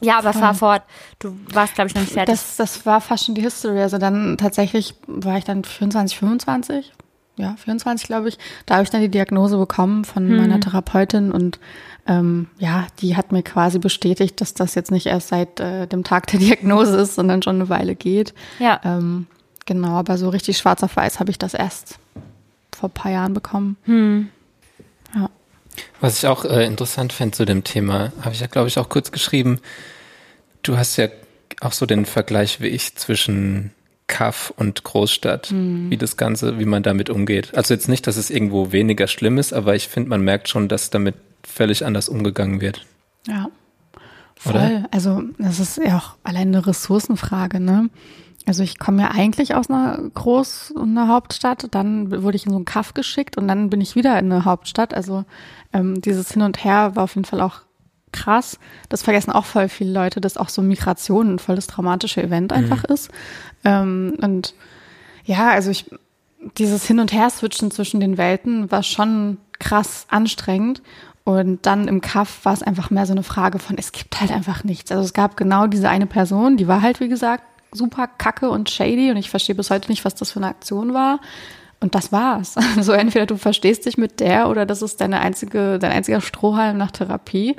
Ja, 0.04 0.20
aber 0.20 0.34
fahr 0.34 0.54
fort. 0.54 0.84
Du 1.20 1.36
warst, 1.52 1.76
glaube 1.76 1.88
ich, 1.88 1.96
noch 1.96 2.02
nicht 2.02 2.14
fertig. 2.14 2.34
Das, 2.34 2.58
das 2.58 2.86
war 2.86 3.02
fast 3.02 3.26
schon 3.26 3.36
die 3.36 3.42
History. 3.42 3.82
Also 3.82 3.98
dann 3.98 4.38
tatsächlich 4.38 4.96
war 5.08 5.38
ich 5.38 5.44
dann 5.44 5.64
24, 5.64 6.18
25. 6.18 6.94
Ja, 7.36 7.56
24, 7.58 8.06
glaube 8.06 8.30
ich. 8.30 8.38
Da 8.66 8.76
habe 8.76 8.84
ich 8.84 8.92
dann 8.92 9.02
die 9.02 9.10
Diagnose 9.10 9.58
bekommen 9.58 10.06
von 10.06 10.28
hm. 10.28 10.38
meiner 10.38 10.60
Therapeutin 10.60 11.32
und 11.32 11.60
ähm, 12.06 12.48
ja, 12.60 12.86
die 13.00 13.16
hat 13.16 13.32
mir 13.32 13.44
quasi 13.44 13.80
bestätigt, 13.80 14.40
dass 14.42 14.54
das 14.54 14.76
jetzt 14.76 14.92
nicht 14.92 15.06
erst 15.06 15.30
seit 15.30 15.60
äh, 15.60 15.88
dem 15.88 16.04
Tag 16.04 16.28
der 16.28 16.40
Diagnose 16.42 16.98
ist, 16.98 17.16
sondern 17.16 17.42
schon 17.42 17.56
eine 17.56 17.70
Weile 17.70 17.96
geht. 17.96 18.34
Ja. 18.60 18.80
Ähm, 18.84 19.28
genau, 19.66 19.98
aber 19.98 20.18
so 20.18 20.30
richtig 20.30 20.58
schwarz 20.58 20.84
auf 20.84 20.96
weiß 20.96 21.20
habe 21.20 21.32
ich 21.32 21.40
das 21.40 21.54
erst 21.54 21.98
vor 22.76 22.90
ein 22.90 22.94
paar 22.94 23.12
Jahren 23.12 23.34
bekommen. 23.34 23.78
Hm. 23.86 24.30
Ja. 25.16 25.30
Was 26.02 26.18
ich 26.18 26.28
auch 26.28 26.46
äh, 26.46 26.66
interessant 26.66 27.14
fände 27.14 27.36
zu 27.36 27.46
dem 27.46 27.64
Thema, 27.64 28.12
habe 28.22 28.34
ich 28.34 28.42
ja, 28.42 28.48
glaube 28.48 28.68
ich, 28.68 28.78
auch 28.78 28.90
kurz 28.90 29.12
geschrieben. 29.12 29.60
Du 30.64 30.78
hast 30.78 30.98
ja 30.98 31.08
auch 31.62 31.74
so 31.74 31.86
den 31.86 32.06
Vergleich 32.06 32.62
wie 32.62 32.68
ich 32.68 32.96
zwischen 32.96 33.72
Kaff 34.08 34.54
und 34.58 34.84
Großstadt, 34.84 35.52
mhm. 35.52 35.90
wie 35.90 35.98
das 35.98 36.18
Ganze, 36.18 36.60
wie 36.60 36.66
man 36.66 36.84
damit 36.84 37.10
umgeht. 37.10 37.56
Also 37.56 37.74
jetzt 37.74 37.88
nicht, 37.88 38.06
dass 38.08 38.18
es 38.18 38.30
irgendwo 38.30 38.72
weniger 38.72 39.08
schlimm 39.08 39.38
ist, 39.38 39.54
aber 39.54 39.76
ich 39.76 39.88
finde, 39.88 40.10
man 40.10 40.22
merkt 40.22 40.50
schon, 40.50 40.68
dass 40.68 40.90
damit 40.90 41.16
völlig 41.44 41.86
anders 41.86 42.10
umgegangen 42.10 42.62
wird. 42.62 42.86
Ja. 43.28 43.50
Voll. 44.36 44.56
Oder? 44.56 44.88
Also, 44.92 45.24
das 45.38 45.60
ist 45.60 45.78
ja 45.78 45.98
auch 45.98 46.16
allein 46.24 46.50
eine 46.50 46.66
Ressourcenfrage, 46.66 47.60
ne? 47.60 47.90
Also 48.46 48.62
ich 48.62 48.78
komme 48.78 49.04
ja 49.04 49.12
eigentlich 49.12 49.56
aus 49.56 49.70
einer 49.70 50.00
Groß- 50.00 50.74
und 50.74 50.98
einer 50.98 51.08
Hauptstadt. 51.08 51.68
Dann 51.72 52.12
wurde 52.24 52.36
ich 52.36 52.46
in 52.46 52.52
so 52.52 52.58
einen 52.58 52.66
Kaff 52.66 52.94
geschickt 52.94 53.38
und 53.38 53.48
dann 53.48 53.70
bin 53.70 53.80
ich 53.80 53.96
wieder 53.96 54.20
in 54.20 54.32
eine 54.32 54.44
Hauptstadt. 54.44 54.94
Also 54.94 55.24
ähm, 55.72 56.02
dieses 56.02 56.34
Hin 56.34 56.42
und 56.42 56.64
Her 56.64 56.96
war 56.96 57.06
auf 57.06 57.16
jeden 57.16 57.26
Fall 57.26 57.40
auch 57.40 57.62
krass. 58.14 58.60
Das 58.88 59.04
vergessen 59.04 59.32
auch 59.32 59.46
voll 59.46 59.68
viele 59.68 59.92
Leute, 59.92 60.22
dass 60.22 60.38
auch 60.38 60.50
so 60.50 60.62
Migration 60.62 61.36
ein 61.36 61.40
voll 61.40 61.56
das 61.56 61.68
traumatische 61.68 62.24
Event 62.24 62.52
mhm. 62.52 62.58
einfach 62.58 62.84
ist. 62.86 63.12
Ähm, 63.66 64.18
und 64.22 64.54
ja, 65.26 65.50
also 65.50 65.72
ich, 65.72 65.90
dieses 66.58 66.86
Hin- 66.86 67.00
und 67.00 67.12
Her-Switchen 67.12 67.72
zwischen 67.72 68.00
den 68.00 68.18
Welten 68.18 68.72
war 68.72 68.84
schon 68.84 69.38
krass 69.60 70.06
anstrengend. 70.10 70.82
Und 71.26 71.66
dann 71.66 71.88
im 71.88 72.02
Kaff 72.02 72.44
war 72.44 72.54
es 72.54 72.64
einfach 72.64 72.90
mehr 72.90 73.06
so 73.06 73.14
eine 73.14 73.24
Frage 73.24 73.60
von, 73.60 73.78
es 73.78 73.94
gibt 73.94 74.20
halt 74.20 74.32
einfach 74.32 74.64
nichts. 74.66 74.92
Also 74.92 75.04
es 75.04 75.14
gab 75.14 75.38
genau 75.38 75.68
diese 75.68 75.90
eine 75.90 76.06
Person, 76.06 76.58
die 76.58 76.68
war 76.68 76.82
halt, 76.82 77.00
wie 77.00 77.08
gesagt, 77.08 77.44
super 77.72 78.08
kacke 78.08 78.50
und 78.50 78.70
shady 78.70 79.10
und 79.10 79.18
ich 79.18 79.30
verstehe 79.30 79.56
bis 79.56 79.70
heute 79.70 79.90
nicht, 79.90 80.06
was 80.06 80.16
das 80.16 80.32
für 80.32 80.40
eine 80.40 80.48
Aktion 80.48 80.94
war. 80.94 81.20
Und 81.80 81.96
das 81.96 82.12
war's. 82.12 82.56
Also 82.78 82.92
entweder 82.94 83.26
du 83.26 83.38
verstehst 83.38 83.86
dich 83.86 83.98
mit 83.98 84.20
der 84.20 84.50
oder 84.50 84.66
das 84.66 84.82
ist 84.82 85.02
deine 85.02 85.20
einzige, 85.22 85.80
dein 85.80 85.92
einziger 85.92 86.22
Strohhalm 86.22 86.78
nach 86.78 86.92
Therapie. 86.92 87.56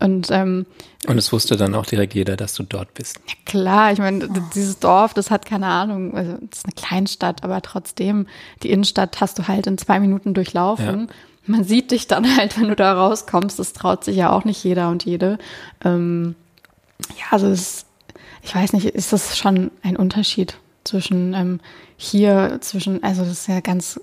Und, 0.00 0.30
ähm, 0.30 0.66
und 1.06 1.18
es 1.18 1.32
wusste 1.32 1.56
dann 1.56 1.74
auch 1.74 1.86
direkt 1.86 2.14
jeder, 2.14 2.36
dass 2.36 2.54
du 2.54 2.62
dort 2.62 2.94
bist. 2.94 3.18
Ja 3.26 3.34
klar, 3.44 3.92
ich 3.92 3.98
meine, 3.98 4.28
dieses 4.54 4.78
Dorf, 4.78 5.12
das 5.14 5.30
hat 5.30 5.44
keine 5.44 5.66
Ahnung, 5.66 6.14
also 6.14 6.32
das 6.48 6.60
ist 6.60 6.66
eine 6.66 6.74
Kleinstadt, 6.74 7.42
aber 7.42 7.60
trotzdem, 7.62 8.26
die 8.62 8.70
Innenstadt 8.70 9.20
hast 9.20 9.38
du 9.38 9.48
halt 9.48 9.66
in 9.66 9.76
zwei 9.76 9.98
Minuten 9.98 10.34
durchlaufen. 10.34 11.08
Ja. 11.08 11.14
Man 11.46 11.64
sieht 11.64 11.90
dich 11.90 12.06
dann 12.06 12.36
halt, 12.36 12.58
wenn 12.60 12.68
du 12.68 12.76
da 12.76 12.92
rauskommst, 12.92 13.58
das 13.58 13.72
traut 13.72 14.04
sich 14.04 14.16
ja 14.16 14.30
auch 14.30 14.44
nicht 14.44 14.62
jeder 14.62 14.88
und 14.90 15.04
jede. 15.04 15.38
Ähm, 15.84 16.36
ja, 17.16 17.26
also 17.30 17.48
es 17.48 17.86
ich 18.42 18.54
weiß 18.54 18.72
nicht, 18.72 18.86
ist 18.86 19.12
das 19.12 19.36
schon 19.36 19.70
ein 19.82 19.96
Unterschied 19.96 20.56
zwischen 20.84 21.34
ähm, 21.34 21.60
hier, 21.96 22.58
zwischen, 22.60 23.02
also 23.02 23.22
das 23.22 23.32
ist 23.32 23.48
ja 23.48 23.60
ganz 23.60 24.00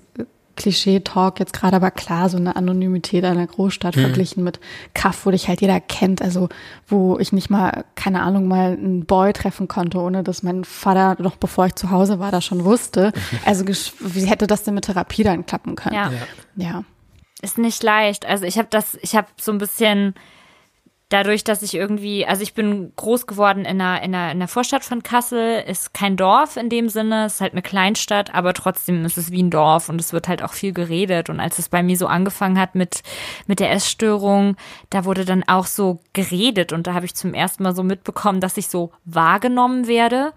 Klischee-Talk 0.56 1.38
jetzt 1.38 1.52
gerade, 1.52 1.76
aber 1.76 1.90
klar, 1.90 2.28
so 2.28 2.36
eine 2.36 2.56
Anonymität 2.56 3.24
einer 3.24 3.46
Großstadt 3.46 3.96
mhm. 3.96 4.00
verglichen 4.00 4.42
mit 4.42 4.58
Kaff, 4.94 5.24
wo 5.24 5.30
dich 5.30 5.48
halt 5.48 5.60
jeder 5.60 5.80
kennt, 5.80 6.22
also 6.22 6.48
wo 6.86 7.18
ich 7.18 7.32
nicht 7.32 7.50
mal, 7.50 7.84
keine 7.94 8.22
Ahnung, 8.22 8.48
mal 8.48 8.72
einen 8.72 9.04
Boy 9.04 9.32
treffen 9.32 9.68
konnte, 9.68 9.98
ohne 9.98 10.22
dass 10.22 10.42
mein 10.42 10.64
Vater, 10.64 11.22
noch 11.22 11.36
bevor 11.36 11.66
ich 11.66 11.74
zu 11.74 11.90
Hause 11.90 12.18
war, 12.18 12.30
das 12.30 12.44
schon 12.44 12.64
wusste. 12.64 13.12
Also 13.44 13.64
wie 13.66 14.26
hätte 14.26 14.46
das 14.46 14.64
denn 14.64 14.74
mit 14.74 14.86
Therapie 14.86 15.22
dann 15.22 15.46
klappen 15.46 15.76
können? 15.76 15.94
Ja. 15.94 16.10
ja. 16.56 16.84
Ist 17.42 17.58
nicht 17.58 17.82
leicht. 17.82 18.24
Also 18.24 18.44
ich 18.44 18.58
habe 18.58 18.68
das, 18.70 18.98
ich 19.02 19.14
habe 19.14 19.28
so 19.36 19.52
ein 19.52 19.58
bisschen 19.58 20.14
dadurch, 21.08 21.44
dass 21.44 21.62
ich 21.62 21.74
irgendwie, 21.74 22.26
also 22.26 22.42
ich 22.42 22.54
bin 22.54 22.92
groß 22.96 23.26
geworden 23.26 23.64
in 23.64 23.80
einer, 23.80 24.02
in 24.02 24.14
einer, 24.14 24.32
in 24.32 24.38
einer 24.38 24.48
Vorstadt 24.48 24.84
von 24.84 25.02
Kassel, 25.02 25.62
ist 25.66 25.94
kein 25.94 26.16
Dorf 26.16 26.56
in 26.56 26.68
dem 26.68 26.88
Sinne, 26.88 27.26
ist 27.26 27.40
halt 27.40 27.52
eine 27.52 27.62
Kleinstadt, 27.62 28.34
aber 28.34 28.54
trotzdem 28.54 29.04
ist 29.04 29.16
es 29.16 29.30
wie 29.30 29.42
ein 29.42 29.50
Dorf 29.50 29.88
und 29.88 30.00
es 30.00 30.12
wird 30.12 30.26
halt 30.26 30.42
auch 30.42 30.52
viel 30.52 30.72
geredet. 30.72 31.30
Und 31.30 31.38
als 31.38 31.58
es 31.58 31.68
bei 31.68 31.82
mir 31.82 31.96
so 31.96 32.08
angefangen 32.08 32.58
hat 32.58 32.74
mit, 32.74 33.02
mit 33.46 33.60
der 33.60 33.70
Essstörung, 33.70 34.56
da 34.90 35.04
wurde 35.04 35.24
dann 35.24 35.44
auch 35.46 35.66
so 35.66 36.00
geredet. 36.12 36.72
Und 36.72 36.86
da 36.86 36.94
habe 36.94 37.06
ich 37.06 37.14
zum 37.14 37.34
ersten 37.34 37.62
Mal 37.62 37.74
so 37.74 37.84
mitbekommen, 37.84 38.40
dass 38.40 38.56
ich 38.56 38.68
so 38.68 38.90
wahrgenommen 39.04 39.86
werde 39.86 40.32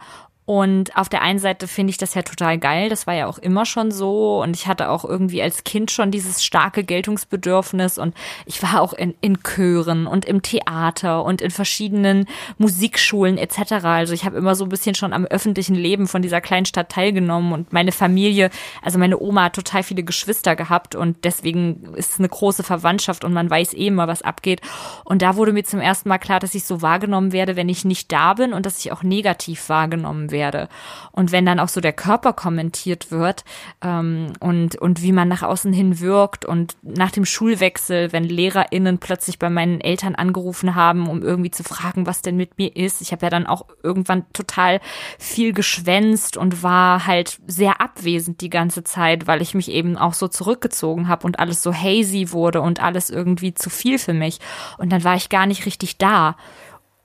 und 0.50 0.98
auf 0.98 1.10
der 1.10 1.22
einen 1.22 1.38
Seite 1.38 1.68
finde 1.68 1.92
ich 1.92 2.00
das 2.00 2.16
ja 2.16 2.24
total 2.24 2.58
geil. 2.58 2.90
Das 2.90 3.06
war 3.06 3.14
ja 3.14 3.28
auch 3.28 3.38
immer 3.38 3.68
schon 3.68 3.92
so. 3.92 4.42
Und 4.42 4.56
ich 4.56 4.66
hatte 4.66 4.90
auch 4.90 5.06
irgendwie 5.06 5.44
als 5.44 5.64
Kind 5.64 5.92
schon 5.92 6.10
dieses 6.10 6.44
starke 6.44 6.84
Geltungsbedürfnis. 6.84 8.00
Und 8.00 8.16
ich 8.48 8.64
war 8.64 8.82
auch 8.82 8.94
in, 8.94 9.14
in 9.22 9.44
Chören 9.44 10.08
und 10.08 10.26
im 10.26 10.42
Theater 10.42 11.24
und 11.24 11.44
in 11.44 11.52
verschiedenen 11.52 12.26
Musikschulen 12.58 13.38
etc. 13.38 13.74
Also 13.84 14.16
ich 14.16 14.26
habe 14.26 14.38
immer 14.38 14.56
so 14.56 14.66
ein 14.66 14.70
bisschen 14.70 14.96
schon 14.96 15.14
am 15.14 15.26
öffentlichen 15.26 15.76
Leben 15.76 16.08
von 16.08 16.24
dieser 16.24 16.42
Kleinstadt 16.42 16.90
teilgenommen. 16.90 17.54
Und 17.54 17.72
meine 17.72 17.92
Familie, 17.92 18.50
also 18.82 18.98
meine 18.98 19.20
Oma 19.20 19.44
hat 19.44 19.54
total 19.54 19.84
viele 19.84 20.02
Geschwister 20.02 20.56
gehabt. 20.56 20.96
Und 20.96 21.26
deswegen 21.26 21.94
ist 21.94 22.14
es 22.14 22.18
eine 22.18 22.28
große 22.30 22.64
Verwandtschaft 22.64 23.24
und 23.24 23.34
man 23.34 23.52
weiß 23.52 23.76
eh 23.76 23.86
immer, 23.86 24.08
was 24.08 24.24
abgeht. 24.24 24.62
Und 25.04 25.22
da 25.22 25.36
wurde 25.36 25.54
mir 25.54 25.64
zum 25.64 25.80
ersten 25.80 26.10
Mal 26.10 26.18
klar, 26.18 26.40
dass 26.40 26.56
ich 26.56 26.64
so 26.64 26.82
wahrgenommen 26.82 27.34
werde, 27.34 27.56
wenn 27.56 27.70
ich 27.70 27.86
nicht 27.86 28.12
da 28.12 28.34
bin 28.34 28.52
und 28.52 28.66
dass 28.66 28.80
ich 28.80 28.92
auch 28.92 29.04
negativ 29.04 29.70
wahrgenommen 29.70 30.32
werde 30.32 30.39
werde. 30.40 30.70
Und 31.12 31.34
wenn 31.34 31.46
dann 31.46 31.60
auch 31.60 31.68
so 31.68 31.82
der 31.82 31.92
Körper 31.92 32.32
kommentiert 32.32 33.12
wird 33.12 33.44
ähm, 33.84 34.32
und, 34.40 34.78
und 34.78 35.04
wie 35.04 35.12
man 35.12 35.28
nach 35.28 35.44
außen 35.44 35.74
hin 35.74 36.00
wirkt 36.00 36.46
und 36.46 36.78
nach 36.82 37.12
dem 37.12 37.26
Schulwechsel, 37.26 38.14
wenn 38.14 38.24
LehrerInnen 38.24 39.00
plötzlich 39.00 39.38
bei 39.38 39.50
meinen 39.50 39.82
Eltern 39.82 40.16
angerufen 40.16 40.76
haben, 40.76 41.10
um 41.10 41.22
irgendwie 41.22 41.52
zu 41.52 41.64
fragen, 41.64 42.06
was 42.06 42.22
denn 42.22 42.38
mit 42.38 42.58
mir 42.58 42.74
ist. 42.74 43.02
Ich 43.02 43.12
habe 43.12 43.26
ja 43.26 43.30
dann 43.30 43.48
auch 43.48 43.66
irgendwann 43.84 44.24
total 44.32 44.80
viel 45.18 45.52
geschwänzt 45.52 46.38
und 46.38 46.64
war 46.64 47.06
halt 47.06 47.40
sehr 47.46 47.82
abwesend 47.82 48.40
die 48.40 48.50
ganze 48.50 48.86
Zeit, 48.86 49.28
weil 49.28 49.42
ich 49.42 49.54
mich 49.54 49.70
eben 49.70 49.98
auch 49.98 50.14
so 50.14 50.30
zurückgezogen 50.30 51.10
habe 51.10 51.28
und 51.28 51.40
alles 51.40 51.62
so 51.62 51.74
hazy 51.74 52.32
wurde 52.32 52.62
und 52.62 52.82
alles 52.82 53.10
irgendwie 53.10 53.54
zu 53.54 53.70
viel 53.70 54.00
für 54.00 54.14
mich. 54.14 54.40
Und 54.78 54.94
dann 54.94 55.04
war 55.04 55.16
ich 55.16 55.28
gar 55.28 55.46
nicht 55.46 55.66
richtig 55.66 55.98
da 55.98 56.38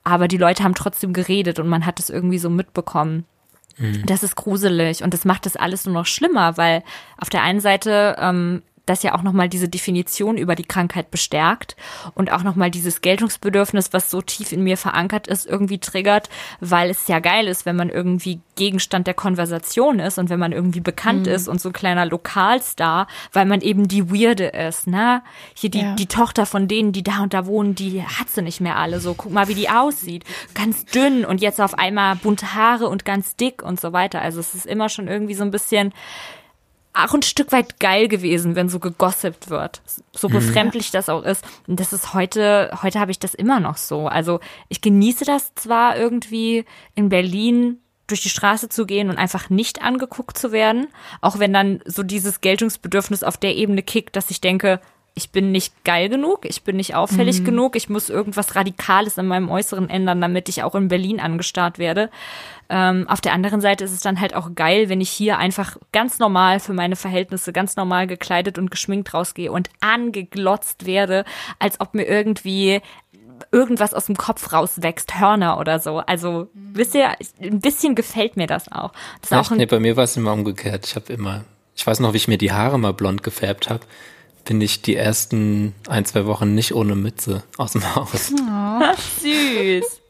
aber 0.05 0.29
die 0.29 0.37
Leute 0.37 0.63
haben 0.63 0.75
trotzdem 0.75 1.13
geredet 1.13 1.59
und 1.59 1.69
man 1.69 1.87
hat 1.87 1.99
es 1.99 2.11
irgendwie 2.11 2.39
so 2.39 2.51
mitbekommen. 2.51 3.25
Mhm. 3.79 4.05
Das 4.07 4.23
ist 4.23 4.37
gruselig 4.37 5.03
und 5.03 5.13
das 5.15 5.25
macht 5.25 5.47
das 5.47 5.57
alles 5.57 5.85
nur 5.87 5.95
noch 5.95 6.07
schlimmer, 6.07 6.57
weil 6.57 6.85
auf 7.19 7.31
der 7.31 7.43
einen 7.43 7.61
Seite 7.61 8.17
ähm, 8.21 8.63
das 8.87 9.03
ja 9.03 9.15
auch 9.15 9.23
nochmal 9.23 9.49
diese 9.49 9.69
Definition 9.69 10.37
über 10.37 10.55
die 10.55 10.65
Krankheit 10.65 11.11
bestärkt 11.11 11.77
und 12.15 12.31
auch 12.33 12.43
nochmal 12.43 12.71
dieses 12.71 13.01
Geltungsbedürfnis, 13.01 13.93
was 13.93 14.11
so 14.11 14.21
tief 14.21 14.53
in 14.53 14.63
mir 14.63 14.77
verankert 14.77 15.27
ist, 15.27 15.47
irgendwie 15.47 15.79
triggert, 15.79 16.29
weil 16.61 16.91
es 16.91 17.09
ja 17.09 17.19
geil 17.19 17.49
ist, 17.49 17.67
wenn 17.67 17.77
man 17.77 17.89
irgendwie 17.89 18.41
Gegenstand 18.57 19.07
der 19.07 19.15
Konversation 19.15 19.99
ist 19.99 20.19
und 20.19 20.31
wenn 20.31 20.39
man 20.39 20.53
irgendwie 20.53 20.81
bekannt 20.81 21.27
mhm. 21.27 21.33
ist 21.33 21.49
und 21.49 21.61
so 21.61 21.71
ein 21.71 21.73
kleiner 21.73 22.07
Lokalstar, 22.07 23.09
weil 23.33 23.47
man 23.47 23.61
eben 23.61 23.89
die 23.89 24.11
Weirde 24.11 24.47
ist, 24.47 24.87
ne? 24.87 25.23
Hier 25.55 25.71
die, 25.71 25.81
ja. 25.81 25.95
die 25.95 26.07
Tochter 26.07 26.47
von 26.47 26.69
denen, 26.69 26.93
die 26.93 27.03
da 27.03 27.23
und 27.23 27.35
da 27.35 27.47
wohnen, 27.47 27.75
die 27.75 28.03
hat 28.03 28.29
sie 28.29 28.43
nicht 28.43 28.61
mehr 28.61 28.77
alle 28.77 29.01
so. 29.01 29.15
Guck 29.15 29.33
mal, 29.33 29.49
wie 29.49 29.55
die 29.55 29.71
aussieht. 29.71 30.25
Ganz 30.55 30.85
dünn 30.85 31.25
und 31.25 31.41
jetzt 31.41 31.61
auf 31.61 31.79
einmal 31.79 32.17
bunte 32.17 32.55
Haare 32.55 32.89
und 32.89 33.05
ganz 33.05 33.37
dick 33.37 33.63
und 33.63 33.81
so 33.81 33.93
weiter. 33.93 34.21
Also 34.21 34.41
es 34.41 34.55
ist 34.55 34.67
immer 34.67 34.89
schon 34.89 35.09
irgendwie 35.09 35.35
so 35.35 35.43
ein 35.43 35.51
bisschen 35.51 35.93
auch 36.95 37.13
ein 37.13 37.23
Stück 37.23 37.51
weit 37.51 37.81
geil 37.81 38.07
gewesen, 38.09 38.55
wenn 38.55 38.69
so 38.69 38.79
gegossipt 38.79 39.51
wird. 39.51 39.83
So 40.13 40.29
mhm. 40.29 40.35
befremdlich 40.35 40.93
das 40.93 41.09
auch 41.09 41.25
ist. 41.25 41.45
Und 41.67 41.81
das 41.81 41.93
ist 41.93 42.15
heute, 42.15 42.71
heute 42.83 43.01
habe 43.01 43.11
ich 43.11 43.19
das 43.19 43.35
immer 43.35 43.61
noch 43.61 43.77
so. 43.77 44.07
Also 44.07 44.41
ich 44.69 44.81
genieße 44.81 45.25
das 45.25 45.55
zwar 45.57 45.97
irgendwie 45.97 46.65
in 46.95 47.09
Berlin 47.09 47.81
durch 48.07 48.23
die 48.23 48.29
Straße 48.29 48.69
zu 48.69 48.87
gehen 48.87 49.11
und 49.11 49.19
einfach 49.19 49.51
nicht 49.51 49.83
angeguckt 49.83 50.39
zu 50.39 50.53
werden, 50.53 50.89
auch 51.21 51.39
wenn 51.39 51.53
dann 51.53 51.81
so 51.85 52.03
dieses 52.03 52.41
Geltungsbedürfnis 52.41 53.23
auf 53.23 53.39
der 53.39 53.57
Ebene 53.57 53.83
kickt, 53.83 54.15
dass 54.15 54.31
ich 54.31 54.41
denke, 54.41 54.81
ich 55.17 55.31
bin 55.31 55.53
nicht 55.53 55.85
geil 55.85 56.09
genug, 56.09 56.45
ich 56.45 56.65
bin 56.65 56.77
nicht 56.77 56.97
auffällig 56.97 57.41
mhm. 57.41 57.45
genug, 57.45 57.77
ich 57.77 57.89
muss 57.89 58.11
irgendwas 58.11 58.57
Radikales 58.57 59.17
in 59.17 59.27
meinem 59.27 59.49
Äußeren 59.49 59.89
ändern, 59.89 60.21
damit 60.21 60.49
ich 60.49 60.65
auch 60.65 60.75
in 60.75 60.89
Berlin 60.89 61.21
angestarrt 61.21 61.79
werde. 61.79 62.11
Ähm, 62.69 63.07
auf 63.09 63.21
der 63.21 63.33
anderen 63.33 63.61
Seite 63.61 63.85
ist 63.85 63.93
es 63.93 64.01
dann 64.01 64.21
halt 64.21 64.35
auch 64.35 64.57
geil, 64.57 64.89
wenn 64.89 65.01
ich 65.01 65.11
hier 65.11 65.39
einfach 65.39 65.77
ganz 65.93 66.19
normal 66.19 66.59
für 66.59 66.73
meine 66.73 66.97
Verhältnisse, 66.97 67.53
ganz 67.53 67.77
normal 67.77 68.09
gekleidet 68.09 68.59
und 68.59 68.73
geschminkt 68.73 69.15
rausgehe 69.15 69.53
und 69.53 69.71
angeglotzt 69.81 70.85
werde, 70.85 71.25
als 71.61 71.81
ob 71.81 71.95
mir 71.95 72.09
irgendwie 72.09 72.81
irgendwas 73.53 73.95
aus 73.95 74.07
dem 74.07 74.17
Kopf 74.17 74.53
rauswächst, 74.53 75.21
Hörner 75.21 75.61
oder 75.61 75.79
so. 75.79 75.99
Also, 75.99 76.49
mhm. 76.55 76.71
wisst 76.73 76.97
ihr, 76.97 77.11
ein 77.41 77.61
bisschen 77.61 77.95
gefällt 77.95 78.37
mir 78.37 78.49
das 78.49 78.71
auch. 78.73 78.93
Das 79.21 79.31
Echt? 79.31 79.53
auch 79.53 79.57
nee, 79.57 79.67
bei 79.67 79.79
mir 79.79 79.97
war 79.97 80.05
es 80.05 80.17
immer 80.17 80.33
umgekehrt. 80.33 80.87
Ich 80.87 80.97
habe 80.97 81.13
immer, 81.13 81.45
ich 81.77 81.87
weiß 81.87 82.01
noch, 82.01 82.15
wie 82.15 82.17
ich 82.19 82.27
mir 82.27 82.39
die 82.39 82.51
Haare 82.51 82.81
mal 82.81 82.95
blond 82.95 83.23
gefärbt 83.23 83.71
habe 83.71 83.87
bin 84.45 84.61
ich 84.61 84.83
die 84.83 84.97
ersten 84.97 85.75
ein, 85.89 86.05
zwei 86.05 86.27
Wochen 86.27 86.55
nicht 86.55 86.75
ohne 86.75 86.95
Mütze 86.95 87.43
aus 87.57 87.73
dem 87.73 87.95
Haus. 87.95 88.33
Oh, 88.33 88.95
süß. 89.23 90.01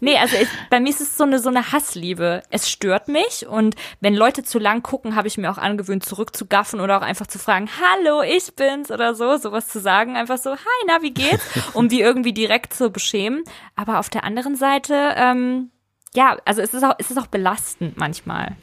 Nee, 0.00 0.16
also 0.16 0.36
es, 0.36 0.48
bei 0.70 0.80
mir 0.80 0.90
ist 0.90 1.00
es 1.00 1.16
so 1.16 1.24
eine, 1.24 1.38
so 1.38 1.48
eine 1.48 1.72
Hassliebe. 1.72 2.42
Es 2.50 2.70
stört 2.70 3.08
mich 3.08 3.46
und 3.46 3.74
wenn 4.00 4.14
Leute 4.14 4.44
zu 4.44 4.58
lang 4.58 4.82
gucken, 4.82 5.16
habe 5.16 5.28
ich 5.28 5.38
mir 5.38 5.50
auch 5.50 5.58
angewöhnt, 5.58 6.04
zurückzugaffen 6.04 6.80
oder 6.80 6.98
auch 6.98 7.02
einfach 7.02 7.26
zu 7.26 7.38
fragen, 7.38 7.68
hallo, 7.80 8.22
ich 8.22 8.54
bin's 8.54 8.90
oder 8.90 9.14
so, 9.14 9.36
sowas 9.36 9.68
zu 9.68 9.80
sagen. 9.80 10.16
Einfach 10.16 10.38
so, 10.38 10.52
hi, 10.52 10.84
na, 10.86 11.02
wie 11.02 11.12
geht's? 11.12 11.44
Um 11.74 11.88
die 11.88 12.00
irgendwie 12.00 12.32
direkt 12.32 12.74
zu 12.74 12.90
beschämen. 12.90 13.44
Aber 13.74 13.98
auf 13.98 14.08
der 14.08 14.24
anderen 14.24 14.56
Seite, 14.56 15.14
ähm, 15.16 15.70
ja, 16.14 16.36
also 16.44 16.62
es 16.62 16.72
ist 16.72 16.84
auch, 16.84 16.94
es 16.98 17.10
ist 17.10 17.18
auch 17.18 17.26
belastend 17.26 17.96
manchmal. 17.96 18.56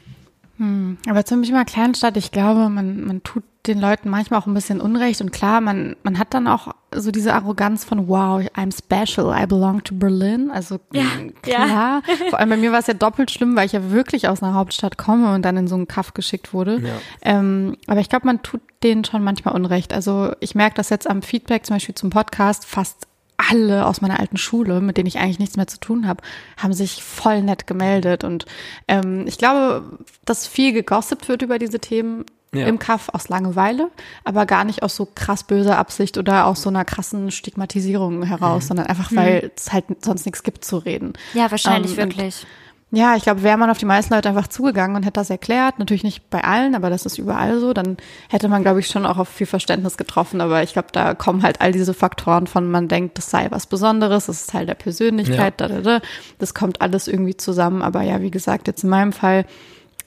Hm, 0.58 0.98
aber 1.08 1.24
ziemlich 1.24 1.50
mal 1.50 1.64
Kleinstadt, 1.64 2.16
ich 2.16 2.30
glaube, 2.30 2.68
man, 2.68 3.04
man 3.04 3.22
tut 3.22 3.42
den 3.66 3.80
Leuten 3.80 4.10
manchmal 4.10 4.40
auch 4.40 4.46
ein 4.46 4.54
bisschen 4.54 4.80
Unrecht 4.80 5.20
und 5.22 5.32
klar, 5.32 5.60
man, 5.60 5.96
man 6.02 6.18
hat 6.18 6.34
dann 6.34 6.46
auch 6.46 6.74
so 6.94 7.10
diese 7.10 7.32
Arroganz 7.32 7.82
von 7.84 8.08
wow, 8.08 8.42
I'm 8.54 8.72
special, 8.72 9.34
I 9.34 9.46
belong 9.46 9.82
to 9.84 9.94
Berlin. 9.94 10.50
Also 10.50 10.78
ja, 10.92 11.04
klar. 11.42 11.68
Ja. 11.68 12.02
Vor 12.30 12.38
allem 12.38 12.50
bei 12.50 12.56
mir 12.58 12.72
war 12.72 12.80
es 12.80 12.86
ja 12.86 12.94
doppelt 12.94 13.30
schlimm, 13.30 13.56
weil 13.56 13.66
ich 13.66 13.72
ja 13.72 13.90
wirklich 13.90 14.28
aus 14.28 14.42
einer 14.42 14.54
Hauptstadt 14.54 14.98
komme 14.98 15.34
und 15.34 15.42
dann 15.42 15.56
in 15.56 15.66
so 15.66 15.76
einen 15.76 15.88
Kaff 15.88 16.12
geschickt 16.12 16.52
wurde. 16.52 16.80
Ja. 16.80 16.92
Ähm, 17.22 17.76
aber 17.86 18.00
ich 18.00 18.08
glaube, 18.08 18.26
man 18.26 18.42
tut 18.42 18.60
denen 18.82 19.04
schon 19.04 19.24
manchmal 19.24 19.54
Unrecht. 19.54 19.94
Also 19.94 20.32
ich 20.40 20.54
merke 20.54 20.76
das 20.76 20.90
jetzt 20.90 21.08
am 21.08 21.22
Feedback 21.22 21.64
zum 21.64 21.76
Beispiel 21.76 21.94
zum 21.94 22.10
Podcast 22.10 22.66
fast 22.66 23.08
alle 23.50 23.86
aus 23.86 24.00
meiner 24.00 24.20
alten 24.20 24.36
Schule, 24.36 24.80
mit 24.80 24.96
denen 24.96 25.06
ich 25.06 25.18
eigentlich 25.18 25.38
nichts 25.38 25.56
mehr 25.56 25.66
zu 25.66 25.78
tun 25.78 26.06
habe, 26.06 26.22
haben 26.56 26.72
sich 26.72 27.02
voll 27.02 27.42
nett 27.42 27.66
gemeldet. 27.66 28.24
Und 28.24 28.46
ähm, 28.88 29.26
ich 29.26 29.38
glaube, 29.38 29.98
dass 30.24 30.46
viel 30.46 30.72
gegossipt 30.72 31.28
wird 31.28 31.42
über 31.42 31.58
diese 31.58 31.80
Themen 31.80 32.24
ja. 32.54 32.66
im 32.66 32.78
Kaff 32.78 33.08
aus 33.12 33.28
Langeweile, 33.28 33.90
aber 34.24 34.46
gar 34.46 34.64
nicht 34.64 34.82
aus 34.82 34.96
so 34.96 35.08
krass 35.12 35.44
böser 35.44 35.78
Absicht 35.78 36.18
oder 36.18 36.46
aus 36.46 36.62
so 36.62 36.70
einer 36.70 36.84
krassen 36.84 37.30
Stigmatisierung 37.30 38.22
heraus, 38.22 38.64
mhm. 38.64 38.68
sondern 38.68 38.86
einfach, 38.86 39.12
weil 39.12 39.42
mhm. 39.42 39.50
es 39.56 39.72
halt 39.72 39.84
sonst 40.04 40.26
nichts 40.26 40.42
gibt 40.42 40.64
zu 40.64 40.78
reden. 40.78 41.14
Ja, 41.34 41.50
wahrscheinlich 41.50 41.92
ähm, 41.92 41.98
wirklich. 41.98 42.46
Ja, 42.94 43.16
ich 43.16 43.24
glaube, 43.24 43.42
wäre 43.42 43.58
man 43.58 43.70
auf 43.70 43.78
die 43.78 43.86
meisten 43.86 44.14
Leute 44.14 44.28
einfach 44.28 44.46
zugegangen 44.46 44.96
und 44.96 45.02
hätte 45.02 45.20
das 45.20 45.28
erklärt, 45.28 45.78
natürlich 45.78 46.04
nicht 46.04 46.30
bei 46.30 46.44
allen, 46.44 46.74
aber 46.74 46.90
das 46.90 47.06
ist 47.06 47.18
überall 47.18 47.58
so, 47.58 47.72
dann 47.72 47.96
hätte 48.28 48.48
man, 48.48 48.62
glaube 48.62 48.80
ich, 48.80 48.86
schon 48.86 49.04
auch 49.04 49.18
auf 49.18 49.28
viel 49.28 49.46
Verständnis 49.46 49.96
getroffen. 49.96 50.40
Aber 50.40 50.62
ich 50.62 50.74
glaube, 50.74 50.88
da 50.92 51.14
kommen 51.14 51.42
halt 51.42 51.60
all 51.60 51.72
diese 51.72 51.92
Faktoren 51.92 52.46
von, 52.46 52.70
man 52.70 52.88
denkt, 52.88 53.18
das 53.18 53.30
sei 53.30 53.48
was 53.50 53.66
Besonderes, 53.66 54.26
das 54.26 54.42
ist 54.42 54.50
Teil 54.50 54.66
der 54.66 54.74
Persönlichkeit, 54.74 55.60
ja. 55.60 55.68
da, 55.68 55.68
da, 55.68 55.80
da. 55.80 56.00
das 56.38 56.54
kommt 56.54 56.80
alles 56.80 57.08
irgendwie 57.08 57.36
zusammen. 57.36 57.82
Aber 57.82 58.02
ja, 58.02 58.20
wie 58.20 58.30
gesagt, 58.30 58.68
jetzt 58.68 58.84
in 58.84 58.90
meinem 58.90 59.12
Fall 59.12 59.44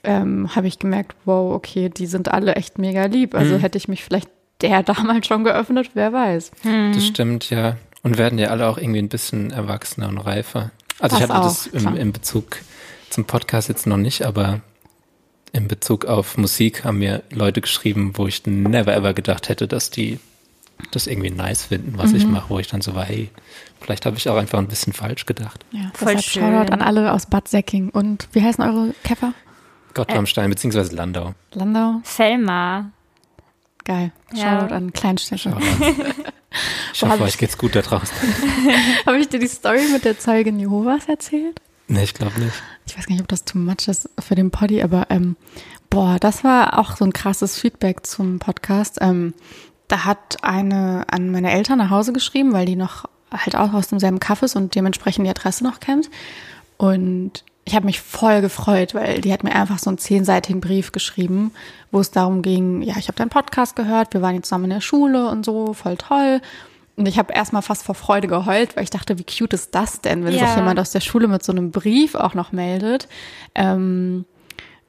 ähm, 0.04 0.54
habe 0.56 0.66
ich 0.66 0.78
gemerkt, 0.78 1.14
wow, 1.24 1.54
okay, 1.54 1.90
die 1.90 2.06
sind 2.06 2.32
alle 2.32 2.54
echt 2.56 2.78
mega 2.78 3.04
lieb. 3.04 3.34
Also 3.34 3.56
mhm. 3.56 3.60
hätte 3.60 3.78
ich 3.78 3.88
mich 3.88 4.02
vielleicht 4.02 4.30
der 4.62 4.82
damals 4.84 5.26
schon 5.26 5.44
geöffnet, 5.44 5.90
wer 5.94 6.12
weiß. 6.12 6.52
Mhm. 6.64 6.92
Das 6.94 7.06
stimmt, 7.06 7.50
ja. 7.50 7.76
Und 8.02 8.16
werden 8.16 8.38
ja 8.38 8.48
alle 8.48 8.68
auch 8.68 8.78
irgendwie 8.78 9.00
ein 9.00 9.08
bisschen 9.08 9.50
erwachsener 9.50 10.08
und 10.08 10.18
reifer. 10.18 10.70
Also 11.00 11.16
das 11.16 11.24
ich 11.24 11.30
hatte 11.30 11.40
auch, 11.40 11.44
das 11.44 11.66
im, 11.66 11.96
im 11.96 12.12
Bezug 12.12 12.58
zum 13.10 13.24
Podcast 13.24 13.68
jetzt 13.68 13.86
noch 13.86 13.96
nicht, 13.96 14.22
aber 14.22 14.60
in 15.52 15.68
Bezug 15.68 16.04
auf 16.04 16.36
Musik 16.36 16.84
haben 16.84 16.98
mir 16.98 17.22
Leute 17.30 17.60
geschrieben, 17.60 18.12
wo 18.14 18.26
ich 18.26 18.46
never 18.46 18.94
ever 18.94 19.14
gedacht 19.14 19.48
hätte, 19.48 19.66
dass 19.66 19.90
die 19.90 20.18
das 20.92 21.06
irgendwie 21.06 21.30
nice 21.30 21.64
finden, 21.64 21.94
was 21.96 22.10
mhm. 22.10 22.16
ich 22.16 22.26
mache, 22.26 22.50
wo 22.50 22.58
ich 22.58 22.68
dann 22.68 22.80
so 22.80 22.94
war, 22.94 23.04
hey, 23.04 23.30
vielleicht 23.80 24.06
habe 24.06 24.16
ich 24.16 24.28
auch 24.28 24.36
einfach 24.36 24.58
ein 24.58 24.68
bisschen 24.68 24.92
falsch 24.92 25.26
gedacht. 25.26 25.64
Ja, 25.72 25.90
voll 25.94 26.18
schön. 26.20 26.42
Shoutout 26.42 26.72
an 26.72 26.82
alle 26.82 27.12
aus 27.12 27.26
Bad 27.26 27.48
Säcking. 27.48 27.90
Und 27.90 28.28
wie 28.32 28.42
heißen 28.42 28.62
eure 28.62 28.94
Käfer? 29.02 29.34
Gottramstein, 29.94 30.46
äh, 30.46 30.48
beziehungsweise 30.50 30.94
Landau. 30.94 31.34
Landau? 31.52 32.00
Selma. 32.04 32.90
Geil. 33.84 34.12
Ja. 34.32 34.60
Shoutout 34.60 34.74
an 34.74 34.92
Kleinstädte. 34.92 35.56
Ich 36.94 37.02
hoffe, 37.02 37.24
euch 37.24 37.36
geht's 37.36 37.58
gut 37.58 37.76
da 37.76 37.82
draußen. 37.82 38.16
habe 39.06 39.18
ich 39.18 39.28
dir 39.28 39.38
die 39.38 39.48
Story 39.48 39.82
mit 39.92 40.06
der 40.06 40.18
Zeugin 40.18 40.58
Jehovas 40.58 41.06
erzählt? 41.06 41.60
Nee, 41.88 42.04
ich 42.04 42.14
glaube 42.14 42.38
nicht. 42.38 42.62
Ich 42.86 42.96
weiß 42.96 43.06
gar 43.06 43.14
nicht, 43.14 43.22
ob 43.22 43.28
das 43.28 43.44
too 43.44 43.58
much 43.58 43.88
ist 43.88 44.10
für 44.18 44.34
den 44.34 44.50
Poddy, 44.50 44.82
aber 44.82 45.06
ähm, 45.08 45.36
boah, 45.88 46.18
das 46.20 46.44
war 46.44 46.78
auch 46.78 46.96
so 46.96 47.04
ein 47.04 47.14
krasses 47.14 47.58
Feedback 47.58 48.06
zum 48.06 48.38
Podcast. 48.38 48.98
Ähm, 49.00 49.34
da 49.88 50.04
hat 50.04 50.36
eine 50.42 51.06
an 51.10 51.30
meine 51.30 51.50
Eltern 51.50 51.78
nach 51.78 51.90
Hause 51.90 52.12
geschrieben, 52.12 52.52
weil 52.52 52.66
die 52.66 52.76
noch 52.76 53.06
halt 53.32 53.56
auch 53.56 53.72
aus 53.72 53.88
demselben 53.88 54.20
Kaff 54.20 54.42
ist 54.42 54.54
und 54.54 54.74
dementsprechend 54.74 55.24
die 55.24 55.30
Adresse 55.30 55.64
noch 55.64 55.80
kennt. 55.80 56.10
Und 56.76 57.44
ich 57.64 57.74
habe 57.74 57.86
mich 57.86 58.00
voll 58.00 58.40
gefreut, 58.40 58.94
weil 58.94 59.20
die 59.20 59.32
hat 59.32 59.44
mir 59.44 59.54
einfach 59.54 59.78
so 59.78 59.90
einen 59.90 59.98
zehnseitigen 59.98 60.60
Brief 60.60 60.92
geschrieben, 60.92 61.52
wo 61.90 62.00
es 62.00 62.10
darum 62.10 62.42
ging, 62.42 62.82
ja, 62.82 62.94
ich 62.98 63.08
habe 63.08 63.16
deinen 63.16 63.28
Podcast 63.30 63.76
gehört, 63.76 64.14
wir 64.14 64.22
waren 64.22 64.34
jetzt 64.34 64.48
zusammen 64.48 64.64
in 64.64 64.70
der 64.70 64.80
Schule 64.80 65.28
und 65.28 65.44
so, 65.44 65.72
voll 65.74 65.96
toll. 65.96 66.40
Und 66.98 67.06
ich 67.06 67.16
habe 67.16 67.32
erstmal 67.32 67.62
fast 67.62 67.84
vor 67.84 67.94
Freude 67.94 68.26
geheult, 68.26 68.74
weil 68.74 68.82
ich 68.82 68.90
dachte, 68.90 69.20
wie 69.20 69.24
cute 69.24 69.52
ist 69.52 69.72
das 69.72 70.00
denn, 70.00 70.24
wenn 70.24 70.34
ja. 70.34 70.46
sich 70.46 70.56
jemand 70.56 70.80
aus 70.80 70.90
der 70.90 71.00
Schule 71.00 71.28
mit 71.28 71.44
so 71.44 71.52
einem 71.52 71.70
Brief 71.70 72.16
auch 72.16 72.34
noch 72.34 72.50
meldet. 72.50 73.06
Ähm, 73.54 74.24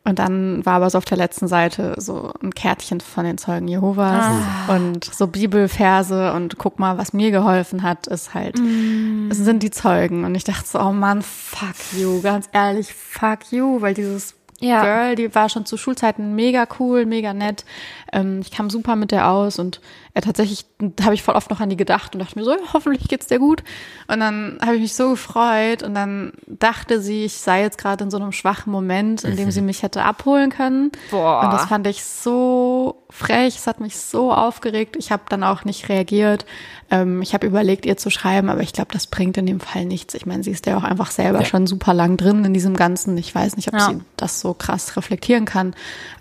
und 0.06 0.18
dann 0.18 0.66
war 0.66 0.74
aber 0.76 0.90
so 0.90 0.98
auf 0.98 1.06
der 1.06 1.18
letzten 1.18 1.48
Seite 1.48 1.94
so 1.98 2.34
ein 2.42 2.56
Kärtchen 2.56 3.00
von 3.00 3.26
den 3.26 3.38
Zeugen 3.38 3.68
Jehovas 3.68 4.26
ah. 4.26 4.76
und 4.76 5.06
so 5.06 5.28
Bibelverse 5.28 6.34
und 6.34 6.58
guck 6.58 6.80
mal, 6.80 6.98
was 6.98 7.14
mir 7.14 7.30
geholfen 7.30 7.84
hat, 7.84 8.08
ist 8.08 8.34
halt, 8.34 8.58
mm. 8.58 9.30
es 9.30 9.38
sind 9.38 9.62
die 9.62 9.70
Zeugen. 9.70 10.24
Und 10.24 10.34
ich 10.34 10.44
dachte 10.44 10.68
so, 10.68 10.80
oh 10.80 10.94
Mann, 10.94 11.22
fuck 11.22 11.76
you, 11.96 12.22
ganz 12.22 12.50
ehrlich, 12.54 12.92
fuck 12.92 13.52
you, 13.52 13.82
weil 13.82 13.94
dieses 13.94 14.34
ja. 14.62 14.82
Girl, 14.84 15.16
die 15.16 15.34
war 15.36 15.50
schon 15.50 15.66
zu 15.66 15.78
Schulzeiten 15.78 16.36
mega 16.36 16.68
cool, 16.80 17.06
mega 17.06 17.34
nett. 17.34 17.64
Ähm, 18.12 18.40
ich 18.42 18.52
kam 18.52 18.70
super 18.70 18.96
mit 18.96 19.12
der 19.12 19.30
aus 19.30 19.60
und 19.60 19.80
äh, 20.14 20.22
tatsächlich 20.22 20.66
habe 21.02 21.14
ich 21.14 21.24
voll 21.24 21.36
oft 21.36 21.50
noch 21.50 21.60
an 21.60 21.70
die 21.70 21.78
gedacht 21.78 22.14
und 22.14 22.20
dachte 22.20 22.38
mir 22.38 22.46
so, 22.46 22.52
ja, 22.52 22.58
hoffentlich 22.74 23.08
geht's 23.08 23.28
dir 23.28 23.40
gut. 23.40 23.64
Und 24.08 24.20
dann 24.20 24.58
habe 24.62 24.76
ich 24.76 24.82
mich 24.82 24.96
so 24.96 25.12
gefreut 25.12 25.84
und 25.84 25.94
dann 25.94 26.34
dachte 26.48 27.02
sie, 27.02 27.26
ich 27.26 27.34
sei 27.34 27.62
jetzt 27.62 27.78
gerade 27.78 28.04
in 28.04 28.12
so 28.12 28.18
einem 28.18 28.32
schwachen 28.32 28.72
Moment, 28.72 29.24
in 29.24 29.36
dem 29.36 29.46
mhm. 29.46 29.52
sie 29.52 29.62
mich 29.62 29.84
hätte 29.84 30.04
abholen 30.04 30.50
können. 30.50 30.92
Boah. 31.12 31.44
Und 31.44 31.54
das 31.54 31.66
fand 31.66 31.86
ich 31.88 32.04
so 32.04 33.04
frech, 33.10 33.56
es 33.56 33.68
hat 33.68 33.80
mich 33.80 33.98
so 33.98 34.34
aufgeregt. 34.34 34.96
Ich 34.98 35.12
habe 35.12 35.24
dann 35.30 35.44
auch 35.44 35.64
nicht 35.64 35.90
reagiert. 35.90 36.46
Ähm, 36.92 37.22
ich 37.22 37.34
habe 37.34 37.46
überlegt, 37.46 37.86
ihr 37.86 37.98
zu 37.98 38.10
schreiben, 38.10 38.50
aber 38.50 38.62
ich 38.62 38.74
glaube, 38.74 38.92
das 38.92 39.08
bringt 39.08 39.38
in 39.38 39.46
dem 39.46 39.60
Fall 39.60 39.86
nichts. 39.86 40.14
Ich 40.14 40.26
meine, 40.26 40.44
sie 40.44 40.52
ist 40.52 40.66
ja 40.66 40.78
auch 40.78 40.84
einfach 40.84 41.12
selber 41.12 41.40
ja. 41.40 41.46
schon 41.46 41.68
super 41.68 41.94
lang 41.94 42.18
drin 42.18 42.46
in 42.46 42.54
diesem 42.54 42.76
Ganzen. 42.76 43.18
Ich 43.18 43.34
weiß 43.34 43.56
nicht, 43.56 43.68
ob 43.68 43.76
ja. 43.76 43.90
sie 43.90 44.02
das 44.18 44.42
so 44.42 44.54
krass 44.54 44.96
reflektieren 44.98 45.46
kann. 45.46 45.76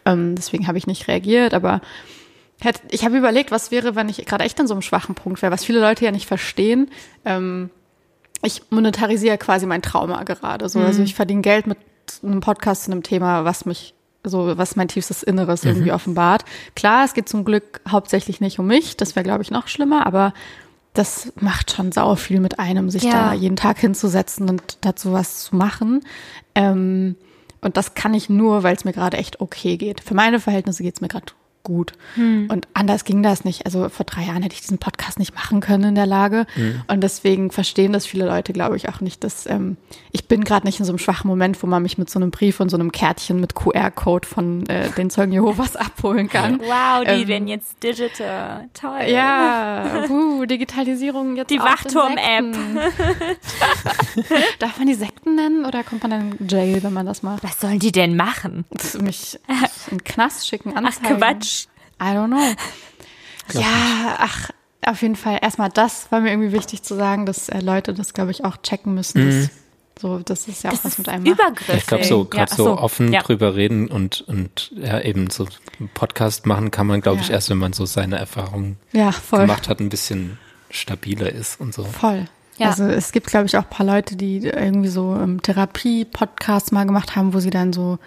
Ähm, 0.05 0.35
deswegen 0.35 0.67
habe 0.67 0.79
ich 0.79 0.87
nicht 0.87 1.09
reagiert, 1.09 1.55
aber 1.55 1.81
ich 2.91 3.05
habe 3.05 3.17
überlegt, 3.17 3.51
was 3.51 3.71
wäre, 3.71 3.95
wenn 3.95 4.09
ich 4.09 4.25
gerade 4.27 4.45
echt 4.45 4.59
an 4.61 4.67
so 4.67 4.75
einem 4.75 4.83
schwachen 4.83 5.15
Punkt 5.15 5.41
wäre, 5.43 5.53
was 5.53 5.65
viele 5.65 5.81
Leute 5.81 6.05
ja 6.05 6.11
nicht 6.11 6.27
verstehen. 6.27 6.91
Ähm, 7.25 7.71
ich 8.43 8.63
monetarisiere 8.71 9.39
quasi 9.39 9.67
mein 9.67 9.83
Trauma 9.83 10.23
gerade. 10.25 10.69
So. 10.69 10.79
Also 10.79 10.81
mhm. 10.81 10.87
Also 10.87 11.03
ich 11.03 11.15
verdiene 11.15 11.43
Geld 11.43 11.67
mit 11.67 11.79
einem 12.23 12.41
Podcast 12.41 12.85
zu 12.85 12.93
einem 12.93 13.03
Thema, 13.03 13.45
was 13.45 13.65
mich 13.65 13.95
so 14.25 14.59
was 14.59 14.77
mein 14.77 14.89
tiefstes 14.89 15.23
Inneres 15.23 15.65
irgendwie 15.65 15.93
offenbart. 15.93 16.45
Klar, 16.75 17.05
es 17.05 17.15
geht 17.15 17.29
zum 17.29 17.45
Glück 17.45 17.81
hauptsächlich 17.89 18.41
nicht 18.41 18.59
um 18.59 18.67
mich, 18.67 18.97
das 18.97 19.15
wäre, 19.15 19.25
glaube 19.25 19.43
ich, 19.43 19.51
noch 19.51 19.69
schlimmer, 19.69 20.07
aber 20.07 20.35
das 20.93 21.33
macht 21.41 21.71
schon 21.71 21.93
sau 21.93 22.17
viel 22.17 22.41
mit 22.41 22.59
einem, 22.59 22.91
sich 22.91 23.05
Ja. 23.05 23.13
da 23.29 23.33
jeden 23.33 23.57
Tag 23.57 23.79
hinzusetzen 23.79 24.49
und 24.51 24.79
dazu 24.81 25.13
was 25.13 25.45
zu 25.45 25.57
machen. 25.57 26.05
Ähm, 26.57 27.15
und 27.61 27.77
das 27.77 27.95
kann 27.95 28.15
ich 28.15 28.29
nur, 28.29 28.65
weil 28.65 28.75
es 28.75 28.85
mir 28.85 28.93
gerade 28.93 29.17
echt 29.17 29.41
okay 29.41 29.77
geht. 29.77 30.01
Für 30.01 30.15
meine 30.15 30.41
Verhältnisse 30.41 30.83
geht 30.83 30.97
es 30.97 31.01
mir 31.01 31.09
gerade 31.09 31.27
gut. 31.69 31.93
Und 32.17 32.67
anders 32.75 33.05
ging 33.05 33.23
das 33.23 33.45
nicht. 33.45 33.65
Also 33.67 33.89
vor 33.91 34.05
drei 34.07 34.23
Jahren 34.25 34.43
hätte 34.43 34.55
ich 34.55 34.63
diesen 34.63 34.79
Podcast 34.79 35.19
nicht 35.19 35.35
machen 35.35 35.61
können 35.61 35.91
in 35.91 35.95
der 35.95 36.07
Lage. 36.07 36.47
Und 36.89 37.03
deswegen 37.03 37.51
verstehen 37.53 37.93
das 37.93 38.07
viele 38.07 38.27
Leute, 38.27 38.53
glaube 38.53 38.77
ich, 38.77 38.89
auch 38.89 39.01
nicht, 39.01 39.23
dass 39.23 39.47
ähm, 39.47 39.77
ich 40.11 40.27
bin 40.27 40.43
gerade 40.45 40.67
nicht 40.67 40.81
in 40.81 40.87
so 40.87 40.93
einem 40.93 40.99
schwachen 40.99 41.29
Moment, 41.29 41.63
wo 41.63 41.67
man 41.67 41.83
mich 41.83 41.99
mit 41.99 42.09
so 42.11 42.19
einem 42.19 42.31
Brief 42.31 42.59
und 42.61 42.71
so 42.71 42.77
einem 42.77 42.91
Kärtchen 42.91 43.41
mit 43.41 43.55
QR-Code 43.55 44.27
von 44.27 44.67
äh, 44.69 44.89
den 44.91 45.11
Zeugen 45.11 45.33
Jehovas 45.33 45.77
abholen 45.77 46.29
kann. 46.29 46.61
Wow, 46.61 47.05
die 47.05 47.23
Ähm, 47.23 47.29
werden 47.29 47.49
jetzt 47.49 47.83
digital. 47.83 48.69
Toll. 48.73 49.03
Ja, 49.09 50.05
uh, 50.09 50.47
Digitalisierung 50.47 51.37
jetzt. 51.37 51.51
Die 51.51 51.59
Wachturm-App. 51.59 52.57
Darf 54.59 54.79
man 54.79 54.87
die 54.87 54.95
Sekten 54.95 55.35
nennen 55.37 55.65
oder 55.65 55.85
kommt 55.85 56.03
man 56.03 56.11
dann 56.11 56.33
in 56.39 56.49
Jail, 56.49 56.83
wenn 56.83 56.93
man 56.93 57.07
das 57.07 57.23
macht? 57.23 57.43
Was 57.45 57.61
sollen 57.61 57.79
die 57.79 57.93
denn 57.93 58.17
machen? 58.17 58.65
Mich 59.01 59.39
in 59.91 59.99
den 59.99 60.05
Knast 60.05 60.49
schicken, 60.49 60.73
Ach, 60.75 60.79
anzeigen. 60.83 61.19
Quatsch. 61.19 61.58
I 62.01 62.05
don't 62.15 62.29
know. 62.29 62.55
Ja, 63.55 64.17
ach, 64.19 64.51
auf 64.85 65.01
jeden 65.01 65.17
Fall. 65.17 65.39
Erstmal 65.41 65.71
das 65.71 66.13
war 66.13 66.21
mir 66.21 66.31
irgendwie 66.31 66.53
wichtig 66.53 66.83
zu 66.83 66.95
sagen, 66.95 67.25
dass 67.25 67.49
äh, 67.49 67.61
Leute 67.61 67.95
das, 67.95 68.13
glaube 68.13 68.31
ich, 68.31 68.45
auch 68.45 68.59
checken 68.59 68.93
müssen. 68.95 69.25
Dass, 69.25 69.51
so, 69.99 70.19
das 70.19 70.49
ist 70.49 70.63
ja 70.65 70.71
auch 70.71 70.75
Das 70.75 70.85
was 70.85 70.99
mit 70.99 71.09
einem 71.09 71.25
macht. 71.25 71.33
übergriffig. 71.41 71.75
Ich 71.77 71.87
glaube, 71.87 72.05
so 72.05 72.25
gerade 72.27 72.51
Ja, 72.51 72.57
so, 72.57 72.77
offen 72.79 73.11
ja. 73.13 73.23
drüber 73.23 73.55
reden 73.57 73.89
und, 73.89 74.21
und 74.21 74.71
ja, 74.77 75.01
eben 75.01 75.31
so 75.31 75.47
einen 75.81 75.89
Podcast 75.95 76.45
machen 76.45 76.71
kann 76.71 76.87
man, 76.87 77.01
glaube 77.01 77.21
ich, 77.23 77.29
Ja. 77.29 77.35
erst, 77.37 77.49
wenn 77.49 77.57
man 77.57 77.73
so 77.73 77.87
seine 77.87 78.19
Erfahrungen 78.19 78.77
Ja, 78.93 79.15
gemacht 79.31 79.71
hat, 79.71 79.81
ein 79.81 79.89
bisschen 79.89 80.37
stabiler 80.71 81.33
ist 81.33 81.59
und 81.59 81.73
so. 81.73 81.85
Voll. 81.85 82.27
Ja. 82.59 82.69
Also 82.69 82.85
es 82.85 83.13
gibt, 83.13 83.29
glaube 83.29 83.47
ich, 83.47 83.57
auch 83.57 83.63
ein 83.63 83.71
paar 83.71 83.87
Leute, 83.87 84.15
die 84.15 84.41
irgendwie 84.47 84.89
so 84.89 85.17
ähm, 85.17 85.41
Therapie-Podcasts 85.41 86.71
mal 86.71 86.85
gemacht 86.85 87.17
haben, 87.17 87.33
wo 87.33 87.41
sie 87.41 87.51
dann 87.51 87.73
so 87.73 87.99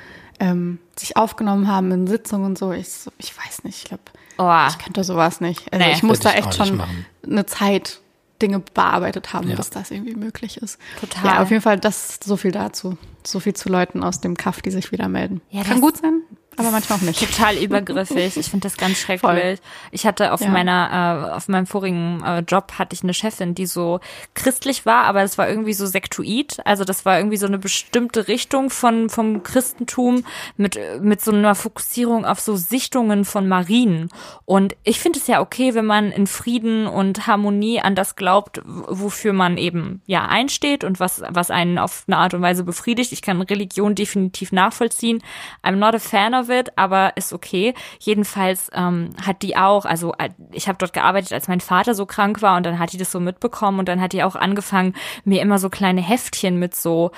ähm, 0.42 0.80
sich 0.98 1.16
aufgenommen 1.16 1.68
haben 1.70 1.92
in 1.92 2.08
Sitzungen 2.08 2.46
und 2.48 2.58
so. 2.58 2.72
Ich, 2.74 2.90
so, 2.90 3.12
ich 3.20 3.38
weiß 3.38 3.64
nicht, 3.64 3.78
ich 3.78 3.84
glaube, 3.86 4.04
Oh. 4.38 4.66
ich 4.70 4.78
könnte 4.80 5.04
sowas 5.04 5.40
nicht. 5.40 5.72
Also 5.72 5.86
Nee. 5.86 5.94
ich 5.94 6.02
muss 6.04 6.20
da 6.20 6.32
ich 6.32 6.38
echt 6.38 6.56
schon 6.56 6.76
machen. 6.78 7.06
eine 7.24 7.46
Zeit 7.46 8.00
Dinge 8.42 8.60
bearbeitet 8.74 9.34
haben, 9.34 9.48
Ja. 9.50 9.56
bis 9.56 9.70
das 9.70 9.92
irgendwie 9.92 10.16
möglich 10.16 10.58
ist. 10.58 10.80
Total. 11.00 11.26
Ja, 11.26 11.42
auf 11.44 11.52
jeden 11.52 11.62
Fall 11.62 11.80
das 11.80 12.18
so 12.24 12.38
viel 12.38 12.52
dazu. 12.52 12.98
So 13.24 13.40
viel 13.40 13.54
zu 13.54 13.70
Leuten 13.70 14.04
aus 14.04 14.20
dem 14.20 14.36
Kaff, 14.36 14.62
die 14.64 14.72
sich 14.72 14.92
wieder 14.92 15.08
melden. 15.10 15.42
Ja, 15.52 15.64
Kann 15.64 15.80
gut 15.80 15.98
sein, 15.98 16.22
aber 16.62 16.72
manchmal 16.72 17.00
auch 17.00 17.04
nicht. 17.04 17.20
Total 17.20 17.56
übergriffig. 17.62 18.38
Ich 18.38 18.48
finde 18.50 18.68
das 18.68 18.78
ganz 18.78 18.98
schrecklich. 19.00 19.20
Voll. 19.22 19.56
Ich 19.92 20.06
hatte 20.06 20.32
auf 20.34 20.42
Ja. 20.42 20.50
meiner, 20.50 21.28
äh, 21.30 21.36
auf 21.36 21.48
meinem 21.48 21.68
vorigen 21.68 22.24
äh, 22.26 22.40
Job 22.40 22.74
hatte 22.78 22.96
ich 22.96 23.04
eine 23.04 23.14
Chefin, 23.14 23.54
die 23.56 23.66
so 23.66 24.00
christlich 24.34 24.86
war, 24.86 25.04
aber 25.06 25.22
das 25.22 25.38
war 25.38 25.50
irgendwie 25.50 25.74
so 25.74 25.86
sektuit. 25.86 26.58
Also 26.66 26.84
das 26.84 27.06
war 27.06 27.18
irgendwie 27.18 27.38
so 27.38 27.48
eine 27.48 27.60
bestimmte 27.60 28.28
Richtung 28.28 28.70
von 28.70 29.10
vom 29.10 29.44
Christentum 29.44 30.24
mit 30.58 30.80
mit 31.02 31.22
so 31.22 31.32
einer 31.32 31.56
Fokussierung 31.56 32.26
auf 32.26 32.40
so 32.40 32.56
Sichtungen 32.56 33.26
von 33.26 33.48
Marien. 33.48 34.10
Und 34.46 34.76
ich 34.84 35.00
finde 35.00 35.20
es 35.20 35.28
ja 35.28 35.42
okay, 35.42 35.74
wenn 35.76 35.86
man 35.86 36.12
in 36.12 36.28
Frieden 36.28 36.88
und 36.88 37.28
Harmonie 37.28 37.82
an 37.82 37.96
das 37.96 38.16
glaubt, 38.16 38.62
wofür 38.66 39.34
man 39.34 39.58
eben 39.58 40.02
ja 40.06 40.26
einsteht 40.28 40.84
und 40.84 41.00
was 41.00 41.22
was 41.30 41.52
einen 41.52 41.78
auf 41.78 42.04
eine 42.08 42.18
Art 42.18 42.34
und 42.34 42.42
Weise 42.42 42.64
befriedigt. 42.64 43.12
Ich 43.12 43.22
kann 43.22 43.42
Religion 43.42 43.96
definitiv 43.96 44.52
nachvollziehen. 44.52 45.24
I'm 45.64 45.76
not 45.78 45.96
a 45.96 46.00
fan 46.00 46.34
of 46.34 46.50
it, 46.52 46.78
aber 46.78 47.14
ist 47.16 47.34
okay. 47.34 47.74
Jedenfalls 48.00 48.70
ähm, 48.74 49.10
hat 49.26 49.42
die 49.42 49.58
auch, 49.58 49.86
also 49.86 50.14
äh, 50.18 50.30
ich 50.52 50.68
habe 50.68 50.78
dort 50.78 50.94
gearbeitet, 50.94 51.34
als 51.34 51.48
mein 51.48 51.62
Vater 51.62 51.96
so 51.96 52.06
krank 52.06 52.42
war 52.42 52.58
und 52.58 52.66
dann 52.66 52.80
hat 52.80 52.94
die 52.94 52.98
das 52.98 53.12
so 53.12 53.20
mitbekommen 53.20 53.80
und 53.80 53.88
dann 53.88 54.02
hat 54.02 54.14
die 54.14 54.24
auch 54.24 54.36
angefangen, 54.36 54.96
mir 55.24 55.42
immer 55.42 55.60
so 55.60 55.70
kleine 55.70 56.02
Heftchen 56.02 56.60
mit 56.60 56.76
so 56.76 57.12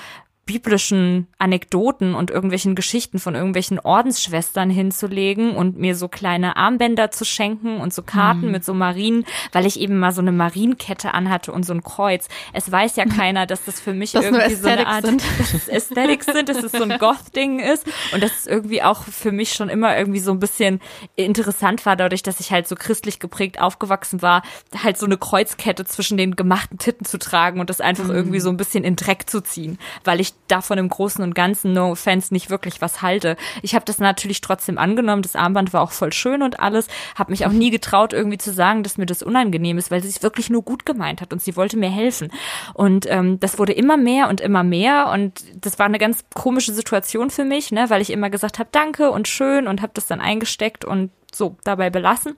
biblischen 0.46 1.26
Anekdoten 1.38 2.14
und 2.14 2.30
irgendwelchen 2.30 2.74
Geschichten 2.74 3.18
von 3.18 3.34
irgendwelchen 3.34 3.78
Ordensschwestern 3.80 4.70
hinzulegen 4.70 5.56
und 5.56 5.78
mir 5.78 5.96
so 5.96 6.08
kleine 6.08 6.56
Armbänder 6.56 7.10
zu 7.10 7.24
schenken 7.24 7.78
und 7.78 7.92
so 7.92 8.02
Mhm. 8.02 8.06
Karten 8.06 8.50
mit 8.50 8.64
so 8.64 8.74
Marien, 8.74 9.24
weil 9.52 9.64
ich 9.66 9.80
eben 9.80 9.98
mal 9.98 10.12
so 10.12 10.20
eine 10.20 10.32
Marienkette 10.32 11.14
anhatte 11.14 11.52
und 11.52 11.64
so 11.64 11.72
ein 11.72 11.82
Kreuz. 11.82 12.28
Es 12.52 12.70
weiß 12.70 12.96
ja 12.96 13.04
keiner, 13.16 13.46
dass 13.46 13.64
das 13.64 13.80
für 13.80 13.92
mich 13.94 14.12
Dass 14.12 14.24
irgendwie 14.24 14.54
so 14.54 14.68
eine 14.68 14.86
Art 14.86 15.06
sind. 15.06 15.22
dass 15.38 15.54
es 15.54 15.68
Aesthetics 15.68 16.26
sind, 16.26 16.48
dass 16.48 16.62
es 16.62 16.72
so 16.72 16.82
ein 16.82 16.98
Goth-Ding 16.98 17.60
ist 17.60 17.86
und 18.12 18.22
dass 18.22 18.32
es 18.40 18.46
irgendwie 18.46 18.82
auch 18.82 19.02
für 19.04 19.32
mich 19.32 19.54
schon 19.54 19.68
immer 19.68 19.96
irgendwie 19.96 20.20
so 20.20 20.30
ein 20.32 20.38
bisschen 20.40 20.80
interessant 21.16 21.86
war, 21.86 21.96
dadurch, 21.96 22.22
dass 22.22 22.40
ich 22.40 22.52
halt 22.52 22.68
so 22.68 22.74
christlich 22.74 23.18
geprägt 23.18 23.60
aufgewachsen 23.60 24.20
war, 24.22 24.42
halt 24.82 24.98
so 24.98 25.06
eine 25.06 25.16
Kreuzkette 25.16 25.84
zwischen 25.84 26.16
den 26.18 26.36
gemachten 26.36 26.78
Titten 26.78 27.04
zu 27.06 27.18
tragen 27.18 27.60
und 27.60 27.70
das 27.70 27.80
einfach 27.80 28.08
irgendwie 28.08 28.40
so 28.40 28.50
ein 28.50 28.56
bisschen 28.56 28.84
in 28.84 28.96
Dreck 28.96 29.28
zu 29.30 29.40
ziehen, 29.40 29.78
weil 30.04 30.20
ich 30.20 30.33
davon 30.48 30.78
im 30.78 30.88
Großen 30.88 31.22
und 31.22 31.34
Ganzen, 31.34 31.72
no 31.72 31.92
offense, 31.92 32.32
nicht 32.32 32.50
wirklich 32.50 32.80
was 32.80 33.02
halte. 33.02 33.36
Ich 33.62 33.74
habe 33.74 33.84
das 33.84 33.98
natürlich 33.98 34.40
trotzdem 34.40 34.78
angenommen, 34.78 35.22
das 35.22 35.36
Armband 35.36 35.72
war 35.72 35.82
auch 35.82 35.92
voll 35.92 36.12
schön 36.12 36.42
und 36.42 36.60
alles, 36.60 36.88
habe 37.14 37.32
mich 37.32 37.46
auch 37.46 37.52
nie 37.52 37.70
getraut, 37.70 38.12
irgendwie 38.12 38.38
zu 38.38 38.52
sagen, 38.52 38.82
dass 38.82 38.98
mir 38.98 39.06
das 39.06 39.22
unangenehm 39.22 39.78
ist, 39.78 39.90
weil 39.90 40.02
sie 40.02 40.08
es 40.08 40.22
wirklich 40.22 40.50
nur 40.50 40.62
gut 40.62 40.84
gemeint 40.84 41.20
hat 41.20 41.32
und 41.32 41.40
sie 41.40 41.56
wollte 41.56 41.76
mir 41.76 41.90
helfen. 41.90 42.30
Und 42.74 43.06
ähm, 43.10 43.40
das 43.40 43.58
wurde 43.58 43.72
immer 43.72 43.96
mehr 43.96 44.28
und 44.28 44.40
immer 44.40 44.64
mehr 44.64 45.10
und 45.12 45.44
das 45.64 45.78
war 45.78 45.86
eine 45.86 45.98
ganz 45.98 46.24
komische 46.34 46.72
Situation 46.72 47.30
für 47.30 47.44
mich, 47.44 47.72
ne, 47.72 47.88
weil 47.88 48.02
ich 48.02 48.10
immer 48.10 48.30
gesagt 48.30 48.58
habe, 48.58 48.68
danke 48.72 49.10
und 49.10 49.28
schön 49.28 49.66
und 49.66 49.82
habe 49.82 49.92
das 49.94 50.06
dann 50.06 50.20
eingesteckt 50.20 50.84
und 50.84 51.10
so 51.32 51.56
dabei 51.64 51.90
belassen. 51.90 52.34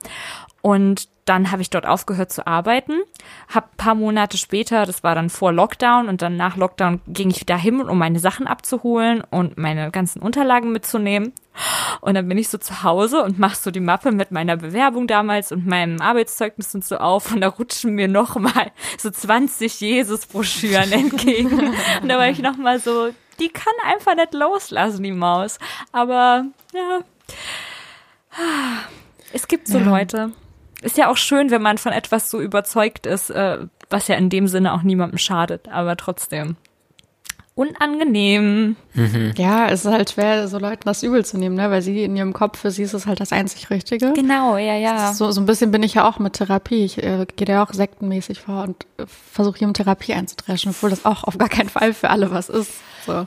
Und 0.61 1.07
dann 1.29 1.51
habe 1.51 1.61
ich 1.61 1.69
dort 1.69 1.85
aufgehört 1.85 2.31
zu 2.31 2.47
arbeiten, 2.47 2.93
habe 3.49 3.67
paar 3.77 3.95
Monate 3.95 4.37
später, 4.37 4.85
das 4.85 5.03
war 5.03 5.15
dann 5.15 5.29
vor 5.29 5.51
Lockdown 5.51 6.07
und 6.07 6.21
dann 6.21 6.37
nach 6.37 6.55
Lockdown 6.55 7.01
ging 7.07 7.29
ich 7.29 7.41
wieder 7.41 7.57
hin, 7.57 7.81
um 7.81 7.97
meine 7.97 8.19
Sachen 8.19 8.47
abzuholen 8.47 9.23
und 9.29 9.57
meine 9.57 9.91
ganzen 9.91 10.21
Unterlagen 10.21 10.71
mitzunehmen. 10.71 11.33
Und 12.01 12.13
dann 12.13 12.27
bin 12.27 12.37
ich 12.37 12.49
so 12.49 12.57
zu 12.57 12.83
Hause 12.83 13.23
und 13.23 13.39
mach 13.39 13.55
so 13.55 13.71
die 13.71 13.79
Mappe 13.79 14.11
mit 14.11 14.31
meiner 14.31 14.57
Bewerbung 14.57 15.07
damals 15.07 15.51
und 15.51 15.65
meinem 15.65 16.01
Arbeitszeugnis 16.01 16.73
und 16.75 16.85
so 16.85 16.97
auf 16.97 17.31
und 17.31 17.41
da 17.41 17.47
rutschen 17.47 17.95
mir 17.95 18.07
noch 18.07 18.35
mal 18.35 18.71
so 18.97 19.09
20 19.09 19.81
Jesus-Broschüren 19.81 20.91
entgegen. 20.91 21.73
Und 22.01 22.09
da 22.09 22.17
war 22.17 22.29
ich 22.29 22.39
noch 22.39 22.57
mal 22.57 22.79
so, 22.79 23.09
die 23.39 23.49
kann 23.49 23.73
einfach 23.85 24.15
nicht 24.15 24.33
loslassen, 24.33 25.03
die 25.03 25.11
Maus. 25.11 25.59
Aber 25.91 26.45
ja, 26.73 26.99
es 29.33 29.47
gibt 29.47 29.67
so 29.67 29.79
Ja. 29.79 29.85
Leute. 29.85 30.31
Ist 30.81 30.97
ja 30.97 31.09
auch 31.09 31.17
schön, 31.17 31.49
wenn 31.49 31.61
man 31.61 31.77
von 31.77 31.91
etwas 31.91 32.29
so 32.29 32.39
überzeugt 32.39 33.05
ist, 33.05 33.29
äh, 33.29 33.59
was 33.89 34.07
ja 34.07 34.15
in 34.15 34.29
dem 34.29 34.47
Sinne 34.47 34.73
auch 34.73 34.83
niemandem 34.83 35.17
schadet, 35.17 35.67
aber 35.69 35.97
trotzdem. 35.97 36.55
Unangenehm. 37.57 38.75
Ja, 39.35 39.67
es 39.67 39.83
ist 39.83 39.91
halt 39.91 40.11
schwer, 40.11 40.47
so 40.47 40.59
Leuten 40.59 40.83
das 40.85 41.01
übel 41.01 41.25
zu 41.25 41.39
nehmen, 41.39 41.55
ne? 41.55 41.71
weil 41.71 41.81
sie 41.81 42.03
in 42.03 42.15
ihrem 42.15 42.31
Kopf, 42.31 42.59
für 42.59 42.69
sie 42.69 42.83
ist 42.83 42.93
es 42.93 43.07
halt 43.07 43.19
das 43.19 43.31
einzig 43.31 43.71
Richtige. 43.71 44.13
Genau, 44.13 44.57
ja, 44.57 44.75
ja. 44.75 45.11
So, 45.11 45.31
so 45.31 45.41
ein 45.41 45.47
bisschen 45.47 45.71
bin 45.71 45.81
ich 45.81 45.95
ja 45.95 46.07
auch 46.07 46.19
mit 46.19 46.33
Therapie. 46.33 46.85
Ich 46.85 47.01
äh, 47.01 47.25
gehe 47.35 47.47
ja 47.47 47.63
auch 47.63 47.73
sektenmäßig 47.73 48.41
vor 48.41 48.61
und 48.61 48.85
äh, 48.97 49.05
versuche 49.07 49.57
hier 49.57 49.67
um 49.67 49.73
Therapie 49.73 50.13
einzudreschen, 50.13 50.69
obwohl 50.69 50.91
das 50.91 51.03
auch 51.03 51.23
auf 51.23 51.39
gar 51.39 51.49
keinen 51.49 51.69
Fall 51.69 51.95
für 51.95 52.11
alle 52.11 52.29
was 52.29 52.47
ist. 52.49 52.73
So. 53.07 53.25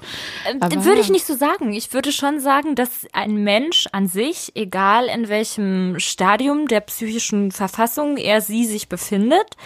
Ähm, 0.49 0.59
Aber 0.61 0.85
würde 0.85 1.01
ich 1.01 1.11
nicht 1.11 1.27
so 1.27 1.35
sagen. 1.35 1.73
Ich 1.73 1.93
würde 1.93 2.13
schon 2.13 2.39
sagen, 2.39 2.77
dass 2.77 3.09
ein 3.13 3.43
Mensch 3.43 3.89
an 3.91 4.07
sich, 4.07 4.53
egal 4.55 5.07
in 5.07 5.29
welchem 5.29 5.99
Stadium 5.99 6.69
der 6.69 6.83
psychischen 6.83 7.51
Verfassung 7.51 8.17
er 8.17 8.41
sie 8.41 8.65
sich 8.65 8.89
befindet, 8.89 9.57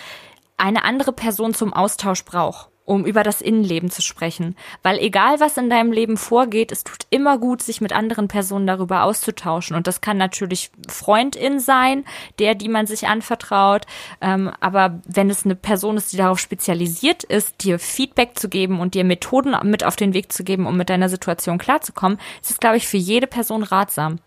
eine 0.56 0.84
andere 0.84 1.12
Person 1.12 1.52
zum 1.52 1.74
Austausch 1.74 2.24
braucht, 2.24 2.68
um 2.84 3.06
über 3.06 3.22
das 3.22 3.40
Innenleben 3.40 3.90
zu 3.90 4.02
sprechen. 4.02 4.56
Weil 4.82 4.98
egal 4.98 5.40
was 5.40 5.56
in 5.56 5.70
deinem 5.70 5.92
Leben 5.92 6.16
vorgeht, 6.16 6.70
es 6.70 6.84
tut 6.84 7.06
immer 7.10 7.38
gut, 7.38 7.62
sich 7.62 7.80
mit 7.80 7.92
anderen 7.92 8.28
Personen 8.28 8.66
darüber 8.66 9.04
auszutauschen. 9.04 9.76
Und 9.76 9.86
das 9.86 10.00
kann 10.00 10.18
natürlich 10.18 10.70
Freundin 10.88 11.60
sein, 11.60 12.04
der, 12.38 12.54
die 12.54 12.68
man 12.68 12.86
sich 12.86 13.08
anvertraut. 13.08 13.86
Ähm, 14.20 14.50
aber 14.60 15.00
wenn 15.06 15.30
es 15.30 15.44
eine 15.44 15.56
Person 15.56 15.96
ist, 15.96 16.12
die 16.12 16.18
darauf 16.18 16.38
spezialisiert 16.38 17.24
ist, 17.24 17.64
dir 17.64 17.78
Feedback 17.78 18.38
zu 18.38 18.48
geben 18.48 18.80
und 18.80 18.94
dir 18.94 19.04
Methoden 19.04 19.56
mit 19.62 19.84
auf 19.84 19.96
den 19.96 20.12
Weg 20.12 20.32
zu 20.32 20.44
geben, 20.44 20.66
um 20.66 20.76
mit 20.76 20.90
deiner 20.90 21.08
Situation 21.08 21.58
klarzukommen, 21.58 22.18
ist 22.42 22.50
es, 22.50 22.58
glaube 22.58 22.76
ich, 22.76 22.86
für 22.86 22.98
jede 22.98 23.26
Person 23.26 23.62
ratsam. 23.62 24.18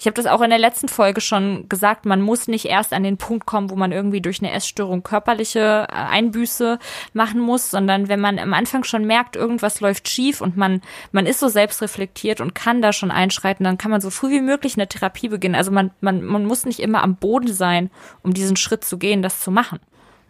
Ich 0.00 0.06
habe 0.06 0.14
das 0.14 0.24
auch 0.24 0.40
in 0.40 0.48
der 0.48 0.58
letzten 0.58 0.88
Folge 0.88 1.20
schon 1.20 1.68
gesagt, 1.68 2.06
man 2.06 2.22
muss 2.22 2.48
nicht 2.48 2.64
erst 2.64 2.94
an 2.94 3.02
den 3.02 3.18
Punkt 3.18 3.44
kommen, 3.44 3.68
wo 3.68 3.76
man 3.76 3.92
irgendwie 3.92 4.22
durch 4.22 4.40
eine 4.40 4.50
Essstörung 4.50 5.02
körperliche 5.02 5.86
äh, 5.90 5.92
Einbüße 5.92 6.78
machen 7.12 7.38
muss, 7.38 7.70
sondern 7.70 8.08
wenn 8.08 8.18
man 8.18 8.38
am 8.38 8.54
Anfang 8.54 8.82
schon 8.82 9.04
merkt, 9.04 9.36
irgendwas 9.36 9.82
läuft 9.82 10.08
schief 10.08 10.40
und 10.40 10.56
man, 10.56 10.80
man 11.12 11.26
ist 11.26 11.38
so 11.38 11.48
selbstreflektiert 11.48 12.40
und 12.40 12.54
kann 12.54 12.80
da 12.80 12.94
schon 12.94 13.10
einschreiten, 13.10 13.62
dann 13.64 13.76
kann 13.76 13.90
man 13.90 14.00
so 14.00 14.08
früh 14.08 14.30
wie 14.30 14.40
möglich 14.40 14.76
eine 14.76 14.88
Therapie 14.88 15.28
beginnen. 15.28 15.54
Also 15.54 15.70
man, 15.70 15.90
man, 16.00 16.22
man 16.24 16.46
muss 16.46 16.64
nicht 16.64 16.80
immer 16.80 17.02
am 17.02 17.16
Boden 17.16 17.52
sein, 17.52 17.90
um 18.22 18.32
diesen 18.32 18.56
Schritt 18.56 18.86
zu 18.86 18.96
gehen, 18.96 19.20
das 19.20 19.40
zu 19.40 19.50
machen. 19.50 19.80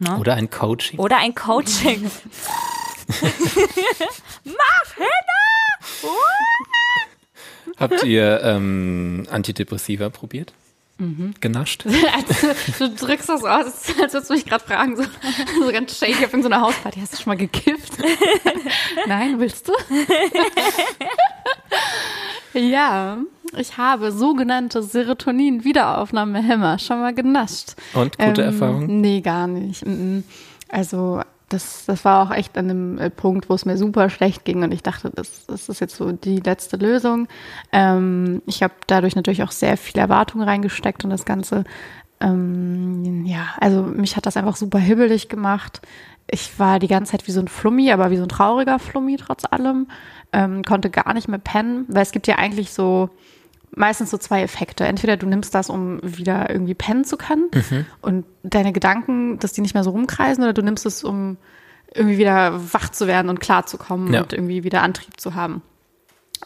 Ne? 0.00 0.18
Oder 0.18 0.34
ein 0.34 0.50
Coaching. 0.50 0.98
Oder 0.98 1.18
ein 1.18 1.36
Coaching. 1.36 2.10
Mach 4.44 4.94
hin! 4.96 5.06
Habt 7.80 8.04
ihr 8.04 8.40
ähm, 8.44 9.26
Antidepressiva 9.30 10.10
probiert? 10.10 10.52
Mhm. 10.98 11.32
Genascht? 11.40 11.84
Also, 12.76 12.88
du 12.88 12.94
drückst 12.94 13.28
das 13.30 13.42
aus, 13.42 13.64
als 13.66 13.96
würdest 13.96 14.28
du 14.28 14.34
mich 14.34 14.44
gerade 14.44 14.62
fragen, 14.62 14.96
so, 14.96 15.02
so 15.02 15.72
ganz 15.72 15.98
shady 15.98 16.12
auf 16.24 16.32
irgendeiner 16.34 16.60
Hausparty. 16.60 17.00
Hast 17.00 17.14
du 17.14 17.16
schon 17.22 17.30
mal 17.30 17.36
gekifft? 17.38 17.94
Nein, 19.06 19.40
willst 19.40 19.66
du? 19.68 19.72
ja, 22.58 23.18
ich 23.56 23.76
habe 23.78 24.12
sogenannte 24.12 24.82
Serotonin-Wiederaufnahmehämmer 24.82 26.78
schon 26.78 27.00
mal 27.00 27.14
genascht. 27.14 27.70
Und 27.94 28.18
gute 28.18 28.42
Ähm, 28.42 28.48
Erfahrung? 28.52 29.00
Nee, 29.00 29.20
gar 29.22 29.46
nicht. 29.46 29.82
Also 30.68 31.22
das, 31.50 31.84
das 31.84 32.04
war 32.04 32.22
auch 32.22 32.34
echt 32.34 32.56
an 32.56 32.70
einem 32.70 32.98
äh, 32.98 33.10
Punkt, 33.10 33.50
wo 33.50 33.54
es 33.54 33.66
mir 33.66 33.76
super 33.76 34.08
schlecht 34.08 34.44
ging 34.44 34.62
und 34.62 34.72
ich 34.72 34.82
dachte, 34.82 35.10
das, 35.14 35.46
das 35.46 35.68
ist 35.68 35.80
jetzt 35.80 35.96
so 35.96 36.12
die 36.12 36.40
letzte 36.40 36.76
Lösung. 36.76 37.28
Ähm, 37.72 38.40
ich 38.46 38.62
habe 38.62 38.74
dadurch 38.86 39.16
natürlich 39.16 39.42
auch 39.42 39.50
sehr 39.50 39.76
viel 39.76 40.00
Erwartung 40.00 40.42
reingesteckt 40.42 41.04
und 41.04 41.10
das 41.10 41.24
Ganze, 41.24 41.64
ähm, 42.20 43.24
ja, 43.26 43.48
also 43.60 43.82
mich 43.82 44.16
hat 44.16 44.26
das 44.26 44.36
einfach 44.36 44.56
super 44.56 44.78
hibbelig 44.78 45.28
gemacht. 45.28 45.82
Ich 46.28 46.58
war 46.60 46.78
die 46.78 46.86
ganze 46.86 47.12
Zeit 47.12 47.26
wie 47.26 47.32
so 47.32 47.40
ein 47.40 47.48
Flummi, 47.48 47.90
aber 47.90 48.10
wie 48.12 48.16
so 48.16 48.22
ein 48.22 48.28
trauriger 48.28 48.78
Flummi 48.78 49.16
trotz 49.16 49.44
allem. 49.44 49.88
Ähm, 50.32 50.62
konnte 50.62 50.88
gar 50.88 51.12
nicht 51.14 51.26
mehr 51.26 51.40
pennen, 51.40 51.84
weil 51.88 52.02
es 52.02 52.12
gibt 52.12 52.28
ja 52.28 52.36
eigentlich 52.36 52.70
so 52.70 53.10
meistens 53.74 54.10
so 54.10 54.18
zwei 54.18 54.42
Effekte. 54.42 54.84
Entweder 54.84 55.16
du 55.16 55.26
nimmst 55.26 55.54
das, 55.54 55.70
um 55.70 56.00
wieder 56.02 56.50
irgendwie 56.50 56.74
pennen 56.74 57.04
zu 57.04 57.16
können 57.16 57.50
und 58.02 58.24
deine 58.42 58.72
Gedanken, 58.72 59.38
dass 59.38 59.52
die 59.52 59.60
nicht 59.60 59.74
mehr 59.74 59.84
so 59.84 59.90
rumkreisen, 59.90 60.42
oder 60.42 60.52
du 60.52 60.62
nimmst 60.62 60.86
es, 60.86 61.04
um 61.04 61.36
irgendwie 61.92 62.18
wieder 62.18 62.72
wach 62.72 62.88
zu 62.90 63.06
werden 63.06 63.28
und 63.28 63.40
klar 63.40 63.66
zu 63.66 63.76
kommen 63.78 64.12
Ja. 64.12 64.22
und 64.22 64.32
irgendwie 64.32 64.62
wieder 64.64 64.82
Antrieb 64.82 65.18
zu 65.20 65.34
haben. 65.34 65.62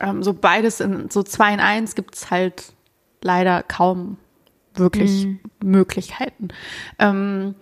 Ähm, 0.01 0.23
so 0.23 0.33
beides 0.33 0.81
in 0.81 1.11
so 1.11 1.23
zwei 1.23 1.53
in 1.53 1.61
eins 1.61 1.95
gibt's 1.95 2.31
halt 2.31 2.73
leider 3.23 3.63
kaum 3.63 4.17
wirklich 4.77 5.29
Möglichkeiten. 5.63 6.49
Ähm, 6.99 7.55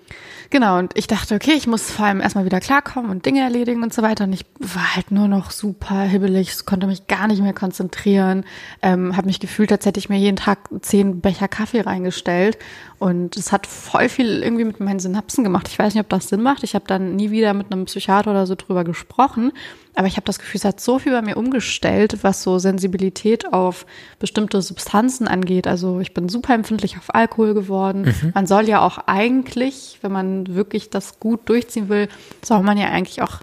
genau, 0.50 0.78
und 0.78 0.92
ich 0.96 1.06
dachte, 1.06 1.34
okay, 1.34 1.52
ich 1.56 1.66
muss 1.66 1.90
vor 1.90 2.06
allem 2.06 2.20
erstmal 2.20 2.44
wieder 2.44 2.60
klarkommen 2.60 3.10
und 3.10 3.26
Dinge 3.26 3.40
erledigen 3.40 3.82
und 3.82 3.94
so 3.94 4.02
weiter. 4.02 4.24
Und 4.24 4.32
ich 4.32 4.44
war 4.58 4.96
halt 4.96 5.10
nur 5.10 5.28
noch 5.28 5.50
super 5.50 6.02
hibbelig, 6.02 6.66
konnte 6.66 6.86
mich 6.86 7.06
gar 7.06 7.26
nicht 7.28 7.42
mehr 7.42 7.52
konzentrieren, 7.52 8.44
ähm, 8.82 9.16
habe 9.16 9.26
mich 9.26 9.40
gefühlt, 9.40 9.72
als 9.72 9.86
hätte 9.86 9.98
ich 9.98 10.08
mir 10.08 10.18
jeden 10.18 10.36
Tag 10.36 10.58
zehn 10.80 11.20
Becher 11.20 11.48
Kaffee 11.48 11.80
reingestellt. 11.80 12.58
Und 13.02 13.36
es 13.36 13.50
hat 13.50 13.66
voll 13.66 14.08
viel 14.08 14.44
irgendwie 14.44 14.62
mit 14.62 14.78
meinen 14.78 15.00
Synapsen 15.00 15.42
gemacht. 15.42 15.66
Ich 15.66 15.76
weiß 15.76 15.92
nicht, 15.92 16.04
ob 16.04 16.08
das 16.08 16.28
Sinn 16.28 16.40
macht. 16.40 16.62
Ich 16.62 16.76
habe 16.76 16.84
dann 16.86 17.16
nie 17.16 17.32
wieder 17.32 17.52
mit 17.52 17.72
einem 17.72 17.86
Psychiater 17.86 18.30
oder 18.30 18.46
so 18.46 18.54
drüber 18.54 18.84
gesprochen. 18.84 19.50
Aber 19.96 20.06
ich 20.06 20.14
habe 20.14 20.24
das 20.24 20.38
Gefühl, 20.38 20.60
es 20.60 20.64
hat 20.64 20.78
so 20.78 21.00
viel 21.00 21.10
bei 21.10 21.20
mir 21.20 21.36
umgestellt, 21.36 22.18
was 22.22 22.44
so 22.44 22.60
Sensibilität 22.60 23.52
auf 23.52 23.86
bestimmte 24.20 24.62
Substanzen 24.62 25.26
angeht. 25.26 25.66
Also 25.66 25.98
ich 25.98 26.14
bin 26.14 26.28
super 26.28 26.54
empfindlich 26.54 26.96
auf 26.96 27.12
Alkohol 27.12 27.54
geworden. 27.54 28.14
Man 28.34 28.46
soll 28.46 28.68
ja 28.68 28.80
auch 28.86 28.98
eigentlich, 29.08 29.98
wenn 30.02 30.12
man 30.12 30.54
wirklich 30.54 30.88
das 30.88 31.18
gut 31.18 31.48
durchziehen 31.48 31.88
will, 31.88 32.06
soll 32.40 32.62
man 32.62 32.78
ja 32.78 32.86
eigentlich 32.86 33.20
auch 33.20 33.40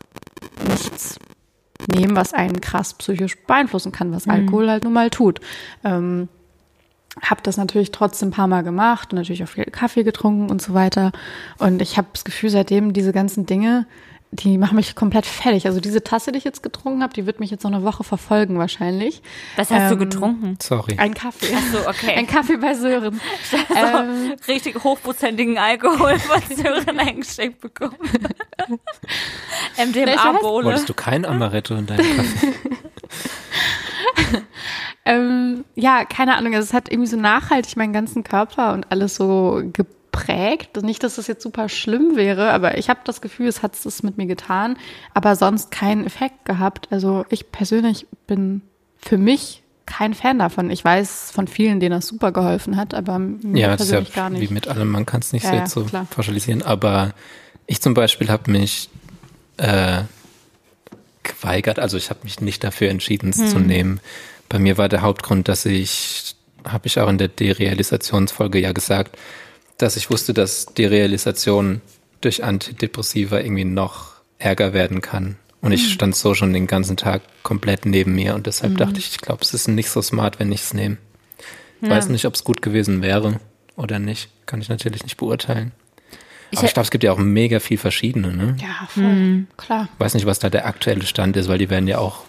nichts 0.70 1.20
nehmen, 1.93 2.16
was 2.16 2.34
einen 2.34 2.62
krass 2.62 2.93
psychisch 2.93 3.36
beeinflussen 3.45 3.91
kann, 3.91 4.14
was 4.14 4.26
Alkohol 4.26 4.70
halt 4.70 4.86
nun 4.86 4.93
mal 4.93 5.10
tut. 5.10 5.41
Ähm, 5.84 6.30
habe 7.24 7.42
das 7.44 7.58
natürlich 7.58 7.92
trotzdem 7.92 8.30
ein 8.30 8.32
paar 8.32 8.48
Mal 8.48 8.64
gemacht 8.64 9.12
und 9.12 9.18
natürlich 9.18 9.44
auch 9.44 9.48
viel 9.48 9.66
Kaffee 9.66 10.04
getrunken 10.04 10.50
und 10.50 10.62
so 10.62 10.74
weiter. 10.74 11.12
Und 11.58 11.82
ich 11.82 11.98
habe 11.98 12.08
das 12.14 12.24
Gefühl, 12.24 12.50
seitdem 12.50 12.94
diese 12.94 13.12
ganzen 13.12 13.46
Dinge, 13.46 13.86
die 14.32 14.60
machen 14.60 14.76
mich 14.76 14.94
komplett 14.96 15.26
fertig. 15.26 15.66
Also 15.66 15.80
diese 15.80 16.04
Tasse, 16.04 16.32
die 16.32 16.38
ich 16.38 16.44
jetzt 16.44 16.62
getrunken 16.62 17.02
habe, 17.02 17.14
die 17.14 17.26
wird 17.26 17.40
mich 17.40 17.50
jetzt 17.50 17.64
noch 17.64 17.72
eine 17.74 17.84
Woche 17.84 18.04
verfolgen 18.04 18.60
wahrscheinlich. 18.60 19.24
Was 19.56 19.72
hast 19.72 19.90
du 19.90 19.94
Ähm, 19.96 20.00
getrunken? 20.00 20.58
Sorry. 20.62 20.96
Ein 20.98 21.16
Kaffee. 21.16 21.48
so, 21.72 21.80
okay. 21.90 22.14
Ein 22.16 22.28
Kaffee 22.28 22.58
bei 22.58 22.76
Sören. 22.76 23.20
ähm, 23.76 24.36
richtig 24.48 24.84
hochprozentigen 24.84 25.58
Alkohol 25.58 26.20
von 26.20 26.42
Sören 26.56 27.00
eingeschenkt 27.00 27.60
bekommen. 27.60 27.98
ich 29.78 29.86
MDMA-Bowle. 29.86 30.66
Wolltest 30.66 30.90
du 30.90 30.94
kein 30.94 31.26
Amaretto 31.26 31.74
in 31.76 31.88
deinem 31.88 32.06
Kaffee? 32.18 32.54
ähm, 35.10 35.66
ja, 35.76 36.05
keine 36.05 36.36
Ahnung. 36.36 36.53
Also 36.53 36.66
es 36.68 36.74
hat 36.74 36.91
irgendwie 36.91 37.10
so 37.10 37.18
nachhaltig 37.18 37.76
meinen 37.78 37.93
ganzen 37.93 38.24
Körper 38.24 38.74
und 38.74 38.91
alles 38.91 39.16
so 39.16 39.62
geprägt. 39.74 40.82
Nicht, 40.82 41.03
dass 41.03 41.16
das 41.16 41.28
jetzt 41.28 41.43
super 41.43 41.70
schlimm 41.70 42.16
wäre, 42.16 42.51
aber 42.51 42.78
ich 42.78 42.89
habe 42.89 42.99
das 43.05 43.22
Gefühl, 43.22 43.47
es 43.47 43.64
hat 43.64 43.74
es 43.84 44.03
mit 44.03 44.18
mir 44.18 44.26
getan, 44.28 44.78
aber 45.14 45.36
sonst 45.36 45.72
keinen 45.72 46.05
Effekt 46.05 46.45
gehabt. 46.45 46.88
Also 46.91 47.26
ich 47.30 47.51
persönlich 47.51 48.05
bin 48.28 48.62
für 48.97 49.18
mich 49.18 49.64
kein 49.86 50.14
Fan 50.14 50.38
davon. 50.38 50.70
Ich 50.70 50.86
weiß 50.86 51.32
von 51.32 51.47
vielen, 51.47 51.80
denen 51.80 51.95
das 51.95 52.05
super 52.07 52.32
geholfen 52.32 52.78
hat, 52.78 52.93
aber 52.93 53.18
mir 53.18 53.60
Ja, 53.60 53.74
ist 53.74 53.80
ja 53.80 53.86
persönlich 53.97 54.14
gar 54.14 54.30
nicht. 54.30 54.47
wie 54.49 54.53
mit 54.53 54.68
allem, 54.68 54.89
man 54.89 55.05
kann 55.07 55.22
es 55.22 55.34
nicht 55.34 55.45
Ja, 55.45 55.66
so 55.68 55.82
ja, 55.82 55.89
so 56.01 56.05
pauschalisieren, 56.12 56.62
aber 56.62 57.14
ich 57.66 57.82
zum 57.82 57.95
Beispiel 57.95 58.30
habe 58.30 58.51
mich 58.51 58.89
äh, 59.57 60.03
geweigert, 61.24 61.80
also 61.80 61.97
ich 61.97 62.10
habe 62.10 62.20
mich 62.24 62.39
nicht 62.41 62.64
dafür 62.64 62.89
entschieden, 62.89 63.30
es 63.32 63.38
Hm. 63.39 63.47
zu 63.47 63.60
nehmen. 63.60 63.99
Bei 64.50 64.60
mir 64.60 64.78
war 64.78 64.89
der 64.89 65.02
Hauptgrund, 65.02 65.47
dass 65.47 65.66
ich, 65.66 66.36
habe 66.66 66.88
ich 66.88 67.00
auch 67.00 67.10
in 67.10 67.18
der 67.18 67.28
Derealisationsfolge 67.28 68.60
ja 68.60 68.72
gesagt, 68.72 69.18
dass 69.78 69.95
ich 69.95 70.10
wusste, 70.10 70.34
dass 70.34 70.66
Derealisation 70.66 71.82
durch 72.22 72.43
Antidepressiva 72.43 73.39
irgendwie 73.39 73.66
noch 73.66 74.14
ärger 74.39 74.74
werden 74.74 75.02
kann. 75.02 75.38
Und 75.62 75.74
ich 75.74 75.91
stand 75.91 76.16
so 76.16 76.34
schon 76.34 76.54
den 76.54 76.68
ganzen 76.68 76.95
Tag 76.95 77.22
komplett 77.43 77.86
neben 77.86 78.16
mir 78.16 78.34
und 78.36 78.47
deshalb 78.47 78.78
dachte 78.78 78.97
ich, 78.97 79.10
ich 79.12 79.18
glaube, 79.20 79.41
es 79.43 79.54
ist 79.54 79.68
nicht 79.68 79.89
so 79.89 80.02
smart, 80.02 80.39
wenn 80.39 80.52
ich 80.52 80.62
es 80.62 80.74
nehme. 80.74 80.97
Ich 81.82 81.89
weiß 81.89 82.10
nicht, 82.10 82.26
ob 82.26 82.36
es 82.36 82.43
gut 82.43 82.62
gewesen 82.62 83.02
wäre 83.02 83.39
oder 83.76 84.00
nicht. 84.00 84.30
Kann 84.45 84.62
ich 84.62 84.70
natürlich 84.70 85.04
nicht 85.04 85.18
beurteilen. 85.18 85.72
Aber 86.56 86.66
ich 86.66 86.74
glaube, 86.74 86.86
es 86.86 86.91
gibt 86.91 87.04
ja 87.04 87.12
auch 87.12 87.18
mega 87.18 87.60
viel 87.60 87.78
verschiedene. 87.78 88.34
Ne? 88.34 88.56
Ja, 88.60 88.88
voll. 88.88 89.45
Klar. 89.58 89.89
Ich 89.93 90.00
weiß 90.00 90.14
nicht, 90.16 90.26
was 90.26 90.39
da 90.39 90.50
der 90.50 90.66
aktuelle 90.66 91.06
Stand 91.06 91.38
ist, 91.38 91.47
weil 91.47 91.58
die 91.58 91.70
werden 91.70 91.88
ja 91.88 92.00
auch, 92.00 92.24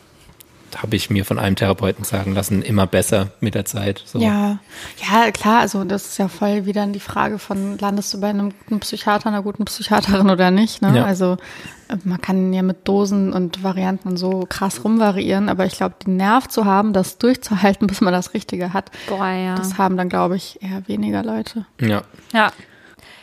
habe 0.78 0.96
ich 0.96 1.10
mir 1.10 1.24
von 1.24 1.38
einem 1.38 1.56
Therapeuten 1.56 2.04
sagen 2.04 2.34
lassen, 2.34 2.62
immer 2.62 2.86
besser 2.86 3.32
mit 3.40 3.54
der 3.54 3.64
Zeit. 3.64 4.02
So. 4.04 4.18
Ja, 4.18 4.58
ja, 5.10 5.30
klar, 5.30 5.60
also 5.60 5.84
das 5.84 6.06
ist 6.06 6.18
ja 6.18 6.28
voll 6.28 6.66
wieder 6.66 6.86
die 6.86 7.00
Frage 7.00 7.38
von, 7.38 7.78
landest 7.78 8.12
du 8.14 8.20
bei 8.20 8.28
einem 8.28 8.50
guten 8.50 8.80
Psychiater, 8.80 9.28
einer 9.28 9.42
guten 9.42 9.64
Psychiaterin 9.64 10.30
oder 10.30 10.50
nicht, 10.50 10.82
ne? 10.82 10.96
Ja. 10.96 11.04
Also 11.04 11.36
äh, 11.88 11.96
man 12.04 12.20
kann 12.20 12.52
ja 12.52 12.62
mit 12.62 12.86
Dosen 12.88 13.32
und 13.32 13.62
Varianten 13.62 14.16
so 14.16 14.46
krass 14.48 14.84
rumvariieren, 14.84 15.48
aber 15.48 15.66
ich 15.66 15.74
glaube, 15.74 15.96
den 16.04 16.16
Nerv 16.16 16.48
zu 16.48 16.64
haben, 16.64 16.92
das 16.92 17.18
durchzuhalten, 17.18 17.86
bis 17.88 18.00
man 18.00 18.12
das 18.12 18.34
Richtige 18.34 18.72
hat, 18.72 18.90
Boah, 19.08 19.28
ja. 19.28 19.54
das 19.54 19.78
haben 19.78 19.96
dann, 19.96 20.08
glaube 20.08 20.36
ich, 20.36 20.62
eher 20.62 20.86
weniger 20.88 21.22
Leute. 21.22 21.66
ja. 21.80 22.02
Ja. 22.32 22.52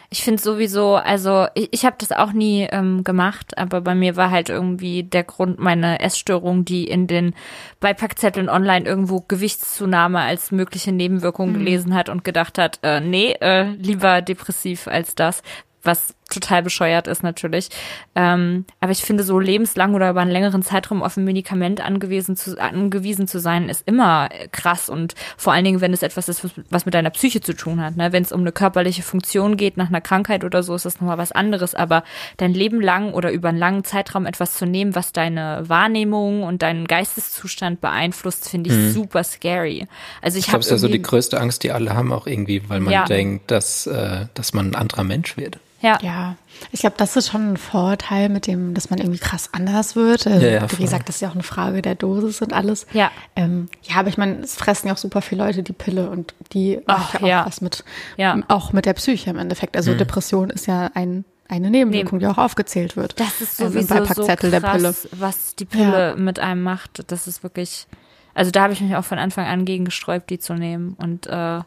Ich 0.10 0.24
finde 0.24 0.42
sowieso, 0.42 0.96
also 0.96 1.48
ich, 1.54 1.68
ich 1.72 1.86
habe 1.86 1.98
das 2.00 2.14
auch 2.14 2.32
nie 2.32 2.68
ähm, 2.72 3.04
gemacht, 3.04 3.58
aber 3.58 3.82
bei 3.82 3.94
mir 3.94 4.16
war 4.16 4.32
halt 4.32 4.48
irgendwie 4.50 5.04
der 5.04 5.26
Grund 5.26 5.60
meine 5.60 6.00
Essstörung, 6.00 6.64
die 6.64 6.86
in 6.86 7.08
den 7.08 7.36
Beipackzetteln 7.82 8.48
online 8.48 8.86
irgendwo 8.86 9.26
Gewichtszunahme 9.28 10.20
als 10.20 10.52
mögliche 10.52 10.94
Nebenwirkung 10.94 11.54
gelesen 11.54 11.94
hat 11.94 12.08
und 12.08 12.24
gedacht 12.24 12.58
hat, 12.58 12.80
äh, 12.84 13.02
nee, 13.02 13.34
äh, 13.42 13.64
lieber 13.72 14.22
depressiv 14.22 14.88
als 14.88 15.14
das, 15.14 15.44
was 15.84 16.16
total 16.28 16.64
bescheuert 16.64 17.08
ist 17.08 17.24
natürlich. 17.24 17.70
Ähm, 18.16 18.66
aber 18.80 18.92
ich 18.92 19.02
finde, 19.02 19.24
so 19.24 19.40
lebenslang 19.40 19.96
oder 19.96 20.10
über 20.10 20.22
einen 20.22 20.32
längeren 20.32 20.62
Zeitraum 20.62 21.02
auf 21.04 21.18
ein 21.18 21.24
Medikament 21.24 21.82
angewiesen 21.82 22.36
zu, 22.36 22.60
angewiesen 22.62 23.28
zu 23.28 23.40
sein, 23.40 23.70
ist 23.70 23.84
immer 23.86 24.30
krass. 24.52 24.90
Und 24.90 25.16
vor 25.38 25.54
allen 25.54 25.66
Dingen, 25.66 25.82
wenn 25.82 25.94
es 25.94 26.04
etwas 26.04 26.30
ist, 26.30 26.46
was, 26.70 26.86
mit 26.86 26.94
deiner 26.94 27.10
Psyche 27.10 27.42
zu 27.42 27.54
tun 27.54 27.82
hat. 27.82 27.96
Ne? 27.98 28.12
Wenn 28.12 28.24
es 28.24 28.32
um 28.32 28.42
eine 28.42 28.52
körperliche 28.52 29.04
Funktion 29.04 29.58
geht, 29.58 29.78
nach 29.78 29.88
einer 29.90 30.02
Krankheit 30.02 30.44
oder 30.44 30.64
so, 30.64 30.76
ist 30.76 30.86
das 30.86 31.00
nochmal 31.00 31.18
was 31.18 31.32
anderes. 31.32 31.76
Aber 31.76 32.04
dein 32.38 32.54
Leben 32.54 32.82
lang 32.82 33.14
oder 33.14 33.32
über 33.32 33.50
einen 33.50 33.58
langen 33.58 33.84
Zeitraum 33.84 34.26
etwas 34.26 34.54
zu 34.56 34.66
nehmen, 34.66 34.96
was 34.96 35.14
deine 35.14 35.64
Wahrnehmung 35.68 36.44
und 36.44 36.62
deinen 36.62 36.88
Geisteszustand 36.88 37.82
beeinflusst, 37.82 38.50
finde 38.50 38.70
ich 38.70 38.94
super 38.94 39.24
scary. 39.24 39.88
Also 40.22 40.38
ich, 40.38 40.46
Ich 40.46 40.46
glaube, 40.48 40.54
habe 40.54 40.60
es 40.62 40.68
ist 40.68 40.72
ja 40.72 40.78
so 40.78 40.88
die 40.88 41.02
größte 41.02 41.40
Angst, 41.40 41.64
die 41.64 41.72
alle 41.72 41.94
haben, 41.96 42.12
auch 42.12 42.28
irgendwie, 42.28 42.70
weil 42.70 42.80
man 42.80 42.94
Ja. 42.94 43.06
denkt, 43.06 43.50
dass, 43.52 43.88
äh, 43.88 44.26
dass 44.34 44.54
man 44.54 44.72
ein 44.72 44.76
anderer 44.76 45.04
Mensch 45.04 45.38
wird. 45.38 45.60
Ja. 45.82 45.98
Ja, 46.02 46.36
ich 46.72 46.80
glaube, 46.82 46.96
das 46.98 47.16
ist 47.16 47.30
schon 47.32 47.54
ein 47.54 47.58
Vorteil 47.58 48.30
mit 48.30 48.48
dem, 48.48 48.74
dass 48.74 48.90
man 48.90 49.00
irgendwie 49.00 49.20
krass 49.20 49.50
anders 49.54 49.96
wird. 49.96 50.26
Also, 50.28 50.46
Ja, 50.46 50.54
ja, 50.54 50.72
wie 50.72 50.82
gesagt, 50.82 51.08
das 51.08 51.16
ist 51.16 51.22
ja 51.22 51.30
auch 51.30 51.34
eine 51.36 51.44
Frage 51.44 51.82
der 51.82 51.96
Dosis 51.96 52.42
und 52.42 52.52
alles. 52.54 52.88
Ja. 52.94 53.12
Ähm, 53.36 53.70
ja, 53.84 53.98
aber 53.98 54.10
ich 54.10 54.18
meine, 54.18 54.40
es 54.40 54.56
fressen 54.56 54.88
ja 54.88 54.94
auch 54.94 54.98
super 54.98 55.22
viele 55.22 55.44
Leute 55.46 55.62
die 55.64 55.74
Pille 55.74 56.10
und 56.10 56.34
die 56.54 56.80
Ach, 56.88 56.98
macht 56.98 57.14
ja 57.14 57.20
auch 57.22 57.28
ja. 57.28 57.46
was 57.46 57.62
mit, 57.62 57.84
Ja. 58.18 58.38
auch 58.48 58.74
mit 58.74 58.86
der 58.86 58.94
Psyche 58.94 59.30
im 59.30 59.38
Endeffekt. 59.38 59.78
Also 59.78 59.94
Depression 59.94 60.50
ist 60.50 60.66
ja 60.66 60.90
ein, 60.96 61.26
eine 61.48 61.70
Nebenwirkung, 61.70 62.20
die 62.20 62.28
auch 62.28 62.38
aufgezählt 62.40 62.98
wird. 62.98 63.20
Das 63.20 63.40
ist 63.40 63.60
ähm, 63.60 63.68
im 63.68 63.74
sowieso 63.74 63.88
so 63.88 63.94
Beipackzettel 64.02 64.50
krass, 64.52 64.62
der 64.62 64.72
Pille. 64.72 64.96
was 65.20 65.56
die 65.56 65.66
Pille 65.66 66.16
mit 66.18 66.40
einem 66.40 66.64
macht. 66.64 67.04
Das 67.12 67.28
ist 67.28 67.44
wirklich, 67.44 67.86
also 68.34 68.50
da 68.52 68.64
habe 68.64 68.74
ich 68.74 68.82
mich 68.82 68.96
auch 68.96 69.06
von 69.06 69.20
Anfang 69.20 69.46
an 69.46 69.64
gegen 69.64 69.86
gesträubt, 69.86 70.30
die 70.30 70.40
zu 70.40 70.56
nehmen 70.56 70.96
und 71.00 71.28
äh, 71.28 71.60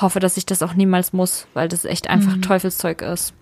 hoffe, 0.00 0.20
dass 0.20 0.36
ich 0.36 0.46
das 0.46 0.62
auch 0.62 0.74
niemals 0.74 1.12
muss, 1.12 1.46
weil 1.54 1.68
das 1.68 1.84
echt 1.84 2.06
Mhm. 2.06 2.10
einfach 2.12 2.36
Teufelszeug 2.40 3.02
ist. 3.02 3.32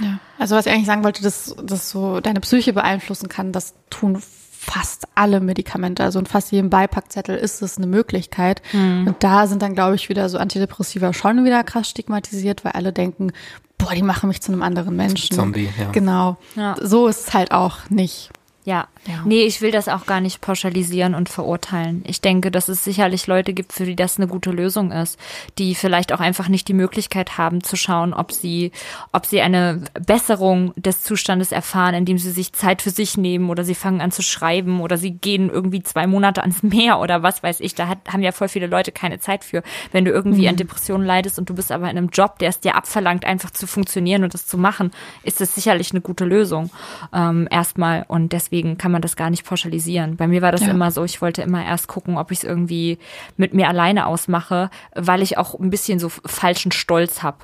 Ja. 0.00 0.18
Also 0.38 0.56
was 0.56 0.66
ich 0.66 0.72
eigentlich 0.72 0.86
sagen 0.86 1.04
wollte, 1.04 1.22
dass, 1.22 1.54
dass 1.62 1.90
so 1.90 2.20
deine 2.20 2.40
Psyche 2.40 2.72
beeinflussen 2.72 3.28
kann, 3.28 3.52
das 3.52 3.74
tun 3.90 4.22
fast 4.60 5.06
alle 5.14 5.40
Medikamente. 5.40 6.02
Also 6.04 6.18
in 6.18 6.26
fast 6.26 6.52
jedem 6.52 6.68
Beipackzettel 6.70 7.36
ist 7.36 7.62
es 7.62 7.78
eine 7.78 7.86
Möglichkeit. 7.86 8.60
Und 8.72 9.16
da 9.20 9.46
sind 9.46 9.62
dann, 9.62 9.74
glaube 9.74 9.94
ich, 9.94 10.08
wieder 10.08 10.28
so 10.28 10.36
Antidepressiva 10.38 11.12
schon 11.12 11.44
wieder 11.44 11.64
krass 11.64 11.88
stigmatisiert, 11.88 12.64
weil 12.64 12.72
alle 12.72 12.92
denken, 12.92 13.32
boah, 13.78 13.94
die 13.94 14.02
machen 14.02 14.28
mich 14.28 14.42
zu 14.42 14.52
einem 14.52 14.62
anderen 14.62 14.94
Menschen. 14.96 15.34
Zombie, 15.36 15.68
ja. 15.78 15.90
Genau. 15.92 16.36
Ja. 16.56 16.76
So 16.82 17.06
ist 17.06 17.28
es 17.28 17.34
halt 17.34 17.52
auch 17.52 17.88
nicht. 17.88 18.30
Ja. 18.68 18.86
Ja. 19.06 19.22
Nee, 19.24 19.44
ich 19.44 19.62
will 19.62 19.70
das 19.70 19.88
auch 19.88 20.04
gar 20.04 20.20
nicht 20.20 20.42
pauschalisieren 20.42 21.14
und 21.14 21.30
verurteilen. 21.30 22.04
Ich 22.06 22.20
denke, 22.20 22.50
dass 22.50 22.68
es 22.68 22.84
sicherlich 22.84 23.26
Leute 23.26 23.54
gibt, 23.54 23.72
für 23.72 23.86
die 23.86 23.96
das 23.96 24.18
eine 24.18 24.26
gute 24.26 24.50
Lösung 24.50 24.92
ist, 24.92 25.18
die 25.56 25.74
vielleicht 25.74 26.12
auch 26.12 26.20
einfach 26.20 26.48
nicht 26.48 26.68
die 26.68 26.74
Möglichkeit 26.74 27.38
haben 27.38 27.62
zu 27.62 27.76
schauen, 27.76 28.12
ob 28.12 28.30
sie, 28.30 28.72
ob 29.10 29.24
sie 29.24 29.40
eine 29.40 29.84
Besserung 29.94 30.74
des 30.76 31.02
Zustandes 31.02 31.52
erfahren, 31.52 31.94
indem 31.94 32.18
sie 32.18 32.30
sich 32.30 32.52
Zeit 32.52 32.82
für 32.82 32.90
sich 32.90 33.16
nehmen 33.16 33.48
oder 33.48 33.64
sie 33.64 33.74
fangen 33.74 34.02
an 34.02 34.10
zu 34.10 34.20
schreiben 34.20 34.82
oder 34.82 34.98
sie 34.98 35.12
gehen 35.12 35.48
irgendwie 35.48 35.82
zwei 35.82 36.06
Monate 36.06 36.42
ans 36.42 36.62
Meer 36.62 36.98
oder 37.00 37.22
was 37.22 37.42
weiß 37.42 37.60
ich. 37.60 37.74
Da 37.74 37.88
hat, 37.88 37.98
haben 38.12 38.22
ja 38.22 38.32
voll 38.32 38.48
viele 38.48 38.66
Leute 38.66 38.92
keine 38.92 39.18
Zeit 39.18 39.44
für. 39.44 39.62
Wenn 39.92 40.04
du 40.04 40.10
irgendwie 40.10 40.46
an 40.46 40.56
Depressionen 40.56 41.06
leidest 41.06 41.38
und 41.38 41.48
du 41.48 41.54
bist 41.54 41.72
aber 41.72 41.90
in 41.90 41.96
einem 41.96 42.10
Job, 42.10 42.38
der 42.40 42.50
es 42.50 42.60
dir 42.60 42.74
abverlangt, 42.74 43.24
einfach 43.24 43.50
zu 43.50 43.66
funktionieren 43.66 44.24
und 44.24 44.34
das 44.34 44.46
zu 44.46 44.58
machen, 44.58 44.90
ist 45.22 45.40
das 45.40 45.54
sicherlich 45.54 45.92
eine 45.92 46.02
gute 46.02 46.26
Lösung. 46.26 46.70
Ähm, 47.14 47.48
erstmal. 47.50 48.04
Und 48.08 48.34
deswegen 48.34 48.57
kann 48.78 48.90
man 48.92 49.02
das 49.02 49.16
gar 49.16 49.30
nicht 49.30 49.44
pauschalisieren. 49.44 50.16
Bei 50.16 50.26
mir 50.26 50.42
war 50.42 50.52
das 50.52 50.62
Ja. 50.62 50.70
immer 50.70 50.90
so, 50.90 51.04
ich 51.04 51.22
wollte 51.22 51.42
immer 51.42 51.64
erst 51.64 51.86
gucken, 51.86 52.16
ob 52.18 52.30
ich 52.32 52.38
es 52.38 52.44
irgendwie 52.44 52.98
mit 53.36 53.54
mir 53.54 53.68
alleine 53.68 54.06
ausmache, 54.06 54.70
weil 54.94 55.22
ich 55.22 55.38
auch 55.38 55.58
ein 55.58 55.70
bisschen 55.70 55.98
so 55.98 56.08
falschen 56.08 56.72
Stolz 56.72 57.22
habe 57.22 57.38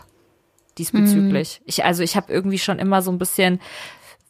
diesbezüglich. 0.79 1.61
Ich, 1.65 1.85
also 1.85 2.03
ich 2.03 2.17
habe 2.17 2.33
irgendwie 2.33 2.59
schon 2.59 2.79
immer 2.79 3.03
so 3.03 3.11
ein 3.11 3.19
bisschen 3.19 3.61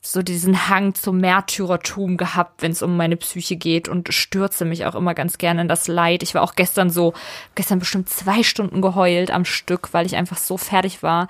so 0.03 0.23
diesen 0.23 0.69
Hang 0.69 0.95
zum 0.95 1.19
Märtyrertum 1.19 2.19
gehabt, 2.19 2.61
wenn 2.61 2.73
es 2.73 2.83
um 2.83 2.97
meine 2.99 3.17
Psyche 3.17 3.57
geht 3.57 3.89
und 3.89 4.13
stürze 4.13 4.67
mich 4.67 4.85
auch 4.85 4.95
immer 4.95 5.15
ganz 5.15 5.39
gerne 5.39 5.63
in 5.63 5.69
das 5.69 5.89
Leid. 5.89 6.23
Ich 6.23 6.35
war 6.35 6.43
auch 6.43 6.55
gestern 6.55 6.91
so, 6.91 7.15
gestern 7.55 7.79
bestimmt 7.79 8.11
zwei 8.11 8.43
Stunden 8.43 8.83
geheult 8.83 9.31
am 9.31 9.47
Stück, 9.47 9.95
weil 9.95 10.05
ich 10.05 10.17
einfach 10.17 10.37
so 10.37 10.59
fertig 10.59 11.03
war. 11.03 11.29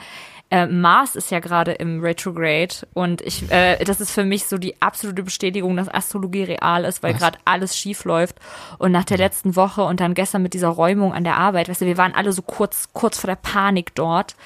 Äh, 0.55 0.69
Mars 0.69 1.17
ist 1.17 1.33
ja 1.33 1.41
gerade 1.41 1.73
im 1.73 2.01
Retrograde 2.01 2.87
und 2.93 3.23
ich, 3.23 3.51
äh, 3.51 3.83
das 3.83 4.01
ist 4.01 4.13
für 4.13 4.23
mich 4.23 4.45
so 4.45 4.57
die 4.57 4.81
absolute 4.81 5.25
Bestätigung, 5.25 5.77
dass 5.77 5.93
Astrologie 5.93 6.45
real 6.45 6.85
ist, 6.85 7.03
weil 7.03 7.13
gerade 7.13 7.41
alles 7.45 7.77
schief 7.77 8.05
läuft. 8.05 8.37
Und 8.79 8.93
nach 8.93 9.03
der 9.03 9.19
letzten 9.19 9.57
Woche 9.57 9.83
und 9.83 9.99
dann 9.99 10.15
gestern 10.15 10.45
mit 10.45 10.55
dieser 10.55 10.69
Räumung 10.69 11.13
an 11.13 11.25
der 11.25 11.39
Arbeit, 11.39 11.69
weißt 11.69 11.81
du, 11.81 11.87
wir 11.87 11.99
waren 11.99 12.15
alle 12.15 12.31
so 12.31 12.43
kurz, 12.43 12.91
kurz 12.93 13.19
vor 13.19 13.27
der 13.27 13.35
Panik 13.35 13.97
dort. 13.97 14.37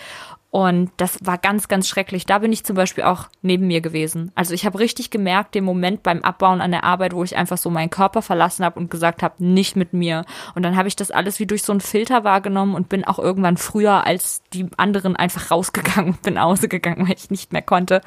Und 0.50 0.90
das 0.96 1.18
war 1.22 1.36
ganz, 1.36 1.68
ganz 1.68 1.88
schrecklich. 1.88 2.24
Da 2.24 2.38
bin 2.38 2.52
ich 2.52 2.64
zum 2.64 2.74
Beispiel 2.74 3.04
auch 3.04 3.28
neben 3.42 3.66
mir 3.66 3.82
gewesen. 3.82 4.32
Also 4.34 4.54
ich 4.54 4.64
habe 4.64 4.78
richtig 4.78 5.10
gemerkt, 5.10 5.54
den 5.54 5.64
Moment 5.64 6.02
beim 6.02 6.22
Abbauen 6.22 6.62
an 6.62 6.70
der 6.70 6.84
Arbeit, 6.84 7.12
wo 7.12 7.22
ich 7.22 7.36
einfach 7.36 7.58
so 7.58 7.68
meinen 7.68 7.90
Körper 7.90 8.22
verlassen 8.22 8.64
habe 8.64 8.80
und 8.80 8.90
gesagt 8.90 9.22
habe, 9.22 9.44
nicht 9.44 9.76
mit 9.76 9.92
mir. 9.92 10.24
Und 10.54 10.62
dann 10.62 10.74
habe 10.76 10.88
ich 10.88 10.96
das 10.96 11.10
alles 11.10 11.38
wie 11.38 11.46
durch 11.46 11.62
so 11.62 11.72
einen 11.72 11.82
Filter 11.82 12.24
wahrgenommen 12.24 12.74
und 12.74 12.88
bin 12.88 13.04
auch 13.04 13.18
irgendwann 13.18 13.58
früher 13.58 14.06
als 14.06 14.42
die 14.54 14.66
anderen 14.78 15.16
einfach 15.16 15.50
rausgegangen 15.50 16.12
und 16.14 16.22
bin 16.22 16.34
nach 16.38 16.44
Hause 16.44 16.68
gegangen, 16.68 17.06
weil 17.06 17.16
ich 17.16 17.30
nicht 17.30 17.52
mehr 17.52 17.62
konnte. 17.62 18.00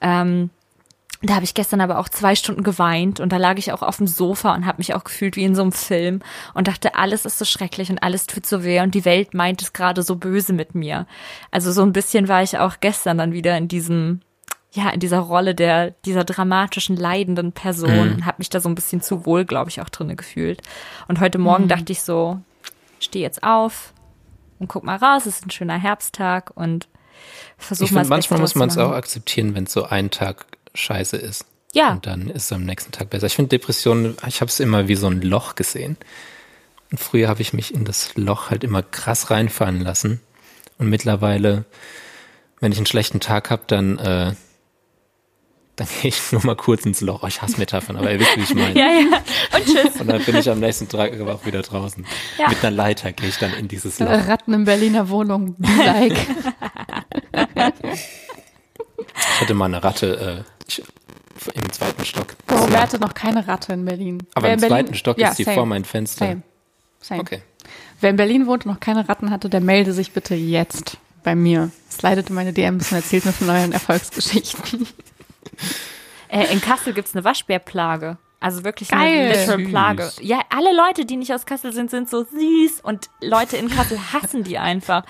Ähm, 0.00 0.48
da 1.22 1.34
habe 1.34 1.44
ich 1.44 1.54
gestern 1.54 1.80
aber 1.80 1.98
auch 1.98 2.08
zwei 2.08 2.34
Stunden 2.34 2.64
geweint 2.64 3.20
und 3.20 3.32
da 3.32 3.36
lag 3.36 3.56
ich 3.56 3.72
auch 3.72 3.82
auf 3.82 3.98
dem 3.98 4.08
Sofa 4.08 4.54
und 4.54 4.66
habe 4.66 4.78
mich 4.78 4.94
auch 4.94 5.04
gefühlt 5.04 5.36
wie 5.36 5.44
in 5.44 5.54
so 5.54 5.62
einem 5.62 5.72
Film 5.72 6.20
und 6.52 6.66
dachte, 6.66 6.96
alles 6.96 7.24
ist 7.24 7.38
so 7.38 7.44
schrecklich 7.44 7.90
und 7.90 8.02
alles 8.02 8.26
tut 8.26 8.44
so 8.44 8.64
weh 8.64 8.80
und 8.80 8.94
die 8.94 9.04
Welt 9.04 9.32
meint 9.32 9.62
es 9.62 9.72
gerade 9.72 10.02
so 10.02 10.16
böse 10.16 10.52
mit 10.52 10.74
mir. 10.74 11.06
Also 11.52 11.70
so 11.70 11.82
ein 11.82 11.92
bisschen 11.92 12.26
war 12.26 12.42
ich 12.42 12.58
auch 12.58 12.80
gestern 12.80 13.18
dann 13.18 13.32
wieder 13.32 13.56
in 13.56 13.68
diesem, 13.68 14.20
ja, 14.72 14.90
in 14.90 14.98
dieser 14.98 15.20
Rolle 15.20 15.54
der, 15.54 15.92
dieser 16.04 16.24
dramatischen, 16.24 16.96
leidenden 16.96 17.52
Person 17.52 17.98
und 18.14 18.26
habe 18.26 18.38
mich 18.38 18.50
da 18.50 18.58
so 18.58 18.68
ein 18.68 18.74
bisschen 18.74 19.00
zu 19.00 19.24
wohl, 19.24 19.44
glaube 19.44 19.70
ich, 19.70 19.80
auch 19.80 19.90
drinne 19.90 20.16
gefühlt. 20.16 20.60
Und 21.06 21.20
heute 21.20 21.38
Morgen 21.38 21.68
dachte 21.68 21.92
ich 21.92 22.02
so, 22.02 22.40
steh 22.98 23.20
jetzt 23.20 23.44
auf 23.44 23.92
und 24.58 24.66
guck 24.66 24.82
mal 24.82 24.96
raus, 24.96 25.26
es 25.26 25.36
ist 25.36 25.46
ein 25.46 25.50
schöner 25.50 25.78
Herbsttag 25.78 26.50
und 26.56 26.88
versuch 27.58 27.86
Ich 27.86 27.92
mal 27.92 28.00
finde, 28.00 28.08
das 28.08 28.10
manchmal 28.10 28.40
muss 28.40 28.54
man 28.56 28.68
es 28.70 28.78
auch 28.78 28.90
akzeptieren, 28.90 29.54
wenn 29.54 29.64
es 29.64 29.72
so 29.72 29.84
ein 29.84 30.10
Tag 30.10 30.46
scheiße 30.74 31.16
ist. 31.16 31.44
Ja. 31.74 31.92
Und 31.92 32.06
dann 32.06 32.28
ist 32.28 32.44
es 32.44 32.52
am 32.52 32.64
nächsten 32.64 32.92
Tag 32.92 33.10
besser. 33.10 33.26
Ich 33.26 33.34
finde 33.34 33.48
Depressionen, 33.50 34.16
ich 34.26 34.40
habe 34.40 34.50
es 34.50 34.60
immer 34.60 34.88
wie 34.88 34.94
so 34.94 35.06
ein 35.06 35.22
Loch 35.22 35.54
gesehen. 35.54 35.96
Und 36.90 36.98
früher 36.98 37.28
habe 37.28 37.40
ich 37.40 37.54
mich 37.54 37.72
in 37.72 37.84
das 37.84 38.14
Loch 38.16 38.50
halt 38.50 38.64
immer 38.64 38.82
krass 38.82 39.30
reinfallen 39.30 39.80
lassen. 39.80 40.20
Und 40.76 40.88
mittlerweile, 40.88 41.64
wenn 42.60 42.72
ich 42.72 42.78
einen 42.78 42.86
schlechten 42.86 43.20
Tag 43.20 43.50
habe, 43.50 43.62
dann, 43.66 43.98
äh, 43.98 44.34
dann 45.76 45.88
gehe 46.02 46.10
ich 46.10 46.32
nur 46.32 46.44
mal 46.44 46.56
kurz 46.56 46.84
ins 46.84 47.00
Loch. 47.00 47.22
Oh, 47.22 47.26
ich 47.26 47.40
hasse 47.40 47.56
Metaphern, 47.58 47.96
aber 47.96 48.12
ihr 48.12 48.20
wisst, 48.20 48.36
wie 48.36 48.42
ich 48.42 48.54
meine. 48.54 48.74
Ja, 48.78 48.88
ja. 48.88 49.22
Und 49.56 49.64
tschüss. 49.64 50.00
Und 50.00 50.08
dann 50.08 50.22
bin 50.22 50.36
ich 50.36 50.50
am 50.50 50.60
nächsten 50.60 50.88
Tag 50.88 51.18
aber 51.18 51.34
auch 51.34 51.46
wieder 51.46 51.62
draußen. 51.62 52.04
Ja. 52.36 52.48
Mit 52.48 52.62
einer 52.62 52.76
Leiter 52.76 53.12
gehe 53.12 53.30
ich 53.30 53.38
dann 53.38 53.54
in 53.54 53.68
dieses 53.68 53.98
Loch. 53.98 54.08
Ratten 54.08 54.52
in 54.52 54.64
Berliner 54.64 55.08
Wohnung, 55.08 55.56
like. 55.58 56.18
Ich 59.14 59.40
hatte 59.40 59.54
mal 59.54 59.66
eine 59.66 59.82
Ratte 59.82 60.44
äh, 60.46 60.61
im 61.54 61.72
zweiten 61.72 62.04
Stock. 62.04 62.34
Oh, 62.50 62.66
wer 62.68 62.82
hatte 62.82 62.98
noch 62.98 63.14
keine 63.14 63.46
Ratte 63.48 63.72
in 63.72 63.84
Berlin? 63.84 64.22
Aber 64.34 64.46
Wer 64.46 64.54
im 64.54 64.58
in 64.62 64.68
Berlin- 64.68 64.84
zweiten 64.86 64.94
Stock 64.94 65.18
Ja, 65.18 65.28
ist 65.30 65.36
sie 65.36 65.44
vor 65.44 65.66
mein 65.66 65.84
Fenster. 65.84 66.26
Same. 66.26 66.42
Same. 67.00 67.20
Okay. 67.20 67.42
Wer 68.00 68.10
in 68.10 68.16
Berlin 68.16 68.46
wohnt 68.46 68.66
und 68.66 68.72
noch 68.72 68.80
keine 68.80 69.08
Ratten 69.08 69.30
hatte, 69.30 69.48
der 69.48 69.60
melde 69.60 69.92
sich 69.92 70.12
bitte 70.12 70.34
jetzt 70.34 70.96
bei 71.24 71.34
mir. 71.34 71.70
Slidet 71.90 72.28
in 72.30 72.34
meine 72.34 72.52
DMs 72.52 72.90
und 72.90 72.96
erzählt 72.98 73.24
mir 73.24 73.32
von 73.32 73.48
euren 73.50 73.72
Erfolgsgeschichten. 73.72 74.86
Äh, 76.28 76.50
in 76.50 76.62
Kassel 76.62 76.94
gibt's 76.94 77.14
eine 77.14 77.24
Waschbärplage. 77.24 78.16
Also 78.40 78.64
wirklich 78.64 78.88
Geil. 78.88 79.00
eine 79.00 79.28
literal 79.28 79.58
Süß. 79.58 79.68
Plage. 79.68 80.10
Ja, 80.22 80.40
alle 80.48 80.74
Leute, 80.74 81.04
die 81.04 81.18
nicht 81.18 81.30
aus 81.34 81.44
Kassel 81.44 81.74
sind, 81.74 81.90
sind 81.90 82.08
so 82.08 82.24
süß 82.24 82.80
und 82.82 83.10
Leute 83.20 83.58
in 83.58 83.68
Kassel 83.68 83.98
hassen 84.14 84.42
die 84.42 84.56
einfach. 84.56 85.04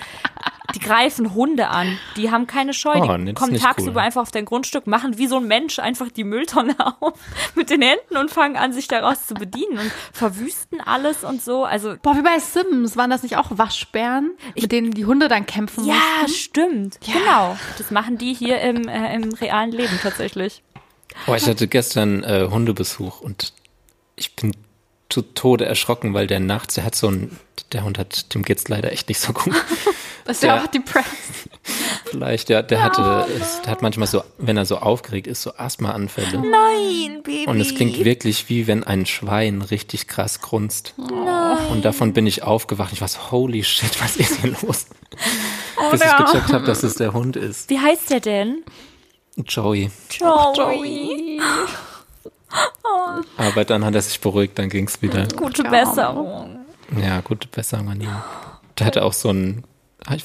Die 0.75 0.79
greifen 0.79 1.35
Hunde 1.35 1.69
an. 1.69 1.99
Die 2.17 2.31
haben 2.31 2.47
keine 2.47 2.73
Scheu. 2.73 2.95
Oh, 2.95 3.17
die 3.17 3.35
kommen 3.35 3.57
tagsüber 3.57 4.01
cool. 4.01 4.07
einfach 4.07 4.23
auf 4.23 4.31
dein 4.31 4.45
Grundstück, 4.45 4.87
machen 4.87 5.19
wie 5.19 5.27
so 5.27 5.39
ein 5.39 5.47
Mensch 5.47 5.79
einfach 5.79 6.11
die 6.11 6.25
Mülltonne 6.25 6.77
auf 7.01 7.19
mit 7.55 7.71
den 7.71 7.83
Händen 7.83 8.17
und 8.17 8.31
fangen 8.31 8.57
an, 8.57 8.73
sich 8.73 8.89
daraus 8.89 9.27
zu 9.27 9.35
bedienen 9.35 9.79
und 9.79 9.93
verwüsten 10.13 10.81
alles 10.81 11.25
und 11.25 11.43
so. 11.43 11.65
Also 11.65 11.97
Boah, 12.03 12.17
wie 12.17 12.23
bei 12.23 12.39
Sims, 12.39 12.97
waren 12.97 13.11
das 13.11 13.23
nicht 13.23 13.37
auch 13.37 13.49
Waschbären, 13.51 14.33
mit 14.55 14.71
denen 14.71 14.93
die 14.93 15.05
Hunde 15.05 15.29
dann 15.29 15.47
kämpfen 15.47 15.85
ja, 15.85 15.95
mussten? 16.23 16.37
stimmt. 16.37 16.99
Genau. 17.01 17.57
Das 17.79 17.91
machen 17.91 18.19
die 18.19 18.33
hier 18.33 18.61
im, 18.61 18.89
äh, 18.89 19.15
im 19.15 19.33
realen 19.33 19.73
Leben 19.73 19.99
tatsächlich. 20.03 20.63
Oh, 21.27 21.35
ich 21.35 21.47
hatte 21.47 21.69
gestern 21.69 22.23
äh, 22.23 22.49
Hundebesuch 22.51 23.21
und 23.21 23.53
ich 24.17 24.35
bin 24.37 24.53
zu 25.09 25.23
Tode 25.23 25.67
erschrocken, 25.67 26.15
weil 26.15 26.27
der 26.27 26.41
nachts, 26.41 26.75
der 26.75 26.85
hat 26.85 26.95
so 26.95 27.09
ein, 27.09 27.39
der 27.73 27.85
Hund 27.85 27.99
hat, 27.99 28.35
dem 28.35 28.43
geht's 28.43 28.69
leider 28.69 28.93
echt 28.93 29.09
nicht 29.09 29.21
so 29.21 29.33
gut. 29.33 29.55
Das 30.25 30.37
ist 30.37 30.43
ja 30.45 30.55
Der- 30.55 30.65
auch 30.65 30.67
depressed. 30.69 31.49
Vielleicht, 32.05 32.49
ja, 32.51 32.61
der 32.63 32.83
hatte, 32.83 33.27
es, 33.41 33.63
der 33.63 33.71
hat 33.73 33.83
manchmal 33.83 34.07
so, 34.09 34.23
wenn 34.39 34.57
er 34.57 34.67
so 34.67 34.79
aufgeregt 34.79 35.27
ist, 35.27 35.43
so 35.43 35.55
Asthmaanfälle. 35.57 36.39
Nein, 36.39 37.23
Baby. 37.23 37.47
Und 37.47 37.61
es 37.61 37.75
klingt 37.75 38.05
wirklich 38.05 38.49
wie 38.49 38.67
wenn 38.67 38.85
ein 38.85 39.07
Schwein 39.07 39.63
richtig 39.63 40.09
krass 40.09 40.41
grunzt. 40.41 40.95
Und 41.71 41.85
davon 41.85 42.13
bin 42.13 42.27
ich 42.27 42.43
aufgewacht. 42.43 42.93
Ich 42.93 43.01
war 43.01 43.09
so, 43.09 43.31
holy 43.31 43.63
shit, 43.65 44.01
was 44.03 44.17
ist 44.17 44.41
hier 44.41 44.51
los? 44.63 44.87
Bis 45.91 46.01
ich 46.03 46.17
gecheckt 46.17 46.53
habe, 46.53 46.65
dass 46.67 46.83
es 46.83 46.95
der 46.97 47.13
Hund 47.13 47.37
ist. 47.37 47.71
Wie 47.71 47.79
heißt 47.79 48.11
der 48.11 48.21
denn? 48.21 48.63
Joey. 49.37 49.91
Joey. 50.11 51.41
Aber 53.37 53.65
dann 53.65 53.85
hat 53.85 53.95
er 53.95 54.03
sich 54.03 54.21
beruhigt, 54.21 54.59
dann 54.59 54.69
ging's 54.69 55.01
wieder. 55.01 55.27
Gute. 55.37 55.63
Besserung. 55.65 56.59
Ja, 57.01 57.21
gute 57.21 57.49
Besserung 57.49 57.89
an 57.89 58.01
ihn. 58.01 58.15
Der 58.79 58.87
hatte 58.87 59.05
auch 59.05 59.13
so 59.15 59.31
ein, 59.31 59.65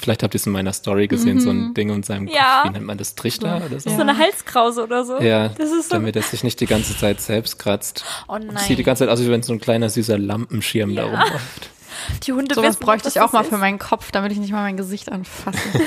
vielleicht 0.00 0.22
habt 0.22 0.34
ihr 0.34 0.38
es 0.38 0.46
in 0.46 0.52
meiner 0.52 0.72
Story 0.72 1.06
gesehen, 1.08 1.40
so 1.40 1.50
ein 1.50 1.74
Ding 1.74 1.90
in 1.90 2.02
seinem 2.02 2.22
Mhm. 2.24 2.28
Ja. 2.28 2.60
Kopf. 2.62 2.70
Wie 2.70 2.72
nennt 2.74 2.86
man 2.86 2.98
das? 2.98 3.14
Trichter 3.14 3.62
oder 3.64 3.80
so? 3.80 3.90
So 3.90 4.00
eine 4.00 4.16
Halskrause 4.18 4.82
oder 4.82 5.04
so. 5.04 5.20
Ja, 5.20 5.48
Das 5.50 5.70
ist 5.70 5.88
so. 5.90 5.94
damit 5.96 6.16
er 6.16 6.22
sich 6.22 6.42
nicht 6.44 6.58
die 6.60 6.66
ganze 6.66 6.96
Zeit 6.96 7.20
selbst 7.20 7.58
kratzt. 7.58 8.04
Oh 8.28 8.32
nein. 8.38 8.50
Das 8.54 8.66
sieht 8.66 8.78
die 8.78 8.82
ganze 8.84 9.04
Zeit 9.04 9.12
aus, 9.12 9.20
wie 9.20 9.28
wenn 9.30 9.42
so 9.42 9.52
ein 9.52 9.60
kleiner 9.60 9.88
süßer 9.88 10.18
Lampenschirm 10.18 10.94
da 10.94 11.02
Ja. 11.06 11.08
rumläuft. 11.22 11.70
die 12.24 12.32
Hunde 12.32 12.54
Sowas 12.54 12.70
wissen, 12.76 12.80
bräuchte 12.84 13.06
was 13.06 13.16
ich 13.16 13.22
auch 13.22 13.32
mal 13.32 13.42
ist. 13.42 13.48
für 13.50 13.58
meinen 13.58 13.78
Kopf, 13.78 14.10
damit 14.10 14.32
ich 14.32 14.38
nicht 14.38 14.52
mal 14.52 14.62
mein 14.62 14.76
Gesicht 14.76 15.10
anfasse. 15.10 15.58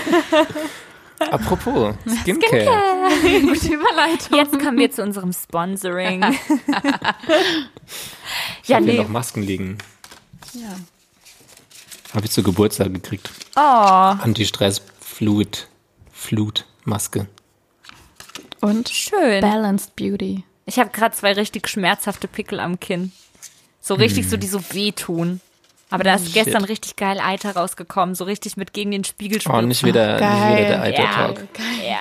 Apropos, 1.31 1.93
Skincare. 2.21 2.65
Gute 3.41 3.73
Überleitung. 3.75 4.37
Jetzt 4.37 4.59
kommen 4.59 4.77
wir 4.79 4.89
zu 4.89 5.03
unserem 5.03 5.31
Sponsoring. 5.33 6.23
Ich 8.63 8.69
ja, 8.69 8.77
habe 8.77 8.85
hier 8.85 8.93
nee. 8.93 8.97
noch 8.97 9.07
Masken 9.09 9.43
liegen. 9.43 9.77
Ja. 10.53 10.75
Habe 12.13 12.25
ich 12.25 12.31
zu 12.31 12.43
Geburtstag 12.43 12.93
gekriegt. 12.93 13.29
Oh, 13.55 13.59
Anti-Stress-Fluid, 13.59 15.67
Flut-Maske. 16.11 17.27
Und 18.59 18.89
schön. 18.89 19.41
Balanced 19.41 19.95
Beauty. 19.95 20.43
Ich 20.65 20.77
habe 20.77 20.89
gerade 20.91 21.15
zwei 21.15 21.33
richtig 21.33 21.67
schmerzhafte 21.67 22.27
Pickel 22.27 22.59
am 22.59 22.79
Kinn. 22.79 23.11
So 23.81 23.95
richtig 23.95 24.29
so, 24.29 24.37
die 24.37 24.47
so 24.47 24.61
wehtun. 24.73 25.41
Aber 25.89 26.03
da 26.03 26.15
ist 26.15 26.25
Shit. 26.27 26.45
gestern 26.45 26.63
richtig 26.63 26.95
geil 26.95 27.19
Eiter 27.19 27.55
rausgekommen, 27.55 28.15
so 28.15 28.23
richtig 28.23 28.55
mit 28.55 28.71
gegen 28.73 28.91
den 28.91 29.03
Spiegel 29.03 29.41
Oh, 29.49 29.61
nicht 29.61 29.83
wieder, 29.83 30.11
nicht 30.13 30.19
geil. 30.21 30.57
wieder 30.59 30.67
der 30.69 30.81
alte 30.81 31.01
Ja. 31.01 31.33
Ja. 31.83 31.99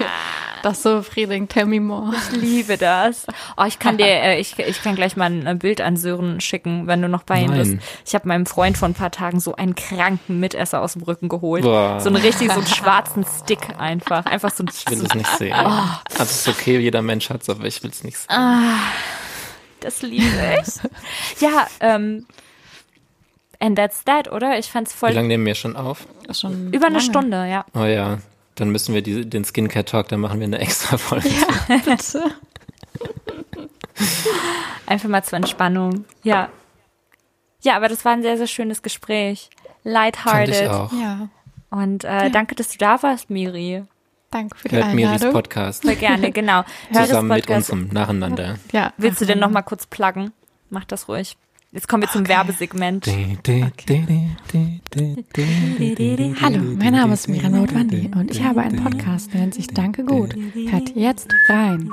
Das 0.63 0.79
ist 0.79 0.83
so 0.83 0.97
befriedigend. 0.97 1.51
Tell 1.51 1.67
me 1.67 1.81
more. 1.81 2.13
Ich 2.33 2.41
liebe 2.41 2.77
das. 2.77 3.27
Oh, 3.57 3.65
ich 3.65 3.79
kann 3.79 3.97
dir, 3.97 4.07
äh, 4.07 4.41
ich, 4.41 4.59
ich 4.59 4.83
kann 4.83 4.95
gleich 4.95 5.17
mal 5.17 5.27
ein 5.27 5.59
Bild 5.59 5.81
an 5.81 5.97
Sören 5.97 6.41
schicken, 6.41 6.87
wenn 6.87 7.03
du 7.03 7.09
noch 7.09 7.23
bei 7.23 7.43
ihm 7.43 7.53
bist. 7.53 7.77
Ich 8.07 8.15
habe 8.15 8.29
meinem 8.29 8.47
Freund 8.47 8.77
vor 8.79 8.89
ein 8.89 8.95
paar 8.95 9.11
Tagen 9.11 9.41
so 9.41 9.55
einen 9.55 9.75
kranken 9.75 10.41
Mitesser 10.41 10.83
aus 10.83 10.95
dem 10.95 11.03
Rücken 11.03 11.29
geholt. 11.29 11.63
Boah. 11.63 12.01
So 12.01 12.09
einen 12.09 12.17
richtig, 12.23 12.51
so 12.53 12.61
einen 12.61 12.67
schwarzen 12.67 13.25
Stick 13.43 13.79
einfach. 13.79 14.27
Einfach 14.27 14.51
so 14.51 14.65
ein 14.65 14.71
Ich 14.73 14.91
will 14.91 15.05
es 15.05 15.15
nicht 15.15 15.31
sehen. 15.39 15.55
Oh. 15.59 15.69
Also 16.19 16.23
es 16.23 16.47
ist 16.47 16.49
okay, 16.49 16.79
jeder 16.79 17.03
Mensch 17.03 17.31
hat's, 17.31 17.49
aber 17.49 17.65
ich 17.65 17.83
will 17.83 17.91
es 17.91 18.05
nicht 18.05 18.19
sehen. 18.19 18.29
Das 19.81 20.03
liebe 20.03 20.25
ich. 20.61 21.41
ja, 21.41 21.67
ähm, 21.81 22.27
and 23.61 23.77
that's 23.77 24.05
that, 24.05 24.31
oder? 24.31 24.59
Ich 24.59 24.71
fand's 24.71 24.93
Wie 24.95 24.99
voll 24.99 25.13
lange 25.13 25.29
nehmen 25.29 25.47
wir 25.47 25.55
schon 25.55 25.77
auf? 25.77 26.07
Schon 26.33 26.73
über 26.73 26.87
eine 26.87 26.99
lange. 26.99 27.11
Stunde, 27.11 27.49
ja. 27.49 27.65
Oh 27.75 27.85
ja, 27.85 28.19
dann 28.61 28.71
müssen 28.71 28.95
wir 28.95 29.03
die, 29.03 29.29
den 29.29 29.45
Skincare 29.45 29.85
Talk, 29.85 30.09
dann 30.09 30.21
machen 30.21 30.39
wir 30.39 30.47
eine 30.47 30.59
extra 30.59 30.99
Folge. 30.99 31.29
Bitte. 31.85 32.25
Einfach 34.87 35.09
mal 35.09 35.25
zur 35.25 35.39
Entspannung. 35.39 36.05
Ja. 36.23 36.51
Ja, 37.63 37.77
aber 37.77 37.89
das 37.89 38.05
war 38.05 38.13
ein 38.13 38.23
sehr, 38.23 38.37
sehr 38.37 38.47
schönes 38.47 38.83
Gespräch. 38.83 39.49
Fand 39.51 39.87
ich 39.87 39.93
Lighthearted. 39.93 40.69
auch. 40.69 40.93
Ja. 40.93 41.29
Und 41.71 42.05
äh, 42.05 42.31
danke, 42.31 42.55
dass 42.55 42.71
du 42.71 42.79
da 42.79 43.03
warst, 43.03 43.31
Miri. 43.31 43.85
Danke 44.31 44.57
für 44.57 44.69
die 44.69 44.77
Hört 44.77 44.95
Miris 44.95 45.13
Einladung. 45.13 45.33
Podcast 45.33 45.83
Sehr 45.83 45.97
gerne, 45.97 46.31
genau. 46.33 46.65
zusammen 46.93 47.29
Miris 47.29 47.47
mit 47.49 47.57
unserem 47.57 47.89
Nacheinander. 47.89 48.59
Ja. 48.73 48.93
Willst 48.97 49.21
du 49.21 49.25
denn 49.25 49.39
noch 49.39 49.51
mal 49.51 49.63
kurz 49.63 49.87
pluggen? 49.87 50.33
Mach 50.69 50.85
das 50.85 51.09
ruhig. 51.09 51.37
Jetzt 51.73 51.87
kommen 51.87 52.03
wir 52.03 52.11
zum 52.11 52.27
Werbesegment. 52.27 53.07
Hallo, 56.43 56.59
mein 56.77 56.93
Name 56.93 57.14
ist 57.14 57.29
Mira 57.29 57.49
Notwandi 57.49 58.11
und 58.12 58.33
ich 58.33 58.43
habe 58.43 58.61
einen 58.62 58.83
Podcast, 58.83 59.33
der 59.33 59.43
nennt 59.43 59.55
sich 59.55 59.68
Danke 59.68 60.05
gut. 60.05 60.35
Hört 60.68 60.97
jetzt 60.97 61.33
rein. 61.49 61.89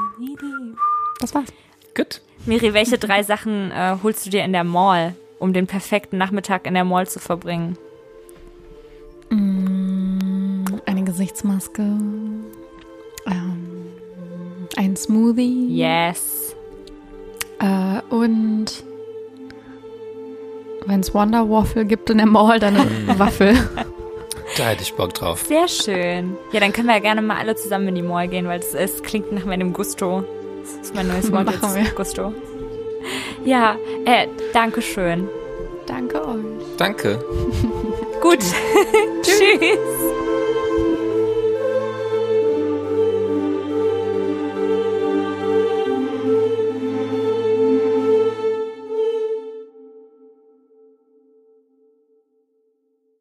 Das 1.20 1.36
war's. 1.36 1.54
Gut. 1.96 2.22
Miri, 2.48 2.74
welche 2.74 2.98
drei 2.98 3.22
Sachen 3.22 3.70
äh, 3.70 3.98
holst 4.02 4.26
du 4.26 4.32
dir 4.32 4.44
in 4.44 4.52
der 4.54 4.64
Mall, 4.64 5.14
um 5.38 5.54
den 5.54 5.68
perfekten 5.68 6.18
Nachmittag 6.18 6.66
in 6.66 6.74
der 6.74 6.84
Mall 6.84 7.08
zu 7.08 7.20
verbringen? 7.20 7.78
Mm, 9.30 10.66
Eine 10.88 11.04
Gesichtsmaske. 11.04 11.82
Ähm, 13.28 13.68
ein 14.76 14.96
Smoothie. 14.96 15.68
Yes. 15.70 16.56
Äh, 17.60 18.02
und 18.10 18.84
wenn 20.88 21.02
es 21.02 21.14
Wonder 21.14 21.50
Waffle 21.50 21.86
gibt 21.86 22.10
in 22.10 22.18
der 22.18 22.28
Mall, 22.28 22.60
dann 22.60 22.76
eine 23.08 23.20
Waffel. 23.20 23.58
Da 24.58 24.64
hätte 24.70 24.82
ich 24.82 24.94
Bock 24.96 25.14
drauf. 25.14 25.44
Sehr 25.46 25.68
schön. 25.68 26.38
Ja, 26.52 26.60
dann 26.60 26.74
können 26.74 26.88
wir 26.88 26.96
ja 26.96 27.02
gerne 27.02 27.22
mal 27.22 27.38
alle 27.38 27.56
zusammen 27.56 27.90
in 27.90 27.96
die 27.96 28.02
Mall 28.02 28.28
gehen, 28.28 28.48
weil 28.48 28.60
es, 28.60 29.04
klingt 29.04 29.32
nach 29.32 29.46
meinem 29.46 29.74
Gusto. 29.74 30.24
Das 30.62 30.88
ist 30.88 30.96
mein 30.96 31.08
neues 31.08 31.32
Wort 31.32 31.46
Machen 31.46 31.60
jetzt. 31.62 31.76
wir. 31.76 31.92
Gusto. 31.96 32.34
Ja, 33.46 33.76
äh, 34.06 34.28
danke 34.54 34.82
schön. 34.82 35.30
Danke 35.86 36.26
euch. 36.28 36.46
Danke. 36.78 37.24
Gut. 38.22 38.40
Tschüss. 39.22 40.17